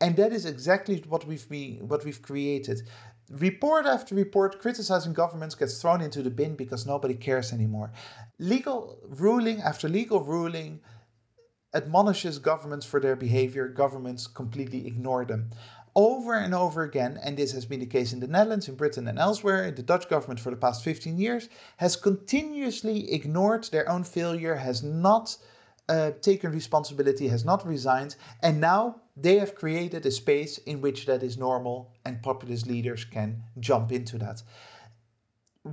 And 0.00 0.16
that 0.16 0.32
is 0.32 0.44
exactly 0.44 1.02
what 1.08 1.26
we've 1.26 1.48
been, 1.48 1.88
what 1.88 2.04
we've 2.04 2.20
created. 2.20 2.82
Report 3.30 3.86
after 3.86 4.14
report 4.14 4.60
criticizing 4.60 5.12
governments 5.12 5.54
gets 5.54 5.80
thrown 5.80 6.00
into 6.00 6.22
the 6.22 6.30
bin 6.30 6.54
because 6.54 6.86
nobody 6.86 7.14
cares 7.14 7.52
anymore. 7.52 7.90
Legal 8.38 8.98
ruling 9.08 9.60
after 9.62 9.88
legal 9.88 10.22
ruling 10.22 10.80
admonishes 11.74 12.38
governments 12.38 12.86
for 12.86 13.00
their 13.00 13.16
behavior. 13.16 13.68
Governments 13.68 14.26
completely 14.26 14.86
ignore 14.86 15.24
them. 15.24 15.50
Over 15.94 16.34
and 16.34 16.54
over 16.54 16.82
again, 16.82 17.18
and 17.22 17.36
this 17.36 17.52
has 17.52 17.64
been 17.64 17.80
the 17.80 17.86
case 17.86 18.12
in 18.12 18.20
the 18.20 18.26
Netherlands, 18.26 18.68
in 18.68 18.74
Britain, 18.74 19.08
and 19.08 19.18
elsewhere, 19.18 19.70
the 19.70 19.82
Dutch 19.82 20.10
government 20.10 20.40
for 20.40 20.50
the 20.50 20.56
past 20.56 20.84
15 20.84 21.16
years 21.16 21.48
has 21.78 21.96
continuously 21.96 23.12
ignored 23.12 23.64
their 23.64 23.88
own 23.88 24.04
failure, 24.04 24.54
has 24.54 24.82
not 24.82 25.36
uh, 25.88 26.10
taken 26.20 26.52
responsibility, 26.52 27.28
has 27.28 27.46
not 27.46 27.66
resigned, 27.66 28.14
and 28.42 28.60
now 28.60 29.00
they 29.16 29.38
have 29.38 29.54
created 29.54 30.04
a 30.04 30.10
space 30.10 30.58
in 30.58 30.80
which 30.80 31.06
that 31.06 31.22
is 31.22 31.38
normal 31.38 31.92
and 32.04 32.22
populist 32.22 32.66
leaders 32.66 33.04
can 33.04 33.42
jump 33.58 33.90
into 33.90 34.18
that. 34.18 34.42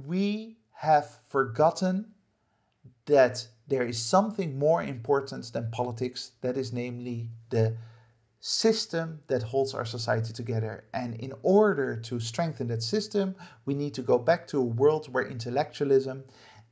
We 0.07 0.57
have 0.71 1.19
forgotten 1.27 2.13
that 3.05 3.45
there 3.67 3.83
is 3.83 3.99
something 3.99 4.57
more 4.57 4.81
important 4.81 5.51
than 5.51 5.71
politics, 5.71 6.31
that 6.41 6.57
is, 6.57 6.71
namely, 6.71 7.29
the 7.49 7.75
system 8.39 9.21
that 9.27 9.43
holds 9.43 9.73
our 9.73 9.85
society 9.85 10.33
together. 10.33 10.85
And 10.93 11.15
in 11.15 11.33
order 11.43 11.95
to 11.95 12.19
strengthen 12.19 12.67
that 12.67 12.83
system, 12.83 13.35
we 13.65 13.73
need 13.73 13.93
to 13.95 14.01
go 14.01 14.17
back 14.17 14.47
to 14.47 14.59
a 14.59 14.63
world 14.63 15.11
where 15.13 15.25
intellectualism 15.25 16.23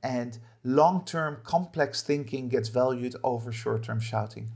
and 0.03 0.37
long 0.63 1.05
term 1.05 1.37
complex 1.43 2.01
thinking 2.01 2.49
gets 2.49 2.69
valued 2.69 3.15
over 3.23 3.51
short 3.51 3.83
term 3.83 3.99
shouting. 3.99 4.51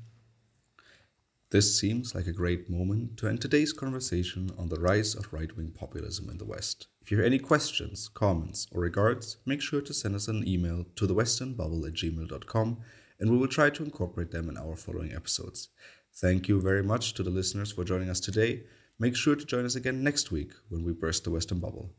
This 1.52 1.80
seems 1.80 2.16
like 2.16 2.26
a 2.26 2.34
great 2.34 2.70
moment 2.72 3.18
to 3.18 3.28
end 3.28 3.39
today's 3.39 3.72
conversation 3.72 4.50
on 4.58 4.70
the 4.70 4.80
rise 4.80 5.14
of 5.14 5.32
right 5.32 5.56
wing 5.56 5.72
populism 5.72 6.28
in 6.30 6.39
the 6.39 6.46
West. 6.46 6.88
If 7.04 7.12
you 7.12 7.18
have 7.18 7.26
any 7.26 7.38
questions, 7.38 8.08
comments, 8.08 8.66
or 8.72 8.82
regards, 8.82 9.38
make 9.46 9.62
sure 9.62 9.82
to 9.82 9.93
send 9.93 10.16
us 10.16 10.28
an 10.28 10.48
email 10.48 10.86
to 10.96 11.08
thewesternbubble 11.08 11.88
at 11.88 11.93
gmail.com 11.93 12.78
and 13.20 13.30
we 13.30 13.38
will 13.38 13.48
try 13.48 13.70
to 13.70 13.84
incorporate 13.84 14.32
them 14.32 14.50
in 14.50 14.58
our 14.58 14.76
following 14.76 15.14
episodes. 15.14 15.70
Thank 16.16 16.48
you 16.48 16.60
very 16.60 16.82
much 16.82 17.14
to 17.14 17.24
the 17.24 17.30
listeners 17.30 17.72
for 17.72 17.84
joining 17.84 18.10
us 18.10 18.20
today. 18.20 18.64
Make 18.98 19.16
sure 19.16 19.36
to 19.36 19.46
join 19.46 19.66
us 19.66 19.76
again 19.76 20.04
next 20.04 20.32
week 20.32 20.52
when 20.70 20.84
we 20.84 20.93
burst 20.93 21.26
the 21.26 21.32
Western 21.32 21.60
bubble. 21.60 21.91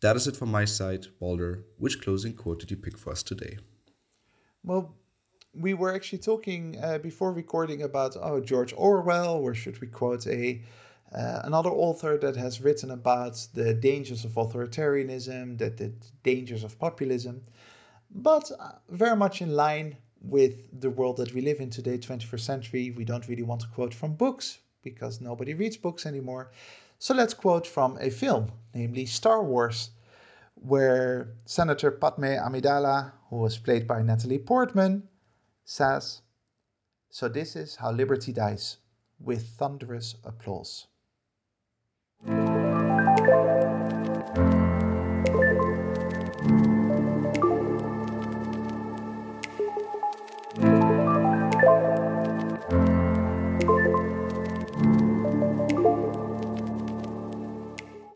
That 0.00 0.16
is 0.16 0.26
it 0.26 0.36
from 0.36 0.50
my 0.50 0.64
side. 0.64 1.06
Balder, 1.20 1.64
which 1.78 2.00
closing 2.00 2.34
quote 2.34 2.58
did 2.58 2.72
you 2.72 2.76
pick 2.76 2.98
for 2.98 3.12
us 3.12 3.22
today? 3.22 3.58
Well, 4.64 4.96
we 5.54 5.74
were 5.74 5.94
actually 5.94 6.18
talking 6.18 6.78
uh, 6.82 6.98
before 6.98 7.32
recording 7.32 7.82
about 7.82 8.16
oh 8.20 8.40
George 8.40 8.74
Orwell, 8.76 9.34
or 9.36 9.54
should 9.54 9.80
we 9.80 9.86
quote 9.86 10.26
a 10.26 10.62
uh, 11.14 11.40
another 11.44 11.70
author 11.70 12.18
that 12.18 12.36
has 12.36 12.60
written 12.60 12.90
about 12.90 13.46
the 13.54 13.72
dangers 13.72 14.24
of 14.24 14.32
authoritarianism, 14.32 15.56
that 15.58 15.78
the 15.78 15.92
dangers 16.22 16.64
of 16.64 16.78
populism, 16.78 17.42
but 18.10 18.50
uh, 18.60 18.72
very 18.90 19.16
much 19.16 19.40
in 19.40 19.56
line 19.56 19.96
with 20.20 20.80
the 20.80 20.90
world 20.90 21.16
that 21.16 21.32
we 21.32 21.40
live 21.40 21.60
in 21.60 21.70
today, 21.70 21.96
21st 21.96 22.40
century. 22.40 22.90
We 22.90 23.04
don't 23.04 23.26
really 23.28 23.42
want 23.42 23.62
to 23.62 23.68
quote 23.68 23.94
from 23.94 24.14
books 24.14 24.58
because 24.82 25.20
nobody 25.20 25.54
reads 25.54 25.76
books 25.76 26.04
anymore. 26.04 26.50
So 26.98 27.14
let's 27.14 27.34
quote 27.34 27.66
from 27.66 27.96
a 28.00 28.10
film, 28.10 28.50
namely 28.74 29.06
Star 29.06 29.42
Wars, 29.42 29.90
where 30.56 31.34
Senator 31.46 31.90
Padme 31.90 32.36
Amidala, 32.36 33.12
who 33.30 33.36
was 33.36 33.56
played 33.56 33.86
by 33.86 34.02
Natalie 34.02 34.38
Portman, 34.38 35.08
says, 35.68 36.22
So 37.10 37.28
this 37.28 37.54
is 37.54 37.76
how 37.76 37.92
liberty 37.92 38.32
dies, 38.32 38.78
with 39.20 39.46
thunderous 39.58 40.16
applause. 40.24 40.86